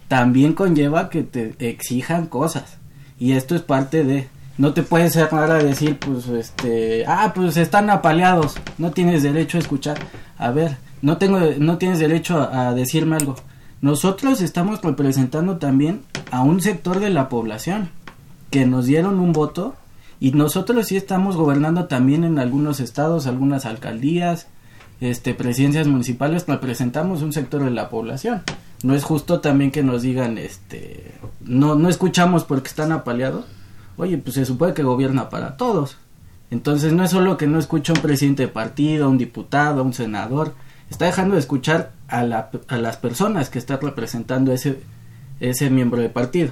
también 0.07 0.53
conlleva 0.53 1.09
que 1.09 1.23
te 1.23 1.55
exijan 1.59 2.27
cosas. 2.27 2.77
Y 3.19 3.33
esto 3.33 3.55
es 3.55 3.61
parte 3.61 4.03
de... 4.03 4.27
No 4.57 4.73
te 4.73 4.81
puedes 4.81 5.13
cerrar 5.13 5.51
a 5.51 5.61
decir, 5.61 5.99
pues, 5.99 6.27
este, 6.29 7.05
ah, 7.05 7.31
pues 7.35 7.57
están 7.57 7.91
apaleados, 7.91 8.55
no 8.79 8.89
tienes 8.89 9.21
derecho 9.21 9.57
a 9.57 9.61
escuchar. 9.61 9.99
A 10.39 10.49
ver, 10.49 10.77
no 11.03 11.17
tengo, 11.17 11.39
no 11.59 11.77
tienes 11.77 11.99
derecho 11.99 12.39
a, 12.51 12.73
decirme 12.73 13.17
algo. 13.17 13.35
Nosotros 13.81 14.41
estamos 14.41 14.81
representando 14.81 15.57
también 15.57 16.01
a 16.31 16.41
un 16.41 16.61
sector 16.61 16.99
de 16.99 17.11
la 17.11 17.29
población 17.29 17.91
que 18.49 18.65
nos 18.65 18.87
dieron 18.87 19.19
un 19.19 19.31
voto 19.31 19.75
y 20.19 20.31
nosotros 20.31 20.87
sí 20.87 20.97
estamos 20.97 21.35
gobernando 21.35 21.85
también 21.85 22.23
en 22.23 22.39
algunos 22.39 22.79
estados, 22.79 23.27
algunas 23.27 23.65
alcaldías, 23.65 24.47
este, 24.99 25.33
presidencias 25.33 25.87
municipales, 25.87 26.45
representamos 26.47 27.21
un 27.21 27.33
sector 27.33 27.63
de 27.63 27.71
la 27.71 27.89
población 27.89 28.41
no 28.83 28.93
es 28.93 29.03
justo 29.03 29.39
también 29.39 29.71
que 29.71 29.83
nos 29.83 30.01
digan, 30.01 30.37
este, 30.37 31.13
no, 31.41 31.75
no 31.75 31.89
escuchamos 31.89 32.43
porque 32.43 32.67
están 32.67 32.91
apaleados. 32.91 33.45
Oye, 33.97 34.17
pues 34.17 34.35
se 34.35 34.45
supone 34.45 34.73
que 34.73 34.83
gobierna 34.83 35.29
para 35.29 35.57
todos. 35.57 35.97
Entonces 36.51 36.93
no 36.93 37.03
es 37.03 37.11
solo 37.11 37.37
que 37.37 37.47
no 37.47 37.57
escucha 37.57 37.93
un 37.93 38.01
presidente 38.01 38.43
de 38.43 38.47
partido, 38.49 39.09
un 39.09 39.17
diputado, 39.17 39.83
un 39.83 39.93
senador, 39.93 40.53
está 40.89 41.05
dejando 41.05 41.33
de 41.33 41.41
escuchar 41.41 41.91
a, 42.07 42.23
la, 42.23 42.49
las 42.69 42.97
personas 42.97 43.49
que 43.49 43.59
está 43.59 43.77
representando 43.77 44.53
ese, 44.53 44.79
ese 45.39 45.69
miembro 45.69 45.99
de 45.99 46.09
partido. 46.09 46.51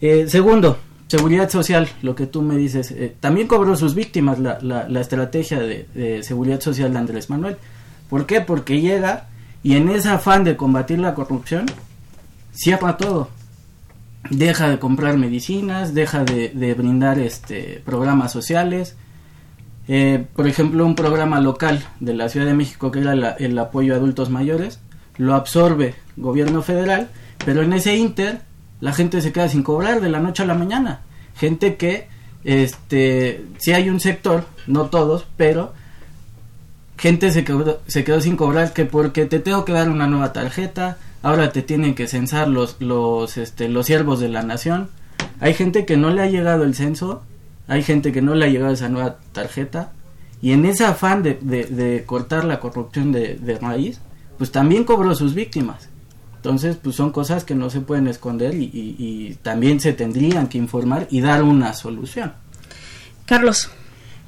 Eh, 0.00 0.26
segundo, 0.28 0.78
seguridad 1.16 1.48
social, 1.48 1.88
lo 2.02 2.16
que 2.16 2.26
tú 2.26 2.42
me 2.42 2.56
dices, 2.56 2.90
eh, 2.90 3.14
también 3.20 3.46
cobró 3.46 3.76
sus 3.76 3.94
víctimas 3.94 4.40
la, 4.40 4.58
la, 4.60 4.88
la 4.88 5.00
estrategia 5.00 5.60
de, 5.60 6.22
seguridad 6.24 6.60
social 6.60 6.92
de 6.92 6.98
Andrés 6.98 7.30
Manuel. 7.30 7.56
¿Por 8.10 8.26
qué? 8.26 8.40
Porque 8.40 8.80
llega 8.80 9.28
y 9.62 9.76
en 9.76 9.88
ese 9.90 10.08
afán 10.08 10.42
de 10.42 10.56
combatir 10.56 10.98
la 10.98 11.14
corrupción, 11.14 11.66
cierra 12.52 12.96
todo. 12.96 13.28
Deja 14.28 14.68
de 14.68 14.80
comprar 14.80 15.16
medicinas, 15.16 15.94
deja 15.94 16.24
de, 16.24 16.74
brindar 16.76 17.20
este 17.20 17.80
programas 17.84 18.32
sociales. 18.32 18.96
Eh, 19.86 20.26
por 20.34 20.48
ejemplo, 20.48 20.84
un 20.84 20.96
programa 20.96 21.40
local 21.40 21.84
de 22.00 22.14
la 22.14 22.28
Ciudad 22.28 22.46
de 22.46 22.54
México 22.54 22.90
que 22.90 23.00
era 23.00 23.12
el 23.12 23.58
apoyo 23.58 23.94
a 23.94 23.98
adultos 23.98 24.30
mayores, 24.30 24.80
lo 25.16 25.34
absorbe 25.34 25.94
gobierno 26.16 26.62
federal, 26.62 27.08
pero 27.44 27.62
en 27.62 27.72
ese 27.72 27.94
inter 27.94 28.40
la 28.84 28.92
gente 28.92 29.22
se 29.22 29.32
queda 29.32 29.48
sin 29.48 29.62
cobrar 29.62 30.02
de 30.02 30.10
la 30.10 30.20
noche 30.20 30.42
a 30.42 30.46
la 30.46 30.52
mañana. 30.52 31.00
Gente 31.36 31.76
que, 31.76 32.06
este, 32.44 33.42
si 33.56 33.72
hay 33.72 33.88
un 33.88 33.98
sector, 33.98 34.44
no 34.66 34.90
todos, 34.90 35.24
pero 35.38 35.72
gente 36.98 37.30
se 37.30 37.44
quedó, 37.44 37.80
se 37.86 38.04
quedó 38.04 38.20
sin 38.20 38.36
cobrar 38.36 38.74
que 38.74 38.84
porque 38.84 39.24
te 39.24 39.38
tengo 39.38 39.64
que 39.64 39.72
dar 39.72 39.88
una 39.88 40.06
nueva 40.06 40.34
tarjeta, 40.34 40.98
ahora 41.22 41.50
te 41.50 41.62
tienen 41.62 41.94
que 41.94 42.06
censar 42.06 42.46
los, 42.46 42.76
los, 42.78 43.38
este, 43.38 43.70
los 43.70 43.86
siervos 43.86 44.20
de 44.20 44.28
la 44.28 44.42
nación. 44.42 44.90
Hay 45.40 45.54
gente 45.54 45.86
que 45.86 45.96
no 45.96 46.10
le 46.10 46.20
ha 46.20 46.26
llegado 46.26 46.64
el 46.64 46.74
censo, 46.74 47.22
hay 47.66 47.82
gente 47.82 48.12
que 48.12 48.20
no 48.20 48.34
le 48.34 48.44
ha 48.44 48.48
llegado 48.48 48.74
esa 48.74 48.90
nueva 48.90 49.16
tarjeta, 49.32 49.92
y 50.42 50.52
en 50.52 50.66
ese 50.66 50.84
afán 50.84 51.22
de, 51.22 51.32
de, 51.40 52.04
cortar 52.04 52.44
la 52.44 52.60
corrupción 52.60 53.12
de, 53.12 53.36
de, 53.36 53.58
raíz, 53.58 54.02
pues 54.36 54.52
también 54.52 54.84
cobró 54.84 55.14
sus 55.14 55.32
víctimas. 55.32 55.88
Entonces, 56.44 56.76
pues 56.76 56.94
son 56.94 57.10
cosas 57.10 57.42
que 57.42 57.54
no 57.54 57.70
se 57.70 57.80
pueden 57.80 58.06
esconder 58.06 58.54
y, 58.54 58.68
y 58.70 59.38
también 59.40 59.80
se 59.80 59.94
tendrían 59.94 60.46
que 60.46 60.58
informar 60.58 61.08
y 61.10 61.22
dar 61.22 61.42
una 61.42 61.72
solución. 61.72 62.34
Carlos. 63.24 63.70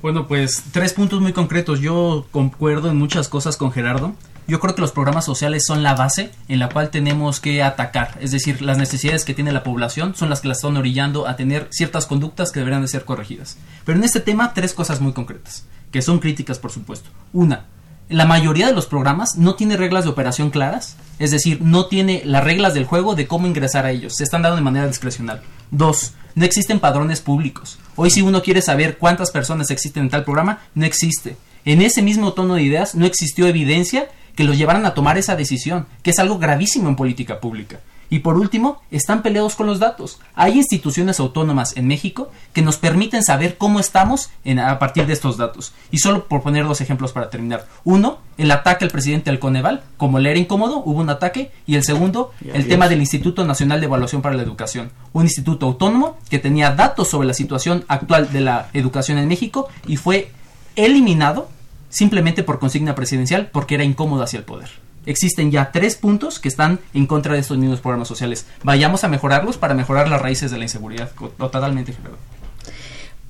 Bueno, 0.01 0.27
pues 0.27 0.64
tres 0.73 0.95
puntos 0.95 1.21
muy 1.21 1.35
concretos. 1.35 1.81
Yo 1.81 2.27
concuerdo 2.31 2.89
en 2.89 2.97
muchas 2.97 3.29
cosas 3.29 3.59
con 3.59 3.71
Gerardo. 3.71 4.14
Yo 4.49 4.61
creo 4.61 4.75
que 4.75 4.81
los 4.81 4.93
programas 4.93 5.27
sociales 5.27 5.67
son 5.67 5.83
la 5.83 5.95
base 5.95 6.31
en 6.49 6.59
la 6.59 6.71
cual 6.71 6.89
tenemos 6.89 7.39
que 7.39 7.62
atacar. 7.62 8.17
Es 8.23 8.31
decir, 8.31 8.62
las 8.62 8.79
necesidades 8.79 9.27
que 9.27 9.35
tiene 9.35 9.53
la 9.53 9.62
población 9.62 10.14
son 10.14 10.31
las 10.31 10.41
que 10.41 10.49
la 10.49 10.55
están 10.55 10.79
orillando 10.79 11.29
a 11.29 11.37
tener 11.37 11.69
ciertas 11.71 12.07
conductas 12.07 12.51
que 12.51 12.61
deberían 12.61 12.81
de 12.81 12.89
ser 12.89 13.05
corregidas. 13.05 13.59
Pero 13.85 13.99
en 13.99 14.05
este 14.05 14.21
tema, 14.21 14.55
tres 14.55 14.73
cosas 14.73 15.03
muy 15.03 15.12
concretas, 15.12 15.67
que 15.91 16.01
son 16.01 16.19
críticas, 16.19 16.59
por 16.59 16.73
supuesto. 16.73 17.11
Una, 17.35 17.67
la 18.09 18.24
mayoría 18.24 18.66
de 18.66 18.72
los 18.72 18.86
programas 18.86 19.36
no 19.36 19.54
tiene 19.57 19.76
reglas 19.76 20.04
de 20.04 20.11
operación 20.11 20.50
claras, 20.50 20.96
es 21.18 21.30
decir, 21.30 21.61
no 21.61 21.86
tiene 21.86 22.22
las 22.24 22.44
reglas 22.44 22.74
del 22.74 22.84
juego 22.84 23.14
de 23.14 23.26
cómo 23.26 23.46
ingresar 23.46 23.84
a 23.84 23.90
ellos, 23.90 24.14
se 24.16 24.24
están 24.24 24.42
dando 24.42 24.57
de 24.57 24.62
manera 24.62 24.86
discrecional. 24.86 25.42
Dos, 25.70 26.14
no 26.34 26.44
existen 26.44 26.78
padrones 26.78 27.20
públicos. 27.20 27.78
Hoy 27.96 28.11
si 28.11 28.22
uno 28.22 28.42
quiere 28.42 28.62
saber 28.62 28.98
cuántas 28.98 29.30
personas 29.30 29.70
existen 29.70 30.04
en 30.04 30.11
tal 30.11 30.24
programa, 30.24 30.61
no 30.74 30.84
existe. 30.84 31.36
En 31.64 31.82
ese 31.82 32.02
mismo 32.02 32.32
tono 32.32 32.54
de 32.54 32.62
ideas 32.62 32.94
no 32.94 33.07
existió 33.07 33.46
evidencia 33.46 34.09
que 34.36 34.44
los 34.44 34.57
llevaran 34.57 34.86
a 34.86 34.94
tomar 34.94 35.18
esa 35.18 35.34
decisión, 35.34 35.86
que 36.02 36.11
es 36.11 36.18
algo 36.18 36.38
gravísimo 36.38 36.88
en 36.88 36.96
política 36.96 37.40
pública. 37.40 37.80
Y 38.09 38.20
por 38.20 38.36
último, 38.36 38.80
están 38.90 39.22
peleados 39.22 39.57
con 39.57 39.66
los 39.66 39.78
datos. 39.78 40.20
Hay 40.34 40.57
instituciones 40.57 41.18
autónomas 41.20 41.76
en 41.76 41.88
México 41.88 42.30
que 42.52 42.62
nos 42.62 42.76
permiten 42.76 43.22
saber 43.22 43.57
cómo 43.57 43.80
estamos 43.80 44.30
a 44.59 44.78
partir 44.78 45.07
de 45.07 45.12
estos 45.12 45.36
datos. 45.36 45.72
Y 45.90 45.98
solo 45.98 46.26
por 46.26 46.42
poner 46.42 46.66
dos 46.66 46.80
ejemplos 46.80 47.12
para 47.12 47.30
terminar. 47.30 47.66
Uno, 47.84 48.18
el 48.38 48.50
ataque 48.50 48.84
al 48.84 48.90
presidente 48.90 49.30
del 49.30 49.40
Coneval, 49.40 49.82
como 49.96 50.18
le 50.18 50.30
era 50.30 50.38
incómodo, 50.38 50.82
hubo 50.84 51.00
un 51.00 51.11
ataque. 51.11 51.50
Y 51.66 51.74
el 51.74 51.84
segundo, 51.84 52.32
el 52.52 52.68
tema 52.68 52.88
del 52.88 53.00
Instituto 53.00 53.44
Nacional 53.44 53.80
de 53.80 53.86
Evaluación 53.86 54.22
para 54.22 54.36
la 54.36 54.42
Educación. 54.42 54.90
Un 55.12 55.24
instituto 55.24 55.66
autónomo 55.66 56.18
que 56.30 56.38
tenía 56.38 56.70
datos 56.70 57.09
sobre 57.09 57.26
la 57.26 57.34
situación 57.34 57.84
actual 57.88 58.32
de 58.32 58.40
la 58.40 58.68
educación 58.72 59.18
en 59.18 59.28
México 59.28 59.68
y 59.86 59.96
fue 59.96 60.30
eliminado 60.76 61.48
simplemente 61.88 62.42
por 62.42 62.59
consigna 62.59 62.94
presidencial 62.94 63.48
porque 63.52 63.74
era 63.74 63.84
incómodo 63.84 64.22
hacia 64.22 64.38
el 64.38 64.44
poder 64.44 64.86
existen 65.07 65.50
ya 65.50 65.70
tres 65.72 65.96
puntos 65.96 66.38
que 66.38 66.48
están 66.48 66.80
en 66.92 67.07
contra 67.07 67.34
de 67.34 67.40
estos 67.40 67.57
mismos 67.57 67.80
programas 67.80 68.09
sociales. 68.09 68.46
Vayamos 68.62 69.04
a 69.04 69.09
mejorarlos 69.09 69.57
para 69.57 69.74
mejorar 69.74 70.09
las 70.09 70.20
raíces 70.20 70.50
de 70.50 70.59
la 70.59 70.64
inseguridad. 70.64 71.11
Totalmente, 71.38 71.94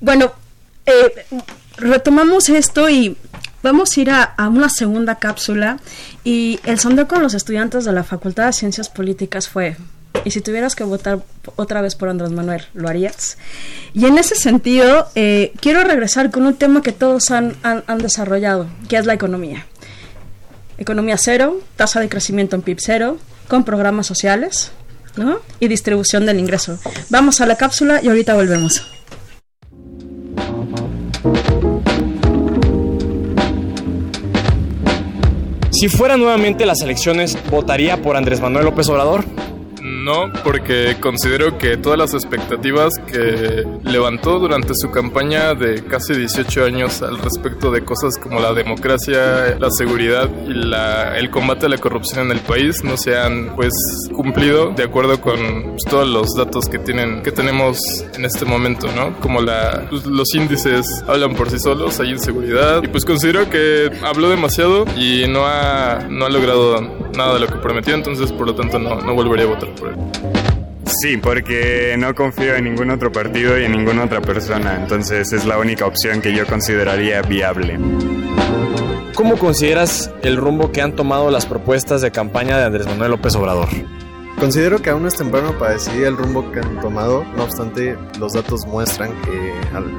Bueno, 0.01 0.31
eh, 0.85 1.25
retomamos 1.77 2.49
esto 2.49 2.89
y 2.89 3.15
vamos 3.63 3.95
a 3.95 4.01
ir 4.01 4.09
a, 4.09 4.33
una 4.49 4.69
segunda 4.69 5.15
cápsula. 5.15 5.79
Y 6.23 6.59
el 6.65 6.79
sondeo 6.79 7.07
con 7.07 7.21
los 7.21 7.33
estudiantes 7.33 7.85
de 7.85 7.93
la 7.93 8.03
Facultad 8.03 8.47
de 8.47 8.53
Ciencias 8.53 8.89
Políticas 8.89 9.47
fue, 9.47 9.77
y 10.25 10.31
si 10.31 10.41
tuvieras 10.41 10.75
que 10.75 10.83
votar 10.83 11.23
otra 11.55 11.81
vez 11.81 11.95
por 11.95 12.09
Andrés 12.09 12.31
Manuel, 12.31 12.63
¿lo 12.73 12.89
harías? 12.89 13.37
Y 13.93 14.05
en 14.05 14.17
ese 14.17 14.35
sentido, 14.35 15.07
eh, 15.15 15.53
quiero 15.61 15.83
regresar 15.83 16.31
con 16.31 16.45
un 16.45 16.55
tema 16.55 16.81
que 16.81 16.91
todos 16.91 17.31
han, 17.31 17.55
han 17.63 17.97
desarrollado, 17.99 18.67
que 18.89 18.97
es 18.97 19.05
la 19.05 19.13
economía 19.13 19.65
economía 20.77 21.17
cero, 21.17 21.59
tasa 21.75 21.99
de 21.99 22.09
crecimiento 22.09 22.55
en 22.55 22.61
PIB 22.61 22.77
cero, 22.79 23.17
con 23.47 23.63
programas 23.63 24.07
sociales 24.07 24.71
¿no? 25.15 25.39
y 25.59 25.67
distribución 25.67 26.25
del 26.25 26.39
ingreso. 26.39 26.79
Vamos 27.09 27.41
a 27.41 27.45
la 27.45 27.55
cápsula 27.55 28.01
y 28.03 28.07
ahorita 28.07 28.35
volvemos. 28.35 28.85
Si 35.79 35.89
fueran 35.89 36.19
nuevamente 36.19 36.65
las 36.65 36.81
elecciones, 36.81 37.37
¿votaría 37.51 38.01
por 38.01 38.17
Andrés 38.17 38.41
Manuel 38.41 38.65
López 38.65 38.89
Obrador? 38.89 39.25
No, 40.07 40.31
porque 40.41 40.95
considero 41.01 41.57
que 41.57 41.75
todas 41.75 41.99
las 41.99 42.13
expectativas 42.13 42.93
que 43.11 43.65
levantó 43.83 44.39
durante 44.39 44.71
su 44.73 44.89
campaña 44.89 45.53
de 45.53 45.83
casi 45.83 46.13
18 46.13 46.63
años 46.63 47.01
al 47.01 47.17
respecto 47.17 47.71
de 47.71 47.83
cosas 47.83 48.17
como 48.17 48.39
la 48.39 48.53
democracia, 48.53 49.57
la 49.59 49.69
seguridad 49.69 50.29
y 50.47 50.53
la, 50.53 51.17
el 51.17 51.29
combate 51.29 51.65
a 51.65 51.69
la 51.69 51.77
corrupción 51.77 52.27
en 52.27 52.31
el 52.31 52.39
país 52.39 52.85
no 52.85 52.95
se 52.95 53.17
han 53.17 53.53
pues 53.57 53.73
cumplido 54.15 54.71
de 54.71 54.83
acuerdo 54.83 55.19
con 55.19 55.71
pues, 55.71 55.83
todos 55.89 56.07
los 56.07 56.33
datos 56.37 56.69
que 56.69 56.79
tienen 56.79 57.21
que 57.21 57.33
tenemos 57.33 57.77
en 58.15 58.23
este 58.23 58.45
momento, 58.45 58.87
¿no? 58.95 59.19
Como 59.19 59.41
la, 59.41 59.87
pues, 59.89 60.05
los 60.05 60.33
índices 60.35 60.85
hablan 61.05 61.35
por 61.35 61.49
sí 61.49 61.59
solos, 61.59 61.99
hay 61.99 62.11
inseguridad 62.11 62.81
y 62.81 62.87
pues 62.87 63.03
considero 63.03 63.49
que 63.49 63.91
habló 64.05 64.29
demasiado 64.29 64.85
y 64.95 65.27
no 65.27 65.45
ha, 65.45 66.07
no 66.09 66.27
ha 66.27 66.29
logrado 66.29 66.79
nada 67.13 67.33
de 67.33 67.41
lo 67.41 67.47
que 67.47 67.57
prometió, 67.57 67.93
entonces 67.93 68.31
por 68.31 68.47
lo 68.47 68.55
tanto 68.55 68.79
no, 68.79 69.01
no 69.01 69.13
volvería 69.13 69.43
a 69.43 69.49
votar 69.49 69.75
por 69.75 69.89
él. 69.89 69.96
Sí, 70.85 71.17
porque 71.17 71.95
no 71.97 72.15
confío 72.15 72.55
en 72.55 72.63
ningún 72.63 72.89
otro 72.91 73.11
partido 73.11 73.59
y 73.59 73.65
en 73.65 73.73
ninguna 73.73 74.05
otra 74.05 74.21
persona, 74.21 74.75
entonces 74.75 75.31
es 75.33 75.45
la 75.45 75.57
única 75.57 75.85
opción 75.85 76.21
que 76.21 76.33
yo 76.33 76.45
consideraría 76.45 77.21
viable. 77.21 77.77
¿Cómo 79.13 79.37
consideras 79.37 80.11
el 80.21 80.37
rumbo 80.37 80.71
que 80.71 80.81
han 80.81 80.95
tomado 80.95 81.29
las 81.29 81.45
propuestas 81.45 82.01
de 82.01 82.11
campaña 82.11 82.57
de 82.57 82.65
Andrés 82.65 82.87
Manuel 82.87 83.11
López 83.11 83.35
Obrador? 83.35 83.67
Considero 84.39 84.79
que 84.79 84.91
aún 84.91 85.07
es 85.07 85.15
temprano 85.15 85.57
para 85.57 85.73
decidir 85.73 86.05
el 86.05 86.15
rumbo 86.15 86.51
que 86.51 86.59
han 86.59 86.79
tomado, 86.79 87.23
no 87.35 87.43
obstante 87.43 87.97
los 88.19 88.33
datos 88.33 88.67
muestran 88.67 89.11
que 89.23 89.53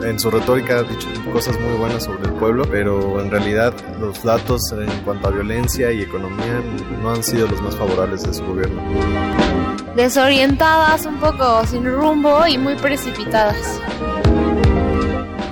en 0.08 0.20
su 0.20 0.30
retórica 0.30 0.78
ha 0.78 0.82
dicho 0.84 1.08
cosas 1.32 1.58
muy 1.60 1.76
buenas 1.76 2.04
sobre 2.04 2.28
el 2.28 2.34
pueblo, 2.34 2.64
pero 2.70 3.20
en 3.20 3.32
realidad 3.32 3.74
los 3.98 4.22
datos 4.22 4.62
en 4.72 4.88
cuanto 5.02 5.26
a 5.26 5.30
violencia 5.32 5.90
y 5.90 6.02
economía 6.02 6.62
no 7.02 7.10
han 7.10 7.24
sido 7.24 7.48
los 7.48 7.60
más 7.62 7.74
favorables 7.74 8.22
de 8.22 8.32
su 8.32 8.44
gobierno. 8.44 8.80
Desorientadas, 9.96 11.04
un 11.04 11.16
poco 11.16 11.66
sin 11.66 11.84
rumbo 11.84 12.46
y 12.46 12.58
muy 12.58 12.76
precipitadas. 12.76 13.80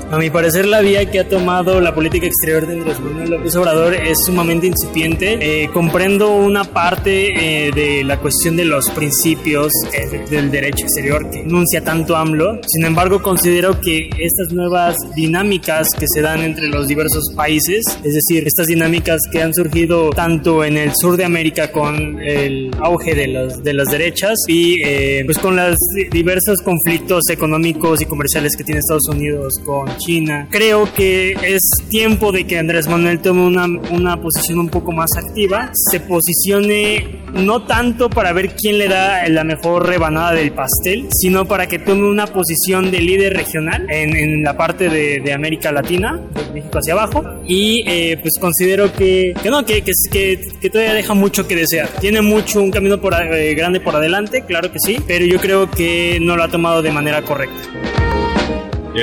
A 0.09 0.19
mi 0.19 0.31
parecer, 0.31 0.67
la 0.67 0.83
vía 0.83 1.11
que 1.11 1.19
ha 1.19 1.29
tomado 1.29 1.81
la 1.81 1.93
política 1.93 2.29
exterior 2.29 2.65
de 2.65 2.75
Andrés 2.75 3.01
Manuel 3.01 3.29
López 3.29 3.57
Obrador 3.57 3.93
es 3.93 4.19
sumamente 4.25 4.69
incipiente. 4.69 5.37
Eh, 5.41 5.69
comprendo 5.73 6.33
una 6.33 6.63
parte 6.63 7.67
eh, 7.67 7.73
de 7.73 8.05
la 8.05 8.21
cuestión 8.21 8.57
de 8.57 8.67
los 8.67 8.89
principios 8.91 9.73
eh, 9.93 10.25
del 10.31 10.53
derecho 10.53 10.85
exterior 10.85 11.29
que 11.29 11.41
enuncia 11.41 11.83
tanto 11.83 12.15
AMLO. 12.15 12.61
Sin 12.69 12.85
embargo, 12.85 13.21
considero 13.21 13.81
que 13.81 14.09
estas 14.17 14.53
nuevas 14.53 14.95
dinámicas 15.17 15.89
que 15.99 16.07
se 16.07 16.21
dan 16.21 16.41
entre 16.43 16.69
los 16.69 16.87
diversos 16.87 17.33
países, 17.35 17.83
es 18.05 18.15
decir, 18.15 18.47
estas 18.47 18.69
dinámicas 18.69 19.21
que 19.33 19.43
han 19.43 19.53
surgido 19.53 20.11
tanto 20.11 20.63
en 20.63 20.77
el 20.77 20.93
sur 20.95 21.17
de 21.17 21.25
América 21.25 21.73
con 21.73 22.23
el 22.23 22.71
auge 22.81 23.17
de 23.17 23.27
las, 23.27 23.61
de 23.61 23.75
las 23.75 23.89
derechas 23.89 24.39
y 24.47 24.77
pues 25.25 25.39
con 25.39 25.57
los 25.57 25.77
diversos 26.13 26.61
conflictos 26.63 27.25
económicos 27.29 28.01
y 28.01 28.05
comerciales 28.05 28.57
que 28.57 28.63
tiene 28.63 28.79
Estados 28.79 29.09
Unidos 29.09 29.55
con 29.65 29.96
China. 29.97 30.49
Creo 30.51 30.93
que 30.93 31.33
es 31.33 31.63
tiempo 31.89 32.33
de 32.33 32.47
que 32.47 32.59
Andrés 32.59 32.89
Manuel 32.89 33.21
tome 33.21 33.43
una, 33.43 33.67
una 33.91 34.21
posición 34.21 34.59
un 34.59 34.69
poco 34.69 34.93
más 34.93 35.11
activa, 35.17 35.71
se 35.73 36.01
posicione 36.01 37.27
no 37.33 37.65
tanto 37.65 38.09
para 38.09 38.33
ver 38.33 38.51
quién 38.55 38.79
le 38.79 38.89
da 38.89 39.29
la 39.29 39.45
mejor 39.45 39.87
rebanada 39.87 40.33
del 40.33 40.53
pastel, 40.53 41.07
sino 41.11 41.47
para 41.47 41.67
que 41.67 41.79
tome 41.79 42.09
una 42.09 42.27
posición 42.27 42.91
de 42.91 43.01
líder 43.01 43.35
regional 43.35 43.87
en, 43.91 44.17
en 44.17 44.43
la 44.43 44.57
parte 44.57 44.89
de, 44.89 45.21
de, 45.21 45.33
América 45.33 45.73
Latina, 45.73 46.21
de 46.35 46.53
México 46.53 46.79
hacia 46.79 46.95
abajo, 46.95 47.25
y 47.47 47.85
eh, 47.87 48.19
pues 48.21 48.35
considero 48.41 48.93
que, 48.93 49.35
que 49.43 49.51
no, 49.51 49.65
que, 49.65 49.83
que, 49.83 49.93
que, 50.11 50.71
todavía 50.71 50.95
deja 50.95 51.15
mucho 51.15 51.47
que 51.47 51.57
desear. 51.57 51.89
Tiene 52.01 52.23
mucho, 52.23 52.63
un 52.63 52.71
camino 52.71 53.01
por, 53.01 53.15
eh, 53.15 53.55
grande 53.55 53.81
por 53.81 53.97
adelante, 53.97 54.45
claro 54.47 54.73
que 54.73 54.79
sí, 54.79 54.99
pero 55.07 55.25
yo 55.27 55.39
creo 55.39 55.71
que 55.71 56.19
no 56.21 56.37
lo 56.37 56.45
ha 56.45 56.49
tomado 56.49 56.83
de 56.83 56.91
manera 56.91 57.23
correcta 57.23 58.06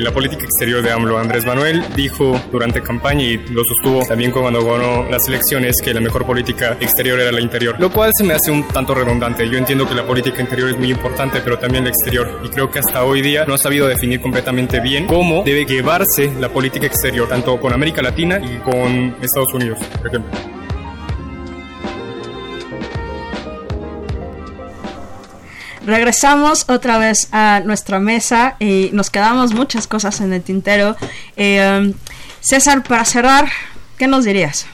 la 0.02 0.12
política 0.12 0.44
exterior 0.44 0.82
de 0.82 0.92
AMLO. 0.92 1.18
Andrés 1.18 1.46
Manuel 1.46 1.84
dijo 1.96 2.40
durante 2.52 2.82
campaña 2.82 3.24
y 3.24 3.38
lo 3.38 3.62
sostuvo 3.64 4.06
también 4.06 4.32
cuando 4.32 4.66
ganó 4.66 5.10
las 5.10 5.28
elecciones 5.28 5.76
que 5.84 5.94
la 5.94 6.02
mejor 6.02 6.26
política 6.26 6.78
exterior 6.80 7.20
era 7.20 7.32
la 7.32 7.42
interior, 7.42 7.76
lo 7.80 7.92
cual 7.92 8.12
se 8.18 8.24
me 8.24 8.34
hace 8.34 8.52
un 8.52 8.68
tanto 8.68 8.94
redundante. 8.94 9.48
Yo 9.50 9.58
entiendo 9.58 9.88
que 9.88 9.96
la 9.96 10.06
política 10.06 10.42
interior 10.42 10.70
es 10.70 10.78
muy 10.78 10.92
importante, 10.92 11.42
pero 11.44 11.58
también 11.60 11.84
la 11.84 11.90
exterior. 11.90 12.42
Y 12.44 12.50
creo 12.50 12.70
que 12.72 12.80
hasta 12.80 13.04
hoy 13.04 13.22
día 13.22 13.46
no 13.46 13.54
ha 13.54 13.58
sabido 13.58 13.88
definir 13.88 14.22
completamente 14.22 14.80
bien 14.80 15.06
cómo 15.06 15.44
debe 15.44 15.66
llevarse 15.66 16.32
la 16.40 16.50
política 16.50 16.88
exterior, 16.88 17.28
tanto 17.28 17.60
con 17.60 17.74
América 17.74 18.02
Latina 18.02 18.40
y 18.40 18.58
con 18.58 19.16
Estados 19.22 19.54
Unidos, 19.54 19.80
por 19.98 20.08
ejemplo. 20.08 20.63
Regresamos 25.86 26.66
otra 26.70 26.98
vez 26.98 27.30
a 27.32 27.62
nuestra 27.66 28.00
mesa 28.00 28.56
y 28.60 28.90
nos 28.94 29.10
quedamos 29.10 29.54
muchas 29.54 29.88
cosas 29.88 30.22
en 30.22 30.34
el 30.34 30.42
tintero. 30.42 30.96
Eh, 31.38 31.80
um, 31.82 31.94
César, 32.40 32.84
para 32.84 33.06
cerrar, 33.06 33.50
¿qué 33.98 34.08
nos 34.08 34.26
dirías? 34.26 34.66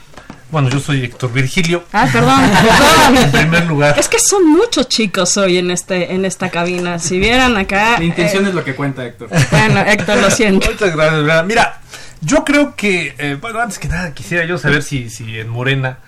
Bueno, 0.50 0.68
yo 0.68 0.80
soy 0.80 1.04
Héctor 1.04 1.32
Virgilio. 1.32 1.84
Ah, 1.92 2.08
perdón, 2.12 2.40
en 3.16 3.30
primer 3.30 3.66
lugar. 3.66 3.96
Es 3.98 4.08
que 4.08 4.18
son 4.18 4.48
muchos 4.48 4.88
chicos 4.88 5.36
hoy 5.36 5.58
en 5.58 5.70
este 5.70 6.12
en 6.12 6.24
esta 6.24 6.50
cabina. 6.50 6.98
Si 6.98 7.20
vieran 7.20 7.56
acá. 7.56 7.98
La 7.98 8.04
intención 8.04 8.44
eh, 8.44 8.48
es 8.48 8.54
lo 8.54 8.64
que 8.64 8.74
cuenta, 8.74 9.04
Héctor. 9.04 9.28
Bueno, 9.50 9.80
Héctor, 9.80 10.18
lo 10.18 10.30
siento. 10.30 10.68
Muchas 10.68 10.96
gracias. 10.96 11.46
Mira, 11.46 11.80
yo 12.20 12.44
creo 12.44 12.74
que, 12.74 13.14
eh, 13.18 13.38
bueno, 13.40 13.60
antes 13.60 13.78
que 13.78 13.86
nada 13.86 14.12
quisiera 14.12 14.44
yo 14.44 14.58
saber 14.58 14.82
si, 14.82 15.08
si 15.08 15.38
en 15.38 15.48
Morena 15.48 15.98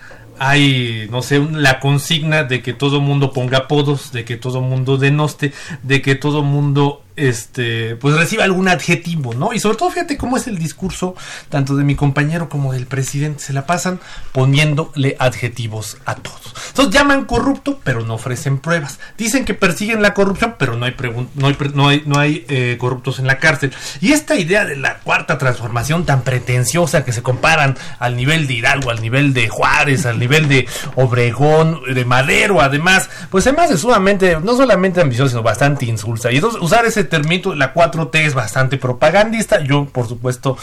hay, 0.45 1.07
no 1.09 1.21
sé, 1.21 1.39
la 1.39 1.79
consigna 1.79 2.43
de 2.43 2.61
que 2.61 2.73
todo 2.73 2.99
mundo 2.99 3.31
ponga 3.31 3.59
apodos, 3.59 4.11
de 4.11 4.25
que 4.25 4.35
todo 4.35 4.61
mundo 4.61 4.97
denoste, 4.97 5.53
de 5.83 6.01
que 6.01 6.15
todo 6.15 6.43
mundo 6.43 7.02
este, 7.15 7.95
pues 7.95 8.15
reciba 8.15 8.43
algún 8.43 8.67
adjetivo, 8.67 9.33
¿no? 9.33 9.53
Y 9.53 9.59
sobre 9.59 9.77
todo 9.77 9.91
fíjate 9.91 10.17
cómo 10.17 10.37
es 10.37 10.47
el 10.47 10.57
discurso 10.57 11.15
tanto 11.49 11.75
de 11.75 11.83
mi 11.83 11.95
compañero 11.95 12.49
como 12.49 12.73
del 12.73 12.87
presidente, 12.87 13.43
se 13.43 13.53
la 13.53 13.65
pasan 13.65 13.99
poniéndole 14.31 15.15
adjetivos 15.19 15.97
a 16.05 16.15
todos. 16.15 16.53
Entonces 16.69 16.93
llaman 16.93 17.25
corrupto, 17.25 17.79
pero 17.83 18.01
no 18.01 18.15
ofrecen 18.15 18.59
pruebas. 18.59 18.99
Dicen 19.17 19.45
que 19.45 19.53
persiguen 19.53 20.01
la 20.01 20.13
corrupción, 20.13 20.55
pero 20.57 20.75
no 20.75 20.85
hay, 20.85 20.95
no 21.35 21.47
hay, 21.47 21.57
no 21.73 21.87
hay, 21.87 22.03
no 22.05 22.19
hay 22.19 22.45
eh, 22.49 22.77
corruptos 22.79 23.19
en 23.19 23.27
la 23.27 23.39
cárcel. 23.39 23.71
Y 24.01 24.11
esta 24.11 24.35
idea 24.35 24.65
de 24.65 24.75
la 24.75 24.99
cuarta 24.99 25.37
transformación 25.37 26.05
tan 26.05 26.21
pretenciosa 26.21 27.05
que 27.05 27.11
se 27.11 27.21
comparan 27.21 27.77
al 27.99 28.15
nivel 28.15 28.47
de 28.47 28.55
Hidalgo, 28.55 28.89
al 28.89 29.01
nivel 29.01 29.33
de 29.33 29.49
Juárez, 29.49 30.05
al 30.05 30.19
nivel 30.19 30.47
de 30.47 30.67
Obregón, 30.95 31.81
de 31.93 32.05
Madero, 32.05 32.61
además, 32.61 33.09
pues 33.29 33.45
además 33.47 33.71
es 33.71 33.81
sumamente, 33.81 34.37
no 34.41 34.55
solamente 34.55 35.01
ambicioso, 35.01 35.29
sino 35.29 35.43
bastante 35.43 35.85
insulsa. 35.85 36.31
Y 36.31 36.35
entonces 36.35 36.61
usar 36.61 36.85
ese 36.85 37.02
término, 37.03 37.55
la 37.55 37.73
4T 37.73 38.15
es 38.15 38.33
bastante 38.33 38.77
propagandista. 38.77 39.63
Yo, 39.63 39.85
por 39.85 40.07
supuesto, 40.07 40.57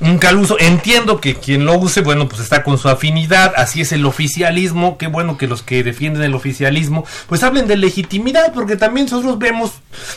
nunca 0.00 0.32
lo 0.32 0.40
uso. 0.40 0.56
Entiendo 0.58 1.20
que 1.20 1.34
quien 1.34 1.64
lo 1.64 1.76
use, 1.78 2.00
bueno, 2.00 2.28
pues 2.28 2.40
está 2.40 2.62
con 2.62 2.78
su 2.78 2.88
afinidad, 2.88 3.52
así 3.56 3.80
es 3.80 3.92
el 3.92 4.04
oficialismo. 4.06 4.98
Qué 4.98 5.06
bueno 5.06 5.36
que 5.36 5.46
los 5.46 5.62
que 5.62 5.82
defienden 5.82 6.22
el 6.22 6.34
oficialismo, 6.34 7.04
pues 7.28 7.42
hablen 7.42 7.66
de 7.66 7.76
legitimidad, 7.76 8.52
porque 8.52 8.76
también 8.76 9.06
nosotros 9.06 9.38
vemos, 9.38 9.72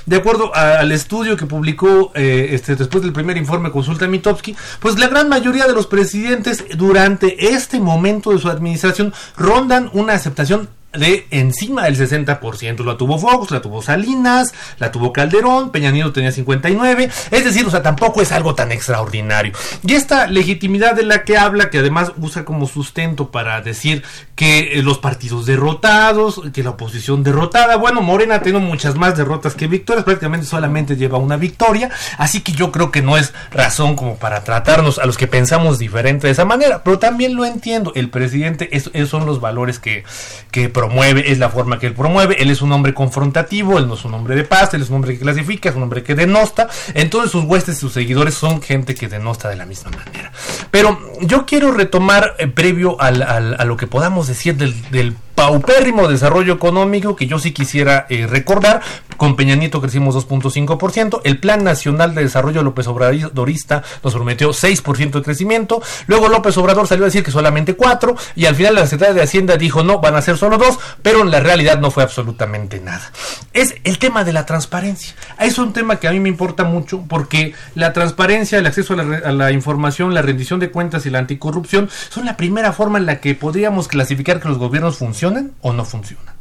de 0.06 0.18
acuerdo 0.18 0.56
al 0.56 0.92
estudio 0.92 1.38
que 1.38 1.46
publicó 1.46 2.12
eh, 2.16 2.50
este, 2.52 2.76
después 2.76 3.04
del 3.04 3.14
primer 3.14 3.38
informe 3.38 3.72
Consulta 3.72 4.08
Mitofsky, 4.08 4.56
pues 4.80 4.98
la 5.00 5.08
gran 5.08 5.30
mayoría 5.30 5.68
de 5.68 5.74
los 5.74 5.88
presidentes 5.88 6.66
durante 6.76 7.54
este 7.54 7.80
momento 7.80 8.32
de 8.32 8.40
su 8.40 8.50
administración 8.50 9.14
rondan 9.38 9.90
una 9.94 10.14
aceptación 10.14 10.70
de 10.94 11.28
encima 11.30 11.84
del 11.84 11.98
60%. 11.98 12.84
La 12.84 12.98
tuvo 12.98 13.20
Fox, 13.20 13.52
la 13.52 13.62
tuvo 13.62 13.82
Salinas, 13.82 14.54
la 14.80 14.92
tuvo 14.92 15.14
Calderón, 15.14 15.72
Peña 15.72 15.92
Nieto 15.92 16.14
tenía 16.14 16.32
59. 16.32 17.10
Es 17.32 17.44
decir, 17.44 17.66
o 17.66 17.70
sea, 17.70 17.84
tampoco 17.84 18.22
es 18.22 18.32
algo 18.32 18.56
tan 18.56 18.72
extraordinario. 18.72 19.54
Y 19.86 19.94
esta 19.94 20.28
legitimidad 20.28 20.96
de 20.96 21.04
la 21.04 21.24
que 21.24 21.38
habla, 21.38 21.70
que 21.70 21.80
además 21.80 22.14
usa 22.18 22.46
como 22.46 22.68
sustento 22.68 23.30
para 23.32 23.62
decir 23.62 24.04
que 24.36 24.80
eh, 24.80 24.84
los 24.84 24.98
partidos 24.98 25.46
derrotados, 25.46 26.42
que 26.54 26.64
la 26.64 26.72
oposición 26.72 27.24
derrotada, 27.24 27.76
bueno, 27.76 28.02
Morena 28.02 28.42
tiene 28.42 28.60
muchas 28.60 28.96
más 28.96 29.16
derrotas 29.16 29.54
que 29.54 29.68
victorias, 29.68 30.06
prácticamente 30.06 30.48
solamente 30.48 30.96
lleva 30.96 31.18
una 31.18 31.38
victoria, 31.38 31.90
así 32.18 32.42
que 32.42 32.54
yo 32.54 32.72
creo 32.72 32.92
que 32.92 33.02
no 33.02 33.18
es 33.18 33.34
razón 33.52 33.96
como 33.96 34.16
para 34.16 34.44
tratarnos 34.44 34.98
a 34.98 35.06
los 35.06 35.18
que 35.18 35.28
pensamos 35.28 35.78
diferente 35.78 36.28
de 36.28 36.34
esa 36.34 36.46
manera, 36.46 36.84
pero 36.84 37.00
también 37.00 37.36
lo 37.36 37.46
entiendo, 37.46 37.92
el 37.96 38.10
presidente, 38.10 38.70
esos 38.72 39.10
son 39.10 39.26
los 39.26 39.42
valores 39.42 39.80
que, 39.80 40.04
que 40.52 40.70
promueve, 40.80 41.30
es 41.30 41.40
la 41.40 41.50
forma 41.50 41.78
que 41.78 41.88
él 41.88 41.94
promueve, 41.94 42.42
él 42.42 42.50
es 42.50 42.62
un 42.62 42.72
hombre 42.72 42.94
confrontativo, 42.94 43.78
él 43.78 43.88
no 43.90 43.96
es 43.96 44.06
un 44.06 44.14
hombre 44.14 44.34
de 44.34 44.46
paz, 44.46 44.74
él 44.74 44.82
es 44.82 44.90
un 44.90 44.96
hombre 44.96 45.12
que 45.14 45.20
clasifica, 45.20 45.68
es 45.68 45.76
un 45.76 45.84
hombre 45.84 46.04
que 46.04 46.16
denosta, 46.16 46.70
entonces 46.94 47.32
sus 47.32 47.44
huestes, 47.44 47.78
sus 47.78 47.92
seguidores 47.92 48.34
son 48.34 48.62
gente 48.62 48.96
que 48.96 49.10
denosta 49.10 49.50
de 49.50 49.58
la 49.58 49.66
misma 49.66 49.92
manera. 49.92 50.32
Pero 50.72 50.98
yo 51.20 51.46
quiero 51.46 51.74
retomar 51.74 52.36
eh, 52.40 52.48
previo 52.48 52.96
al, 53.02 53.22
a 53.22 53.66
lo 53.66 53.76
que 53.76 53.88
podamos 53.88 54.28
decir 54.28 54.56
del 54.56 55.16
paupérrimo 55.40 56.10
desarrollo 56.10 56.56
económico 56.56 57.16
que 57.16 57.26
yo 57.26 57.40
sí 57.40 57.54
quisiera 57.54 58.06
eh, 58.10 58.28
recordar. 58.28 58.82
Con 59.16 59.38
Peña 59.38 59.56
Nieto 59.56 59.80
crecimos 59.80 60.14
2.5%. 60.16 61.22
El 61.24 61.40
Plan 61.40 61.64
Nacional 61.64 62.14
de 62.14 62.24
Desarrollo 62.24 62.62
López 62.62 62.88
Obradorista 62.88 63.82
nos 64.04 64.14
prometió 64.14 64.50
6% 64.50 65.12
de 65.12 65.22
crecimiento. 65.22 65.82
Luego 66.08 66.28
López 66.28 66.58
Obrador 66.58 66.88
salió 66.88 67.06
a 67.06 67.08
decir 67.08 67.24
que 67.24 67.32
solamente 67.32 67.76
4 67.76 68.18
y 68.36 68.48
al 68.48 68.56
final 68.56 68.76
la 68.76 68.86
Secretaría 68.86 69.14
de 69.14 69.22
Hacienda 69.22 69.56
dijo 69.56 69.82
no, 69.82 70.00
van 70.00 70.16
a 70.16 70.22
ser 70.22 70.38
solo 70.38 70.58
2, 70.58 70.78
pero 71.02 71.22
en 71.22 71.32
la 71.32 71.40
realidad 71.40 71.80
no 71.80 71.90
fue 71.90 72.04
absolutamente 72.04 72.82
nada. 72.82 73.12
Es 73.54 73.76
el 73.86 73.98
tema 73.98 74.26
de 74.26 74.34
la 74.34 74.46
transparencia. 74.46 75.16
Es 75.40 75.58
un 75.58 75.72
tema 75.72 76.02
que 76.02 76.10
a 76.10 76.12
mí 76.12 76.20
me 76.20 76.28
importa 76.28 76.66
mucho 76.66 77.06
porque 77.08 77.54
la 77.76 77.94
transparencia, 77.94 78.60
el 78.60 78.66
acceso 78.66 78.94
a 78.94 78.98
la, 78.98 79.18
a 79.20 79.32
la 79.32 79.52
información, 79.54 80.14
la 80.14 80.22
rendición 80.22 80.60
de 80.60 80.70
cuentas 80.70 81.06
y 81.06 81.10
la 81.10 81.20
anticorrupción 81.20 81.90
son 82.10 82.26
la 82.26 82.36
primera 82.36 82.74
forma 82.74 82.98
en 82.98 83.06
la 83.06 83.22
que 83.22 83.36
podríamos 83.36 83.88
clasificar 83.88 84.42
que 84.42 84.50
los 84.50 84.58
gobiernos 84.58 84.98
funcionan 84.98 85.29
o 85.62 85.74
no 85.74 85.86
funcionan. 85.86 86.39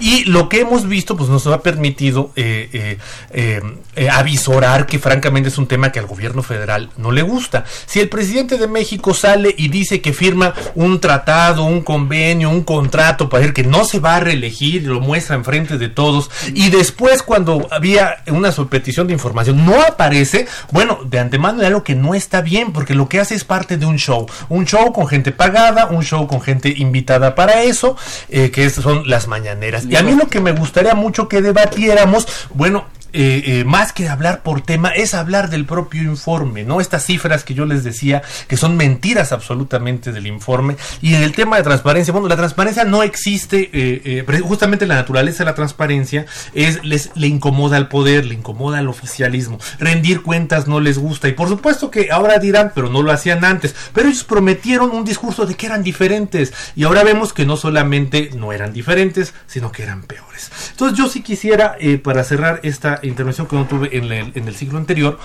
Y 0.00 0.24
lo 0.24 0.48
que 0.48 0.60
hemos 0.60 0.86
visto, 0.88 1.16
pues 1.16 1.28
nos 1.28 1.46
ha 1.46 1.62
permitido 1.62 2.32
eh, 2.36 2.68
eh, 2.72 2.98
eh, 3.30 3.60
eh, 3.96 4.08
avisorar 4.08 4.86
que 4.86 4.98
francamente 4.98 5.48
es 5.48 5.58
un 5.58 5.66
tema 5.66 5.90
que 5.92 5.98
al 5.98 6.06
gobierno 6.06 6.42
federal 6.42 6.90
no 6.96 7.10
le 7.10 7.22
gusta. 7.22 7.64
Si 7.86 8.00
el 8.00 8.08
presidente 8.08 8.58
de 8.58 8.68
México 8.68 9.14
sale 9.14 9.54
y 9.56 9.68
dice 9.68 10.00
que 10.00 10.12
firma 10.12 10.54
un 10.74 11.00
tratado, 11.00 11.64
un 11.64 11.82
convenio, 11.82 12.50
un 12.50 12.62
contrato 12.62 13.28
para 13.28 13.40
decir 13.40 13.54
que 13.54 13.64
no 13.64 13.84
se 13.84 14.00
va 14.00 14.16
a 14.16 14.20
reelegir, 14.20 14.84
lo 14.84 15.00
muestra 15.00 15.36
enfrente 15.36 15.78
de 15.78 15.88
todos, 15.88 16.30
y 16.54 16.70
después 16.70 17.22
cuando 17.22 17.66
había 17.70 18.22
una 18.28 18.52
petición 18.52 19.06
de 19.06 19.12
información 19.12 19.64
no 19.64 19.80
aparece, 19.82 20.46
bueno, 20.70 21.00
de 21.04 21.18
antemano 21.18 21.60
es 21.60 21.66
algo 21.66 21.84
que 21.84 21.94
no 21.94 22.14
está 22.14 22.40
bien, 22.40 22.72
porque 22.72 22.94
lo 22.94 23.08
que 23.08 23.20
hace 23.20 23.34
es 23.34 23.44
parte 23.44 23.76
de 23.76 23.86
un 23.86 23.96
show. 23.96 24.26
Un 24.48 24.64
show 24.64 24.92
con 24.92 25.06
gente 25.06 25.32
pagada, 25.32 25.86
un 25.86 26.02
show 26.02 26.26
con 26.26 26.40
gente 26.40 26.72
invitada 26.76 27.34
para 27.34 27.62
eso, 27.62 27.96
que 28.28 28.70
son 28.70 29.08
las 29.08 29.26
mañaneras. 29.26 29.67
Y 29.88 29.96
a 29.96 30.02
mí 30.02 30.14
lo 30.14 30.28
que 30.28 30.40
me 30.40 30.52
gustaría 30.52 30.94
mucho 30.94 31.28
que 31.28 31.42
debatiéramos, 31.42 32.26
bueno, 32.54 32.86
eh, 33.14 33.42
eh, 33.46 33.64
más 33.64 33.94
que 33.94 34.08
hablar 34.08 34.42
por 34.42 34.60
tema, 34.60 34.90
es 34.90 35.14
hablar 35.14 35.48
del 35.48 35.64
propio 35.64 36.02
informe, 36.02 36.64
¿no? 36.64 36.80
Estas 36.80 37.06
cifras 37.06 37.42
que 37.42 37.54
yo 37.54 37.64
les 37.64 37.82
decía, 37.82 38.22
que 38.48 38.58
son 38.58 38.76
mentiras 38.76 39.32
absolutamente 39.32 40.12
del 40.12 40.26
informe. 40.26 40.76
Y 41.00 41.14
en 41.14 41.22
el 41.22 41.32
tema 41.32 41.56
de 41.56 41.62
transparencia, 41.62 42.12
bueno, 42.12 42.28
la 42.28 42.36
transparencia 42.36 42.84
no 42.84 43.02
existe, 43.02 43.70
eh, 43.72 44.24
justamente 44.42 44.86
la 44.86 44.96
naturaleza 44.96 45.38
de 45.38 45.46
la 45.46 45.54
transparencia 45.54 46.26
es, 46.52 46.84
les, 46.84 47.10
le 47.14 47.28
incomoda 47.28 47.78
al 47.78 47.88
poder, 47.88 48.26
le 48.26 48.34
incomoda 48.34 48.78
al 48.78 48.88
oficialismo. 48.88 49.58
Rendir 49.78 50.22
cuentas 50.22 50.68
no 50.68 50.78
les 50.78 50.98
gusta. 50.98 51.28
Y 51.28 51.32
por 51.32 51.48
supuesto 51.48 51.90
que 51.90 52.10
ahora 52.10 52.38
dirán, 52.38 52.72
pero 52.74 52.90
no 52.90 53.02
lo 53.02 53.10
hacían 53.10 53.42
antes. 53.44 53.74
Pero 53.94 54.08
ellos 54.08 54.24
prometieron 54.24 54.90
un 54.90 55.04
discurso 55.06 55.46
de 55.46 55.54
que 55.54 55.66
eran 55.66 55.82
diferentes. 55.82 56.52
Y 56.76 56.84
ahora 56.84 57.04
vemos 57.04 57.32
que 57.32 57.46
no 57.46 57.56
solamente 57.56 58.30
no 58.36 58.52
eran 58.52 58.74
diferentes, 58.74 59.32
sino 59.46 59.72
que 59.72 59.82
eran 59.82 60.02
peores. 60.02 60.50
Entonces 60.72 60.98
yo 60.98 61.08
sí 61.08 61.22
quisiera, 61.22 61.76
para 62.02 62.22
cerrar 62.22 62.60
esta 62.62 62.97
intervención 63.02 63.46
que 63.46 63.56
no 63.56 63.66
tuve 63.66 63.96
en 63.96 64.04
el, 64.04 64.32
en 64.34 64.48
el 64.48 64.54
siglo 64.54 64.78
anterior, 64.78 65.18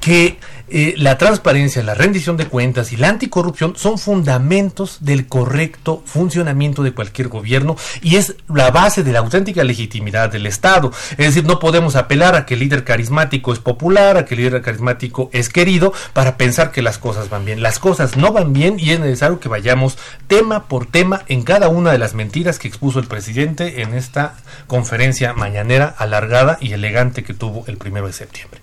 que 0.00 0.38
eh, 0.74 0.94
la 0.96 1.18
transparencia, 1.18 1.82
la 1.82 1.92
rendición 1.92 2.38
de 2.38 2.46
cuentas 2.46 2.92
y 2.92 2.96
la 2.96 3.10
anticorrupción 3.10 3.76
son 3.76 3.98
fundamentos 3.98 4.98
del 5.00 5.28
correcto 5.28 6.02
funcionamiento 6.06 6.82
de 6.82 6.92
cualquier 6.92 7.28
gobierno 7.28 7.76
y 8.00 8.16
es 8.16 8.36
la 8.48 8.70
base 8.70 9.02
de 9.02 9.12
la 9.12 9.18
auténtica 9.18 9.64
legitimidad 9.64 10.32
del 10.32 10.46
Estado. 10.46 10.90
Es 11.10 11.18
decir, 11.18 11.44
no 11.44 11.58
podemos 11.58 11.94
apelar 11.94 12.34
a 12.36 12.46
que 12.46 12.54
el 12.54 12.60
líder 12.60 12.84
carismático 12.84 13.52
es 13.52 13.58
popular, 13.58 14.16
a 14.16 14.24
que 14.24 14.34
el 14.34 14.40
líder 14.40 14.62
carismático 14.62 15.28
es 15.34 15.50
querido 15.50 15.92
para 16.14 16.38
pensar 16.38 16.72
que 16.72 16.80
las 16.80 16.96
cosas 16.96 17.28
van 17.28 17.44
bien. 17.44 17.62
Las 17.62 17.78
cosas 17.78 18.16
no 18.16 18.32
van 18.32 18.54
bien 18.54 18.80
y 18.80 18.92
es 18.92 19.00
necesario 19.00 19.40
que 19.40 19.50
vayamos 19.50 19.98
tema 20.26 20.68
por 20.68 20.86
tema 20.86 21.22
en 21.28 21.42
cada 21.42 21.68
una 21.68 21.92
de 21.92 21.98
las 21.98 22.14
mentiras 22.14 22.58
que 22.58 22.68
expuso 22.68 22.98
el 22.98 23.08
presidente 23.08 23.82
en 23.82 23.92
esta 23.92 24.36
conferencia 24.68 25.34
mañanera 25.34 25.94
alargada 25.98 26.56
y 26.62 26.72
elegante 26.72 27.11
que 27.12 27.34
tuvo 27.34 27.64
el 27.66 27.76
primero 27.76 28.06
de 28.06 28.12
septiembre. 28.12 28.60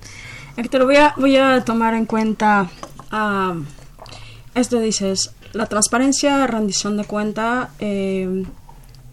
Héctor, 0.57 0.85
voy 0.85 0.95
a, 0.95 1.13
voy 1.17 1.37
a 1.37 1.63
tomar 1.63 1.93
en 1.93 2.05
cuenta 2.05 2.69
uh, 3.11 3.61
esto 4.55 4.79
dices, 4.79 5.31
la 5.53 5.67
transparencia, 5.67 6.45
rendición 6.47 6.97
de 6.97 7.05
cuenta. 7.05 7.69
Eh, 7.79 8.43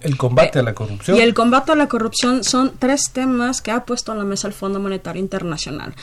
el 0.01 0.17
combate 0.17 0.59
a 0.59 0.63
la 0.63 0.75
corrupción. 0.75 1.17
Y 1.17 1.21
el 1.21 1.35
combate 1.35 1.73
a 1.73 1.75
la 1.75 1.89
corrupción 1.89 2.45
son 2.45 2.73
tres 2.79 3.11
temas 3.13 3.63
que 3.63 3.71
ha 3.71 3.85
puesto 3.85 4.13
en 4.13 4.19
la 4.19 4.25
mesa 4.25 4.49
el 4.49 4.55
Fondo 4.55 4.81
Monetario 4.81 5.21
Internacional. 5.21 5.95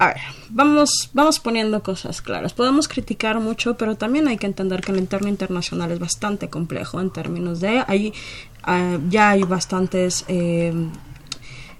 A 0.00 0.08
ver, 0.08 0.16
vamos, 0.50 1.10
vamos 1.12 1.40
poniendo 1.40 1.82
cosas 1.82 2.22
claras. 2.22 2.52
Podemos 2.52 2.86
criticar 2.86 3.40
mucho, 3.40 3.76
pero 3.76 3.96
también 3.96 4.28
hay 4.28 4.38
que 4.38 4.46
entender 4.46 4.80
que 4.80 4.92
el 4.92 4.98
entorno 4.98 5.28
internacional 5.28 5.90
es 5.90 5.98
bastante 5.98 6.48
complejo 6.48 7.00
en 7.00 7.10
términos 7.10 7.60
de... 7.60 8.12
Uh, 8.66 9.08
ya 9.08 9.30
hay 9.30 9.42
bastantes... 9.42 10.24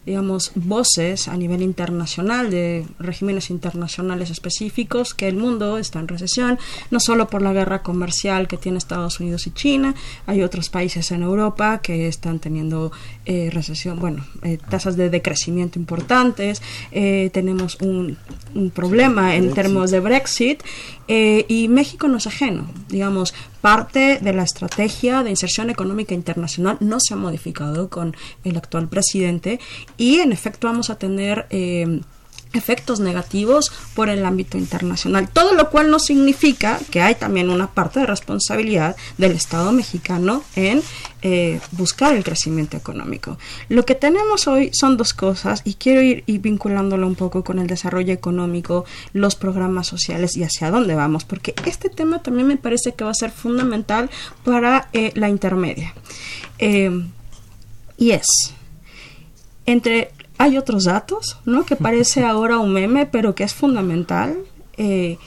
Digamos, 0.09 0.52
voces 0.54 1.28
a 1.28 1.36
nivel 1.36 1.61
internacional 1.61 2.48
de 2.48 2.86
regímenes 2.98 3.50
internacionales 3.50 4.30
específicos 4.30 5.12
que 5.12 5.28
el 5.28 5.36
mundo 5.36 5.76
está 5.76 6.00
en 6.00 6.09
recesión, 6.09 6.59
no 6.90 6.98
solo 6.98 7.28
por 7.28 7.42
la 7.42 7.52
guerra 7.52 7.82
comercial 7.82 8.48
que 8.48 8.56
tiene 8.56 8.78
Estados 8.78 9.20
Unidos 9.20 9.46
y 9.46 9.50
China, 9.50 9.94
hay 10.24 10.42
otros 10.42 10.70
países 10.70 11.11
en 11.11 11.22
Europa 11.24 11.80
que 11.82 12.09
están 12.09 12.38
teniendo 12.38 12.90
eh, 13.26 13.50
recesión, 13.52 14.00
bueno, 14.00 14.24
eh, 14.42 14.56
tasas 14.70 14.96
de 14.96 15.11
decrecimiento 15.11 15.78
importantes, 15.78 16.62
eh, 16.90 17.28
tenemos 17.34 17.76
un, 17.82 18.16
un, 18.54 18.70
problema 18.70 19.36
en 19.36 19.52
términos 19.52 19.90
de 19.90 20.00
Brexit 20.00 20.62
y 21.09 21.68
México 21.68 22.06
no 22.06 22.18
es 22.18 22.26
ajeno, 22.26 22.66
digamos, 22.88 23.34
parte 23.61 24.18
de 24.20 24.32
la 24.32 24.42
estrategia 24.42 25.22
de 25.22 25.30
inserción 25.30 25.70
económica 25.70 26.14
internacional 26.14 26.76
no 26.80 26.98
se 27.00 27.14
ha 27.14 27.16
modificado 27.16 27.88
con 27.88 28.14
el 28.44 28.56
actual 28.56 28.88
presidente 28.88 29.59
y 29.96 30.18
en 30.18 30.32
efecto 30.32 30.66
vamos 30.66 30.90
a 30.90 30.98
tener 30.98 31.46
efectos 32.53 33.01
negativos 33.01 33.70
por 33.94 34.09
el 34.09 34.24
ámbito 34.24 34.59
internacional. 34.59 35.28
Todo 35.28 35.55
lo 35.55 35.70
cual 35.70 35.90
no 35.90 35.99
significa 35.99 36.78
que 36.90 37.01
hay 37.01 37.14
también 37.14 37.51
una 37.51 37.68
parte 37.68 38.01
de 38.01 38.07
responsabilidad 38.07 38.96
del 39.18 39.32
Estado 39.32 39.72
mexicano 39.72 40.42
en 40.57 40.82
eh, 41.22 41.61
buscar 41.72 42.14
el 42.14 42.24
crecimiento 42.24 42.76
económico. 42.76 43.38
Lo 43.68 43.84
que 43.84 43.94
tenemos 43.94 44.46
hoy 44.46 44.70
son 44.72 44.96
dos 44.96 45.12
cosas 45.12 45.62
y 45.64 45.74
quiero 45.74 46.01
ir, 46.03 46.24
vinculándolo 46.26 47.07
un 47.07 47.16
poco 47.16 47.44
con 47.44 47.59
el 47.59 47.66
desarrollo 47.66 48.12
económico, 48.12 48.84
los 49.12 49.34
programas 49.34 49.86
sociales 49.86 50.36
y 50.36 50.44
hacia 50.44 50.70
dónde 50.70 50.94
vamos, 50.94 51.24
porque 51.24 51.55
este 51.66 51.90
tema 51.90 52.22
también 52.22 52.46
me 52.46 52.57
parece 52.57 52.94
que 52.94 53.05
va 53.05 53.11
a 53.11 53.14
ser 53.14 53.30
fundamental 53.30 54.11
para 54.44 54.88
eh, 54.92 55.12
la 55.14 55.28
intermedia. 55.28 55.94
Eh, 56.59 57.05
y 57.96 58.12
es, 58.12 58.26
entre 59.66 60.12
hay 60.39 60.57
otros 60.57 60.84
datos, 60.84 61.39
¿no? 61.45 61.66
Que 61.66 61.76
parece 61.76 62.24
ahora 62.24 62.59
un 62.59 62.72
meme, 62.72 63.07
pero 63.07 63.34
que 63.34 63.45
es 63.45 63.55
fundamental. 63.55 64.36
Eh, 64.76 65.18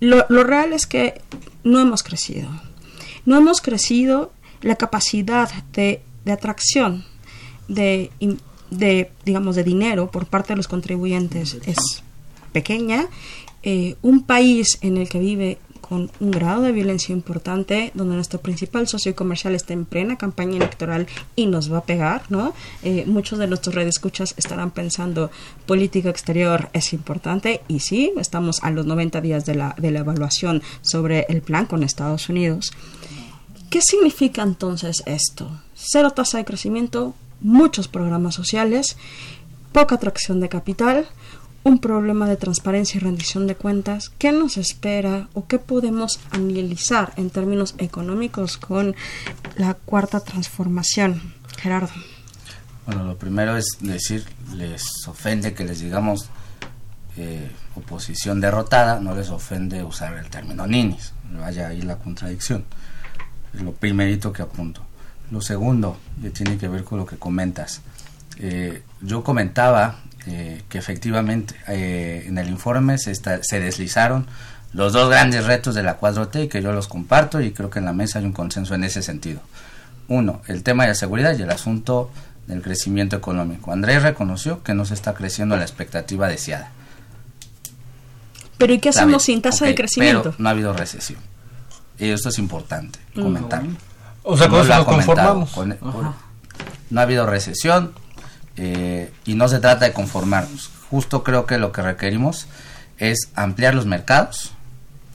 lo, 0.00 0.26
real 0.28 0.72
es 0.72 0.86
que 0.86 1.20
no 1.64 1.80
hemos 1.80 2.02
crecido. 2.02 2.48
No 3.24 3.36
hemos 3.36 3.60
crecido 3.60 4.32
la 4.60 4.76
capacidad 4.76 5.50
de, 5.72 6.02
atracción 6.30 7.04
de, 7.68 8.10
de, 8.70 9.10
digamos, 9.24 9.56
de 9.56 9.64
dinero 9.64 10.10
por 10.10 10.26
parte 10.26 10.52
de 10.52 10.56
los 10.56 10.68
contribuyentes 10.68 11.54
es 11.66 12.02
pequeña. 12.52 13.06
Eh, 13.62 13.96
un 14.02 14.22
país 14.22 14.78
en 14.80 14.96
el 14.96 15.08
que 15.08 15.18
vive 15.18 15.58
con 15.88 16.10
un 16.20 16.30
grado 16.30 16.62
de 16.62 16.72
violencia 16.72 17.12
importante, 17.12 17.92
donde 17.94 18.16
nuestro 18.16 18.40
principal 18.40 18.88
socio 18.88 19.14
comercial 19.14 19.54
está 19.54 19.72
en 19.72 19.84
plena 19.84 20.16
campaña 20.16 20.56
electoral 20.56 21.06
y 21.36 21.46
nos 21.46 21.72
va 21.72 21.78
a 21.78 21.84
pegar, 21.84 22.22
¿no? 22.28 22.54
Eh, 22.82 23.04
muchos 23.06 23.38
de 23.38 23.46
nuestros 23.46 23.76
escuchas 23.76 24.34
estarán 24.36 24.70
pensando, 24.72 25.30
política 25.66 26.10
exterior 26.10 26.70
es 26.72 26.92
importante, 26.92 27.60
y 27.68 27.80
sí, 27.80 28.12
estamos 28.16 28.62
a 28.62 28.70
los 28.70 28.86
90 28.86 29.20
días 29.20 29.46
de 29.46 29.54
la, 29.54 29.74
de 29.78 29.90
la 29.90 30.00
evaluación 30.00 30.62
sobre 30.80 31.26
el 31.28 31.42
plan 31.42 31.66
con 31.66 31.82
Estados 31.82 32.28
Unidos. 32.28 32.72
¿Qué 33.70 33.80
significa 33.80 34.42
entonces 34.42 35.02
esto? 35.06 35.50
Cero 35.74 36.10
tasa 36.10 36.38
de 36.38 36.44
crecimiento, 36.44 37.14
muchos 37.40 37.88
programas 37.88 38.34
sociales, 38.34 38.96
poca 39.72 39.96
atracción 39.96 40.40
de 40.40 40.48
capital, 40.48 41.06
un 41.66 41.80
problema 41.80 42.28
de 42.28 42.36
transparencia 42.36 42.96
y 42.96 43.00
rendición 43.00 43.48
de 43.48 43.56
cuentas, 43.56 44.12
¿qué 44.18 44.30
nos 44.30 44.56
espera 44.56 45.28
o 45.34 45.48
qué 45.48 45.58
podemos 45.58 46.20
analizar 46.30 47.12
en 47.16 47.28
términos 47.28 47.74
económicos 47.78 48.56
con 48.56 48.94
la 49.56 49.74
cuarta 49.74 50.20
transformación? 50.20 51.34
Gerardo. 51.58 51.92
Bueno, 52.86 53.02
lo 53.02 53.18
primero 53.18 53.56
es 53.56 53.66
decir, 53.80 54.24
les 54.54 54.84
ofende 55.08 55.54
que 55.54 55.64
les 55.64 55.80
digamos 55.80 56.28
eh, 57.16 57.50
oposición 57.74 58.40
derrotada, 58.40 59.00
no 59.00 59.16
les 59.16 59.30
ofende 59.30 59.82
usar 59.82 60.16
el 60.16 60.30
término 60.30 60.68
ninis, 60.68 61.14
vaya 61.32 61.66
ahí 61.66 61.82
la 61.82 61.96
contradicción. 61.96 62.64
Es 63.52 63.60
lo 63.60 63.72
primerito 63.72 64.32
que 64.32 64.42
apunto. 64.42 64.82
Lo 65.32 65.40
segundo, 65.40 65.96
que 66.22 66.30
tiene 66.30 66.58
que 66.58 66.68
ver 66.68 66.84
con 66.84 67.00
lo 67.00 67.06
que 67.06 67.16
comentas. 67.16 67.80
Eh, 68.38 68.84
yo 69.00 69.24
comentaba 69.24 69.98
eh, 70.26 70.62
que 70.68 70.78
efectivamente 70.78 71.54
eh, 71.68 72.24
en 72.26 72.38
el 72.38 72.48
informe 72.48 72.98
se, 72.98 73.14
se 73.14 73.60
deslizaron 73.60 74.26
los 74.72 74.92
dos 74.92 75.08
grandes 75.08 75.46
retos 75.46 75.74
de 75.74 75.82
la 75.82 75.98
4T 75.98 76.44
y 76.44 76.48
que 76.48 76.60
yo 76.62 76.72
los 76.72 76.88
comparto 76.88 77.40
y 77.40 77.52
creo 77.52 77.70
que 77.70 77.78
en 77.78 77.84
la 77.84 77.92
mesa 77.92 78.18
hay 78.18 78.24
un 78.24 78.32
consenso 78.32 78.74
en 78.74 78.84
ese 78.84 79.02
sentido. 79.02 79.40
Uno, 80.08 80.42
el 80.46 80.62
tema 80.62 80.84
de 80.84 80.90
la 80.90 80.94
seguridad 80.94 81.36
y 81.38 81.42
el 81.42 81.50
asunto 81.50 82.10
del 82.46 82.62
crecimiento 82.62 83.16
económico. 83.16 83.72
Andrés 83.72 84.02
reconoció 84.02 84.62
que 84.62 84.74
no 84.74 84.84
se 84.84 84.94
está 84.94 85.14
creciendo 85.14 85.54
a 85.54 85.58
la 85.58 85.64
expectativa 85.64 86.28
deseada. 86.28 86.70
Pero 88.58 88.72
¿y 88.72 88.78
qué 88.78 88.90
hacemos 88.90 89.22
sin 89.22 89.42
tasa 89.42 89.66
de 89.66 89.74
crecimiento? 89.74 90.22
Pero 90.30 90.34
no 90.38 90.48
ha 90.48 90.52
habido 90.52 90.72
recesión. 90.72 91.20
Y 91.98 92.10
esto 92.10 92.28
es 92.28 92.38
importante 92.38 92.98
comentar. 93.14 93.62
O 94.22 94.36
sea, 94.36 94.48
con 94.48 94.60
eso 94.60 94.74
nos 94.74 94.84
conformamos. 94.84 95.56
no 96.90 97.00
ha 97.00 97.02
habido 97.02 97.26
recesión, 97.26 97.92
eh, 98.56 99.12
y 99.24 99.34
no 99.34 99.48
se 99.48 99.58
trata 99.58 99.84
de 99.84 99.92
conformarnos. 99.92 100.70
Justo 100.90 101.22
creo 101.22 101.46
que 101.46 101.58
lo 101.58 101.72
que 101.72 101.82
requerimos 101.82 102.46
es 102.98 103.30
ampliar 103.34 103.74
los 103.74 103.86
mercados, 103.86 104.52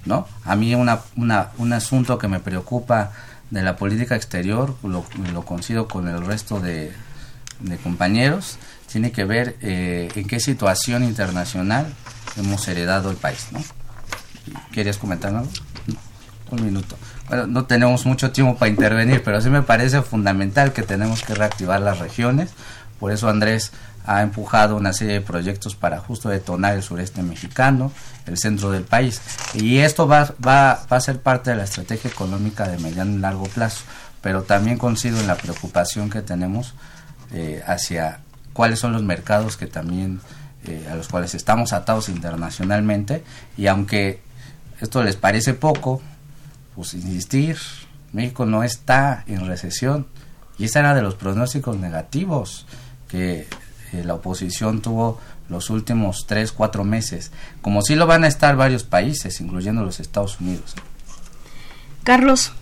¿no? 0.06 0.28
A 0.46 0.56
mí 0.56 0.76
una, 0.76 1.02
un 1.16 1.74
asunto 1.74 2.18
que 2.18 2.28
me 2.28 2.40
preocupa 2.40 3.12
de 3.52 3.62
la 3.62 3.76
política 3.76 4.16
exterior, 4.16 4.76
lo, 4.82 5.06
lo 5.34 5.42
coincido 5.44 5.88
con 5.88 6.08
el 6.08 6.26
resto 6.26 6.60
de, 6.60 6.92
compañeros, 7.84 8.58
tiene 8.92 9.12
que 9.12 9.26
ver 9.26 9.58
eh, 9.62 10.10
en 10.16 10.28
qué 10.28 10.40
situación 10.40 11.04
internacional 11.04 11.86
hemos 12.38 12.68
heredado 12.68 13.12
el 13.12 13.18
país, 13.18 13.50
¿no? 13.52 13.62
¿Querías 14.72 14.98
comentar 14.98 15.36
algo? 15.36 15.52
Un 16.50 16.66
minuto. 16.66 16.98
Bueno, 17.30 17.48
no 17.48 17.66
tenemos 17.66 18.06
mucho 18.06 18.32
tiempo 18.32 18.58
para 18.58 18.70
intervenir, 18.70 19.22
pero 19.24 19.40
sí 19.40 19.50
me 19.50 19.62
parece 19.62 20.02
fundamental 20.02 20.74
que 20.74 20.82
tenemos 20.82 21.22
que 21.24 21.36
reactivar 21.36 21.80
las 21.82 22.00
regiones, 22.00 22.50
por 23.02 23.12
eso 23.12 23.28
Andrés 23.28 23.72
ha 24.06 24.22
empujado 24.22 24.76
una 24.76 24.94
serie 24.94 25.16
de 25.16 25.22
proyectos 25.22 25.76
para 25.76 25.98
justo 26.00 26.30
detonar 26.30 26.76
el 26.76 26.84
sureste 26.84 27.24
mexicano, 27.24 27.92
el 28.28 28.38
centro 28.38 28.70
del 28.70 28.84
país. 28.84 29.20
Y 29.56 29.80
esto 29.80 30.08
va, 30.08 30.36
va, 30.46 30.86
va 30.92 30.98
a 30.98 31.02
ser 31.02 31.20
parte 31.20 31.50
de 31.50 31.58
la 31.58 31.64
estrategia 31.64 32.12
económica 32.12 32.68
de 32.68 32.78
mediano 32.78 33.16
y 33.16 33.18
largo 33.18 33.46
plazo. 33.46 33.84
Pero 34.22 34.44
también 34.44 34.78
coincido 34.78 35.20
en 35.20 35.26
la 35.26 35.36
preocupación 35.36 36.12
que 36.12 36.22
tenemos 36.22 36.76
eh, 37.34 37.64
hacia 37.66 38.20
cuáles 38.54 38.78
son 38.78 38.94
los 38.94 39.02
mercados 39.02 39.58
que 39.58 39.66
también 39.66 40.22
eh, 40.66 40.88
a 40.92 40.96
los 40.96 41.08
cuales 41.08 41.34
estamos 41.34 41.74
atados 41.74 42.08
internacionalmente. 42.08 43.24
Y 43.58 43.66
aunque 43.66 44.22
esto 44.80 45.04
les 45.04 45.16
parece 45.16 45.56
poco, 45.56 46.04
pues 46.76 46.94
insistir, 46.94 47.58
México 48.14 48.46
no 48.46 48.64
está 48.64 49.24
en 49.26 49.48
recesión. 49.48 50.06
Y 50.60 50.66
ese 50.66 50.78
era 50.78 50.94
de 50.94 51.02
los 51.02 51.16
pronósticos 51.16 51.78
negativos 51.78 52.68
que 53.12 53.48
eh, 53.94 54.04
la 54.04 54.16
oposición 54.16 54.82
tuvo 54.82 55.20
los 55.50 55.70
últimos 55.70 56.26
tres, 56.26 56.52
cuatro 56.52 56.84
meses, 56.84 57.32
como 57.62 57.82
si 57.82 57.96
lo 57.96 58.08
van 58.08 58.24
a 58.24 58.28
estar 58.28 58.56
varios 58.56 58.84
países, 58.84 59.42
incluyendo 59.42 59.84
los 59.84 60.00
Estados 60.00 60.40
Unidos. 60.40 60.76
Carlos. 62.04 62.54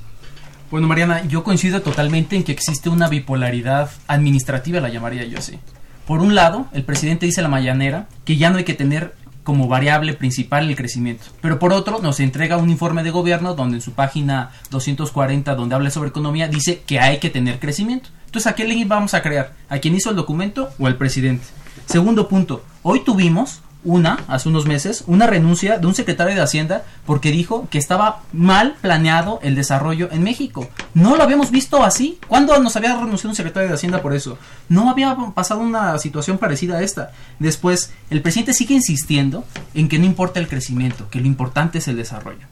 Bueno, 0.72 0.88
Mariana, 0.88 1.26
yo 1.26 1.43
coincido 1.43 1.82
totalmente 1.82 2.36
en 2.36 2.43
que 2.43 2.52
existe 2.52 2.89
una 2.89 3.08
bipolaridad 3.08 3.89
administrativa, 4.08 4.80
la 4.80 4.89
llamaría 4.89 5.24
yo 5.26 5.39
así. 5.39 5.60
Por 6.06 6.20
un 6.22 6.36
lado, 6.36 6.68
el 6.74 6.84
presidente 6.84 7.26
dice 7.26 7.41
la 7.41 7.47
mañanera 7.47 8.08
que 8.26 8.38
ya 8.38 8.50
no 8.50 8.58
hay 8.58 8.64
que 8.64 8.74
tener 8.74 9.16
como 9.43 9.68
variable 9.68 10.14
principal 10.14 10.70
el 10.70 10.76
crecimiento. 10.76 11.26
Pero 11.41 11.58
por 11.58 11.74
otro, 11.74 12.00
nos 12.02 12.20
entrega 12.20 12.58
un 12.58 12.70
informe 12.70 13.02
de 13.04 13.12
gobierno 13.12 13.56
donde 13.56 13.78
en 13.78 13.82
su 13.82 13.93
página 13.93 14.52
240, 14.70 15.56
donde 15.56 15.76
habla 15.76 15.89
sobre 15.89 16.10
economía, 16.10 16.47
dice 16.47 16.82
que 16.86 17.00
hay 17.00 17.18
que 17.18 17.32
tener 17.32 17.60
crecimiento. 17.60 18.10
Entonces, 18.30 18.52
¿a 18.52 18.54
qué 18.54 18.64
ley 18.64 18.84
vamos 18.84 19.16
a 19.16 19.24
crear? 19.24 19.54
¿A 19.70 19.80
quién 19.80 19.96
hizo 19.96 20.12
el 20.12 20.16
documento 20.16 20.70
o 20.78 20.86
al 20.86 20.98
presidente? 20.98 21.48
Segundo 21.88 22.28
punto, 22.28 22.64
hoy 22.84 23.00
tuvimos 23.00 23.62
una, 23.84 24.20
hace 24.28 24.50
unos 24.50 24.68
meses, 24.68 25.04
una 25.08 25.26
renuncia 25.26 25.80
de 25.80 25.88
un 25.88 25.96
secretario 25.96 26.36
de 26.36 26.42
Hacienda 26.42 26.84
porque 27.08 27.32
dijo 27.32 27.68
que 27.72 27.80
estaba 27.80 28.22
mal 28.32 28.76
planeado 28.82 29.40
el 29.42 29.56
desarrollo 29.56 30.10
en 30.12 30.22
México. 30.22 30.70
No 30.94 31.16
lo 31.16 31.24
habíamos 31.24 31.50
visto 31.50 31.84
así. 31.84 32.20
¿Cuándo 32.28 32.56
nos 32.60 32.76
había 32.76 32.96
renunciado 32.96 33.30
un 33.30 33.36
secretario 33.36 33.70
de 33.70 33.74
Hacienda 33.74 34.04
por 34.04 34.14
eso? 34.14 34.38
No 34.68 34.92
había 34.92 35.18
pasado 35.34 35.62
una 35.62 35.98
situación 35.98 36.38
parecida 36.38 36.78
a 36.78 36.84
esta. 36.84 37.10
Después, 37.40 37.94
el 38.12 38.22
presidente 38.22 38.54
sigue 38.54 38.76
insistiendo 38.76 39.44
en 39.74 39.90
que 39.90 39.98
no 39.98 40.06
importa 40.06 40.40
el 40.40 40.48
crecimiento, 40.48 41.10
que 41.10 41.20
lo 41.20 41.26
importante 41.26 41.80
es 41.80 41.88
el 41.88 41.96
desarrollo. 41.96 42.46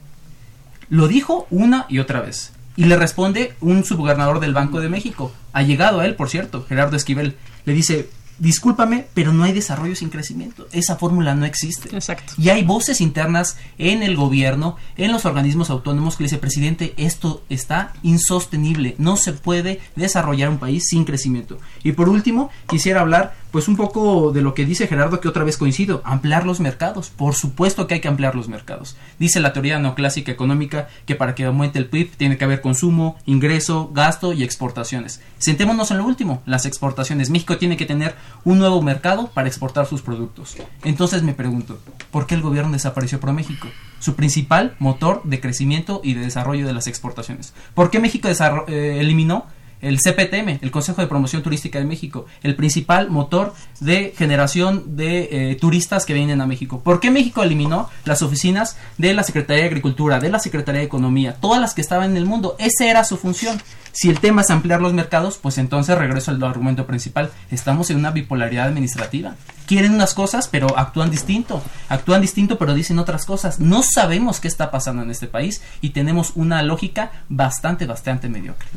Lo 0.88 1.06
dijo 1.06 1.46
una 1.52 1.86
y 1.88 2.00
otra 2.00 2.20
vez. 2.20 2.57
Y 2.78 2.84
le 2.84 2.96
responde 2.96 3.54
un 3.60 3.82
subgobernador 3.82 4.38
del 4.38 4.54
Banco 4.54 4.80
de 4.80 4.88
México. 4.88 5.32
Ha 5.52 5.64
llegado 5.64 5.98
a 5.98 6.06
él, 6.06 6.14
por 6.14 6.30
cierto, 6.30 6.64
Gerardo 6.68 6.96
Esquivel. 6.96 7.34
Le 7.64 7.72
dice, 7.72 8.08
discúlpame, 8.38 9.06
pero 9.14 9.32
no 9.32 9.44
hay 9.44 9.52
desarrollo 9.52 9.94
sin 9.96 10.10
crecimiento. 10.10 10.66
Esa 10.72 10.96
fórmula 10.96 11.34
no 11.34 11.44
existe. 11.44 11.94
Exacto. 11.94 12.32
Y 12.38 12.48
hay 12.50 12.64
voces 12.64 13.00
internas 13.00 13.56
en 13.78 14.02
el 14.02 14.16
gobierno, 14.16 14.76
en 14.96 15.12
los 15.12 15.24
organismos 15.24 15.70
autónomos 15.70 16.16
que 16.16 16.24
le 16.24 16.28
dice, 16.28 16.38
presidente, 16.38 16.94
esto 16.96 17.42
está 17.48 17.92
insostenible. 18.02 18.94
No 18.98 19.16
se 19.16 19.32
puede 19.32 19.80
desarrollar 19.96 20.48
un 20.48 20.58
país 20.58 20.86
sin 20.88 21.04
crecimiento. 21.04 21.58
Y 21.82 21.92
por 21.92 22.08
último, 22.08 22.50
quisiera 22.68 23.00
hablar 23.00 23.34
pues 23.50 23.68
un 23.68 23.76
poco 23.76 24.30
de 24.32 24.42
lo 24.42 24.54
que 24.54 24.66
dice 24.66 24.86
Gerardo, 24.86 25.20
que 25.20 25.28
otra 25.28 25.44
vez 25.44 25.56
coincido, 25.56 26.02
ampliar 26.04 26.44
los 26.44 26.60
mercados. 26.60 27.10
Por 27.10 27.34
supuesto 27.34 27.86
que 27.86 27.94
hay 27.94 28.00
que 28.00 28.08
ampliar 28.08 28.34
los 28.34 28.48
mercados. 28.48 28.96
Dice 29.18 29.40
la 29.40 29.52
teoría 29.52 29.78
neoclásica 29.78 30.30
económica 30.30 30.88
que 31.06 31.14
para 31.14 31.34
que 31.34 31.44
aumente 31.44 31.78
el 31.78 31.86
PIB 31.86 32.16
tiene 32.16 32.36
que 32.36 32.44
haber 32.44 32.60
consumo, 32.60 33.16
ingreso, 33.24 33.90
gasto 33.92 34.32
y 34.32 34.42
exportaciones. 34.42 35.20
Sentémonos 35.38 35.90
en 35.90 35.98
lo 35.98 36.04
último, 36.04 36.42
las 36.44 36.66
exportaciones. 36.66 37.30
México 37.30 37.56
tiene 37.56 37.76
que 37.76 37.86
tener 37.86 38.14
un 38.44 38.58
nuevo 38.58 38.80
mercado 38.82 39.28
para 39.28 39.48
exportar 39.48 39.86
sus 39.86 40.02
productos. 40.02 40.56
Entonces 40.84 41.22
me 41.22 41.34
pregunto, 41.34 41.78
¿por 42.10 42.26
qué 42.26 42.34
el 42.34 42.42
gobierno 42.42 42.72
desapareció 42.72 43.20
ProMéxico? 43.20 43.68
Su 43.98 44.14
principal 44.14 44.76
motor 44.78 45.22
de 45.24 45.40
crecimiento 45.40 46.00
y 46.02 46.14
de 46.14 46.22
desarrollo 46.22 46.66
de 46.66 46.72
las 46.72 46.86
exportaciones. 46.86 47.52
¿Por 47.74 47.90
qué 47.90 48.00
México 48.00 48.28
eh, 48.28 48.98
eliminó 49.00 49.46
el 49.80 49.98
CPTM, 49.98 50.58
el 50.62 50.70
Consejo 50.70 51.00
de 51.00 51.08
Promoción 51.08 51.42
Turística 51.42 51.78
de 51.78 51.84
México, 51.84 52.26
el 52.42 52.56
principal 52.56 53.10
motor 53.10 53.54
de 53.80 54.14
generación 54.16 54.96
de 54.96 55.28
eh, 55.30 55.56
turistas 55.56 56.06
que 56.06 56.14
vienen 56.14 56.40
a 56.40 56.46
México. 56.46 56.80
¿Por 56.80 57.00
qué 57.00 57.10
México 57.10 57.42
eliminó 57.42 57.88
las 58.04 58.22
oficinas 58.22 58.76
de 58.96 59.14
la 59.14 59.22
Secretaría 59.22 59.62
de 59.62 59.68
Agricultura, 59.68 60.20
de 60.20 60.30
la 60.30 60.38
Secretaría 60.38 60.80
de 60.80 60.86
Economía, 60.86 61.36
todas 61.40 61.60
las 61.60 61.74
que 61.74 61.80
estaban 61.80 62.10
en 62.10 62.16
el 62.16 62.26
mundo? 62.26 62.56
Esa 62.58 62.86
era 62.86 63.04
su 63.04 63.16
función. 63.16 63.60
Si 63.92 64.08
el 64.08 64.20
tema 64.20 64.42
es 64.42 64.50
ampliar 64.50 64.80
los 64.80 64.92
mercados, 64.92 65.38
pues 65.38 65.58
entonces 65.58 65.98
regreso 65.98 66.30
al 66.30 66.42
argumento 66.44 66.86
principal. 66.86 67.30
Estamos 67.50 67.90
en 67.90 67.96
una 67.96 68.12
bipolaridad 68.12 68.68
administrativa. 68.68 69.34
Quieren 69.66 69.94
unas 69.94 70.14
cosas, 70.14 70.46
pero 70.46 70.78
actúan 70.78 71.10
distinto. 71.10 71.62
Actúan 71.88 72.20
distinto, 72.20 72.58
pero 72.58 72.74
dicen 72.74 72.98
otras 72.98 73.26
cosas. 73.26 73.58
No 73.58 73.82
sabemos 73.82 74.40
qué 74.40 74.48
está 74.48 74.70
pasando 74.70 75.02
en 75.02 75.10
este 75.10 75.26
país 75.26 75.62
y 75.80 75.90
tenemos 75.90 76.32
una 76.36 76.62
lógica 76.62 77.10
bastante, 77.28 77.86
bastante 77.86 78.28
mediocre. 78.28 78.68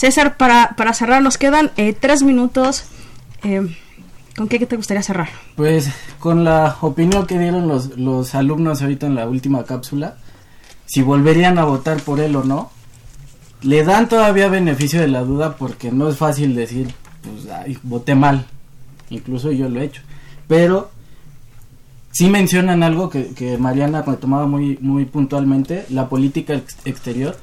César, 0.00 0.38
para, 0.38 0.76
para 0.78 0.94
cerrar, 0.94 1.20
nos 1.20 1.36
quedan 1.36 1.72
eh, 1.76 1.92
tres 1.92 2.22
minutos. 2.22 2.84
Eh, 3.42 3.68
¿Con 4.34 4.48
qué 4.48 4.64
te 4.64 4.76
gustaría 4.76 5.02
cerrar? 5.02 5.28
Pues 5.56 5.90
con 6.18 6.42
la 6.42 6.78
opinión 6.80 7.26
que 7.26 7.38
dieron 7.38 7.68
los, 7.68 7.98
los 7.98 8.34
alumnos 8.34 8.80
ahorita 8.80 9.06
en 9.06 9.14
la 9.14 9.28
última 9.28 9.64
cápsula, 9.64 10.16
si 10.86 11.02
volverían 11.02 11.58
a 11.58 11.64
votar 11.64 12.00
por 12.00 12.18
él 12.18 12.34
o 12.34 12.44
no, 12.44 12.70
le 13.60 13.84
dan 13.84 14.08
todavía 14.08 14.48
beneficio 14.48 15.02
de 15.02 15.08
la 15.08 15.20
duda 15.20 15.56
porque 15.56 15.92
no 15.92 16.08
es 16.08 16.16
fácil 16.16 16.54
decir, 16.54 16.94
pues, 17.20 17.52
ay, 17.52 17.76
voté 17.82 18.14
mal. 18.14 18.46
Incluso 19.10 19.52
yo 19.52 19.68
lo 19.68 19.82
he 19.82 19.84
hecho. 19.84 20.00
Pero 20.48 20.90
sí 22.10 22.30
mencionan 22.30 22.82
algo 22.82 23.10
que, 23.10 23.34
que 23.34 23.58
Mariana 23.58 24.00
retomaba 24.00 24.46
muy, 24.46 24.78
muy 24.80 25.04
puntualmente, 25.04 25.84
la 25.90 26.08
política 26.08 26.54
ex 26.54 26.78
exterior 26.86 27.36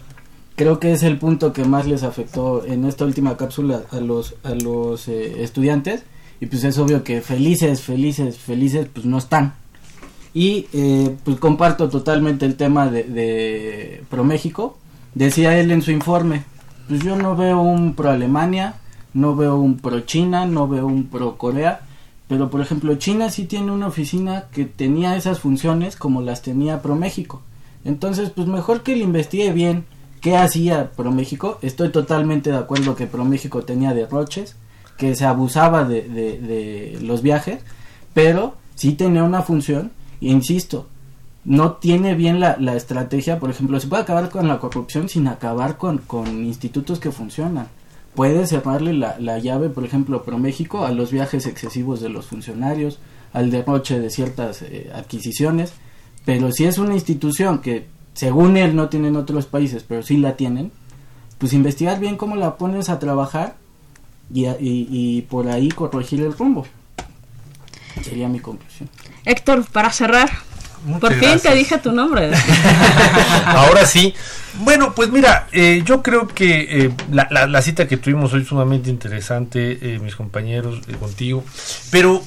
creo 0.57 0.79
que 0.79 0.91
es 0.91 1.03
el 1.03 1.19
punto 1.19 1.53
que 1.53 1.63
más 1.63 1.87
les 1.87 2.01
afectó 2.03 2.65
en 2.65 2.83
esta 2.83 3.05
última 3.05 3.37
cápsula 3.37 3.83
a 3.91 3.99
los 3.99 4.35
a 4.43 4.55
los 4.55 5.07
eh, 5.07 5.43
estudiantes. 5.43 6.03
Y 6.41 6.47
pues 6.47 6.63
es 6.63 6.77
obvio 6.77 7.03
que 7.03 7.21
felices 7.21 7.81
felices 7.81 8.37
felices 8.37 8.87
pues 8.91 9.05
no 9.05 9.19
están. 9.19 9.53
Y 10.33 10.65
eh, 10.73 11.15
pues 11.23 11.37
comparto 11.37 11.89
totalmente 11.89 12.45
el 12.45 12.55
tema 12.55 12.89
de, 12.89 13.03
de 13.03 14.03
ProMéxico. 14.09 14.77
Decía 15.13 15.57
él 15.59 15.71
en 15.71 15.81
su 15.81 15.91
informe 15.91 16.43
pues 16.87 17.01
yo 17.03 17.15
no 17.15 17.35
veo 17.35 17.61
un 17.61 17.93
pro 17.93 18.09
Alemania 18.09 18.75
no 19.13 19.35
veo 19.35 19.57
un 19.57 19.77
pro 19.77 20.01
China 20.01 20.45
no 20.45 20.67
veo 20.67 20.87
un 20.87 21.05
pro 21.05 21.37
Corea. 21.37 21.81
Pero 22.27 22.49
por 22.49 22.61
ejemplo 22.61 22.95
China 22.95 23.29
sí 23.29 23.45
tiene 23.45 23.71
una 23.71 23.87
oficina 23.87 24.45
que 24.51 24.65
tenía 24.65 25.15
esas 25.15 25.39
funciones 25.39 25.95
como 25.95 26.21
las 26.21 26.41
tenía 26.41 26.81
ProMéxico. 26.81 27.43
Entonces 27.85 28.31
pues 28.31 28.47
mejor 28.47 28.81
que 28.81 28.95
le 28.95 29.03
investigue 29.03 29.53
bien 29.53 29.85
¿Qué 30.27 30.35
hacía 30.35 30.91
ProMéxico? 30.91 31.57
Estoy 31.61 31.87
totalmente 31.87 32.49
de 32.49 32.57
acuerdo 32.57 32.97
que 32.97 33.07
ProMéxico 33.07 33.63
tenía 33.63 33.93
derroches, 33.93 34.57
que 34.97 35.15
se 35.15 35.23
abusaba 35.23 35.85
de, 35.85 36.01
de, 36.01 36.97
los 37.01 37.21
viajes, 37.21 37.61
pero 38.13 38.55
sí 38.75 38.91
tenía 38.91 39.23
una 39.23 39.41
función, 39.41 39.93
e 40.19 40.27
insisto, 40.27 40.87
no 41.45 41.75
tiene 41.75 42.13
bien 42.13 42.41
la, 42.41 42.75
estrategia, 42.75 43.39
por 43.39 43.51
ejemplo, 43.51 43.79
se 43.79 43.87
puede 43.87 44.01
acabar 44.03 44.29
con 44.29 44.49
la 44.49 44.59
corrupción 44.59 45.07
sin 45.07 45.29
acabar 45.29 45.77
con, 45.77 46.01
institutos 46.43 46.99
que 46.99 47.13
funcionan. 47.13 47.69
Puede 48.13 48.47
cerrarle 48.47 48.91
la, 48.91 49.17
la 49.21 49.39
llave, 49.39 49.69
por 49.69 49.85
ejemplo, 49.85 50.23
ProMéxico 50.23 50.85
a 50.85 50.91
los 50.91 51.09
viajes 51.09 51.45
excesivos 51.45 52.01
de 52.01 52.09
los 52.09 52.25
funcionarios, 52.25 52.99
al 53.31 53.49
derroche 53.49 53.97
de 53.97 54.09
ciertas 54.09 54.61
eh, 54.61 54.91
adquisiciones, 54.93 55.71
pero 56.25 56.51
si 56.51 56.65
es 56.65 56.79
una 56.79 56.95
institución 56.95 57.59
que 57.59 57.95
según 58.17 58.57
él 58.57 58.75
no 58.75 58.89
tienen 58.89 59.15
otros 59.15 59.45
países, 59.45 59.85
pero 59.87 60.01
sí 60.01 60.17
la 60.17 60.35
tienen, 60.35 60.71
pues 61.37 61.53
investigar 61.53 61.99
bien 61.99 62.17
cómo 62.17 62.35
la 62.35 62.55
pones 62.55 62.89
a 62.89 62.97
trabajar 62.97 63.57
y, 64.33 64.47
y, 64.59 65.21
por 65.29 65.47
ahí 65.47 65.69
corregir 65.69 66.21
el 66.21 66.33
rumbo. 66.33 66.65
Sería 68.01 68.27
mi 68.27 68.39
conclusión. 68.39 68.89
Héctor, 69.23 69.63
para 69.71 69.91
cerrar, 69.91 70.31
por 70.99 71.13
fin 71.13 71.39
te 71.39 71.53
dije 71.53 71.77
tu 71.77 71.91
nombre. 71.91 72.31
Ahora 73.45 73.85
sí. 73.85 74.15
Bueno, 74.61 74.95
pues 74.95 75.11
mira, 75.11 75.47
eh, 75.51 75.83
yo 75.85 76.01
creo 76.01 76.27
que 76.27 76.85
eh, 76.85 76.91
la, 77.11 77.45
la, 77.45 77.61
cita 77.61 77.87
que 77.87 77.97
tuvimos 77.97 78.33
hoy 78.33 78.41
es 78.41 78.47
sumamente 78.47 78.89
interesante, 78.89 79.77
eh, 79.79 79.99
mis 79.99 80.15
compañeros, 80.15 80.81
contigo, 80.99 81.43
pero 81.91 82.23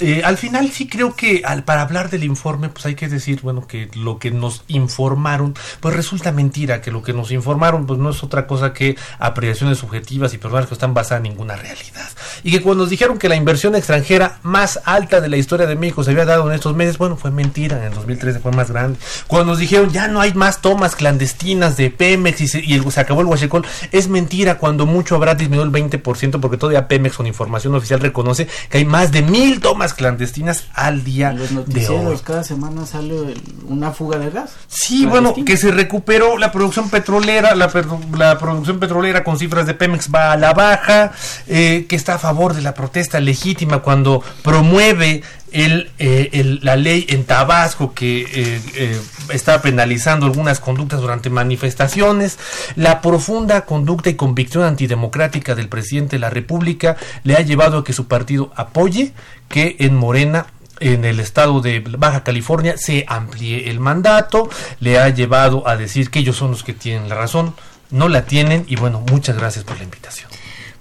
eh, 0.00 0.22
al 0.24 0.36
final 0.36 0.70
sí 0.70 0.88
creo 0.88 1.14
que 1.14 1.42
al, 1.44 1.64
para 1.64 1.82
hablar 1.82 2.10
del 2.10 2.24
informe, 2.24 2.68
pues 2.68 2.86
hay 2.86 2.94
que 2.94 3.08
decir, 3.08 3.40
bueno, 3.42 3.66
que 3.66 3.88
lo 3.94 4.18
que 4.18 4.30
nos 4.30 4.64
informaron, 4.68 5.54
pues 5.80 5.94
resulta 5.94 6.32
mentira, 6.32 6.80
que 6.80 6.90
lo 6.90 7.02
que 7.02 7.12
nos 7.12 7.30
informaron, 7.30 7.86
pues 7.86 7.98
no 7.98 8.10
es 8.10 8.22
otra 8.22 8.46
cosa 8.46 8.72
que 8.72 8.96
apreciaciones 9.18 9.78
subjetivas 9.78 10.34
y 10.34 10.38
personas 10.38 10.66
que 10.66 10.74
están 10.74 10.94
basadas 10.94 11.24
en 11.24 11.30
ninguna 11.30 11.56
realidad. 11.56 12.08
Y 12.42 12.50
que 12.50 12.62
cuando 12.62 12.84
nos 12.84 12.90
dijeron 12.90 13.18
que 13.18 13.28
la 13.28 13.36
inversión 13.36 13.74
extranjera 13.74 14.38
más 14.42 14.80
alta 14.84 15.20
de 15.20 15.28
la 15.28 15.36
historia 15.36 15.66
de 15.66 15.76
México 15.76 16.02
se 16.02 16.10
había 16.12 16.24
dado 16.24 16.48
en 16.48 16.54
estos 16.54 16.74
meses, 16.74 16.98
bueno, 16.98 17.16
fue 17.16 17.30
mentira, 17.30 17.78
en 17.78 17.84
el 17.84 17.94
2013 17.94 18.40
fue 18.40 18.52
más 18.52 18.70
grande. 18.70 18.98
Cuando 19.26 19.52
nos 19.52 19.58
dijeron 19.58 19.90
ya 19.90 20.08
no 20.08 20.20
hay 20.20 20.32
más 20.34 20.60
tomas 20.60 20.96
clandestinas 20.96 21.76
de 21.76 21.90
Pemex 21.90 22.40
y 22.40 22.48
se, 22.48 22.60
y 22.60 22.80
se 22.90 23.00
acabó 23.00 23.20
el 23.20 23.26
huachicol, 23.26 23.66
es 23.92 24.08
mentira, 24.08 24.58
cuando 24.58 24.86
mucho 24.86 25.16
habrá 25.16 25.34
disminuido 25.34 25.64
el 25.64 25.90
20%, 25.90 26.40
porque 26.40 26.56
todavía 26.56 26.88
Pemex 26.88 27.16
con 27.16 27.26
información 27.26 27.74
oficial 27.74 28.00
reconoce 28.00 28.48
que 28.68 28.78
hay 28.78 28.84
más 28.84 29.12
de 29.12 29.22
mil 29.22 29.60
tomas 29.60 29.89
clandestinas 29.94 30.64
al 30.74 31.04
día 31.04 31.32
de 31.32 31.88
hoy. 31.88 32.18
Cada 32.24 32.44
semana 32.44 32.86
sale 32.86 33.34
una 33.66 33.92
fuga 33.92 34.18
de 34.18 34.30
gas. 34.30 34.52
Sí, 34.68 35.06
bueno, 35.06 35.34
que 35.46 35.56
se 35.56 35.70
recuperó 35.70 36.38
la 36.38 36.52
producción 36.52 36.90
petrolera, 36.90 37.54
la, 37.54 37.70
la, 38.16 38.38
producción 38.38 38.78
petrolera 38.78 39.24
con 39.24 39.38
cifras 39.38 39.66
de 39.66 39.74
Pemex 39.74 40.10
va 40.12 40.32
a 40.32 40.36
la 40.36 40.52
baja, 40.52 41.12
eh, 41.46 41.86
que 41.88 41.96
está 41.96 42.14
a 42.14 42.18
favor 42.18 42.54
de 42.54 42.62
la 42.62 42.74
protesta 42.74 43.20
legítima 43.20 43.80
cuando 43.80 44.22
promueve 44.42 45.22
el, 45.52 45.90
eh, 45.98 46.58
la 46.62 46.76
ley 46.76 47.06
en 47.08 47.24
Tabasco 47.24 47.94
que 47.94 48.26
eh, 48.32 49.00
está 49.32 49.62
penalizando 49.62 50.26
algunas 50.26 50.60
conductas 50.60 51.00
durante 51.00 51.30
manifestaciones, 51.30 52.38
la 52.76 53.00
profunda 53.00 53.64
conducta 53.64 54.10
y 54.10 54.14
convicción 54.14 54.64
antidemocrática 54.64 55.54
del 55.54 55.68
presidente 55.68 56.16
de 56.16 56.20
la 56.20 56.30
República 56.30 56.96
le 57.24 57.36
ha 57.36 57.40
llevado 57.40 57.78
a 57.78 57.84
que 57.84 57.92
su 57.92 58.06
partido 58.06 58.52
apoye 58.56 59.12
que 59.48 59.76
en 59.80 59.96
Morena 59.96 60.46
en 60.80 61.04
el 61.04 61.20
estado 61.20 61.60
de 61.60 61.80
Baja 61.80 62.24
California 62.24 62.76
se 62.76 63.04
amplíe 63.06 63.70
el 63.70 63.78
mandato, 63.80 64.48
le 64.80 64.98
ha 64.98 65.08
llevado 65.10 65.68
a 65.68 65.76
decir 65.76 66.10
que 66.10 66.20
ellos 66.20 66.36
son 66.36 66.50
los 66.52 66.64
que 66.64 66.72
tienen 66.72 67.08
la 67.08 67.14
razón, 67.14 67.54
no 67.90 68.08
la 68.08 68.22
tienen 68.22 68.64
y 68.66 68.76
bueno, 68.76 69.04
muchas 69.10 69.36
gracias 69.36 69.64
por 69.64 69.76
la 69.76 69.84
invitación. 69.84 70.30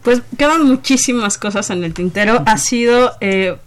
Pues 0.02 0.22
quedan 0.38 0.66
muchísimas 0.66 1.38
cosas 1.38 1.70
en 1.70 1.84
el 1.84 1.94
tintero, 1.94 2.42
ha 2.46 2.58
sido... 2.58 3.14
Eh, 3.20 3.58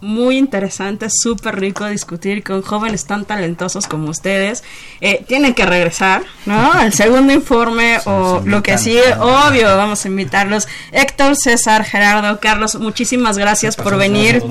muy 0.00 0.36
interesante, 0.36 1.08
súper 1.10 1.58
rico 1.58 1.86
discutir 1.86 2.42
con 2.42 2.62
jóvenes 2.62 3.06
tan 3.06 3.24
talentosos 3.24 3.86
como 3.86 4.10
ustedes. 4.10 4.62
Eh, 5.00 5.24
tienen 5.26 5.54
que 5.54 5.66
regresar, 5.66 6.22
¿no? 6.46 6.80
El 6.82 6.92
segundo 6.92 7.32
informe 7.32 7.98
o 8.04 8.42
lo 8.44 8.62
que 8.62 8.78
sigue, 8.78 9.14
obvio, 9.18 9.76
vamos 9.76 10.04
a 10.04 10.08
invitarlos. 10.08 10.68
Héctor, 10.92 11.36
César, 11.36 11.84
Gerardo, 11.84 12.38
Carlos, 12.40 12.74
muchísimas 12.76 13.38
gracias 13.38 13.76
por 13.76 13.96
venir. 13.96 14.42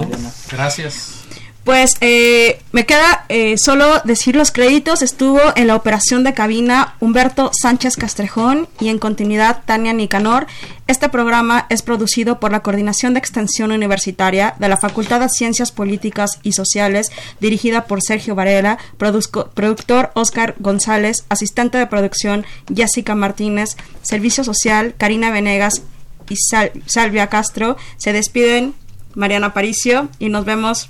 Gracias. 0.51 1.22
Pues 1.63 1.91
eh, 2.01 2.59
me 2.73 2.85
queda 2.85 3.25
eh, 3.29 3.57
solo 3.57 4.01
decir 4.03 4.35
los 4.35 4.51
créditos. 4.51 5.01
Estuvo 5.01 5.39
en 5.55 5.67
la 5.67 5.77
operación 5.77 6.25
de 6.25 6.33
cabina 6.33 6.95
Humberto 6.99 7.51
Sánchez 7.53 7.95
Castrejón 7.95 8.67
y 8.81 8.89
en 8.89 8.99
continuidad 8.99 9.61
Tania 9.65 9.93
Nicanor. 9.93 10.45
Este 10.87 11.07
programa 11.07 11.65
es 11.69 11.81
producido 11.81 12.41
por 12.41 12.51
la 12.51 12.59
Coordinación 12.59 13.13
de 13.13 13.19
Extensión 13.19 13.71
Universitaria 13.71 14.55
de 14.59 14.67
la 14.67 14.75
Facultad 14.75 15.21
de 15.21 15.29
Ciencias 15.29 15.71
Políticas 15.71 16.39
y 16.43 16.51
Sociales, 16.51 17.13
dirigida 17.39 17.85
por 17.85 18.01
Sergio 18.01 18.35
Varela, 18.35 18.77
productor 18.97 20.11
Oscar 20.15 20.55
González, 20.59 21.23
asistente 21.29 21.77
de 21.77 21.87
producción 21.87 22.45
Jessica 22.75 23.15
Martínez, 23.15 23.77
Servicio 24.01 24.43
Social 24.43 24.95
Karina 24.97 25.31
Venegas 25.31 25.83
y 26.27 26.35
Salvia 26.87 27.27
Castro. 27.27 27.77
Se 27.95 28.11
despiden 28.11 28.73
Mariana 29.15 29.53
Paricio 29.53 30.09
y 30.19 30.27
nos 30.27 30.43
vemos 30.43 30.89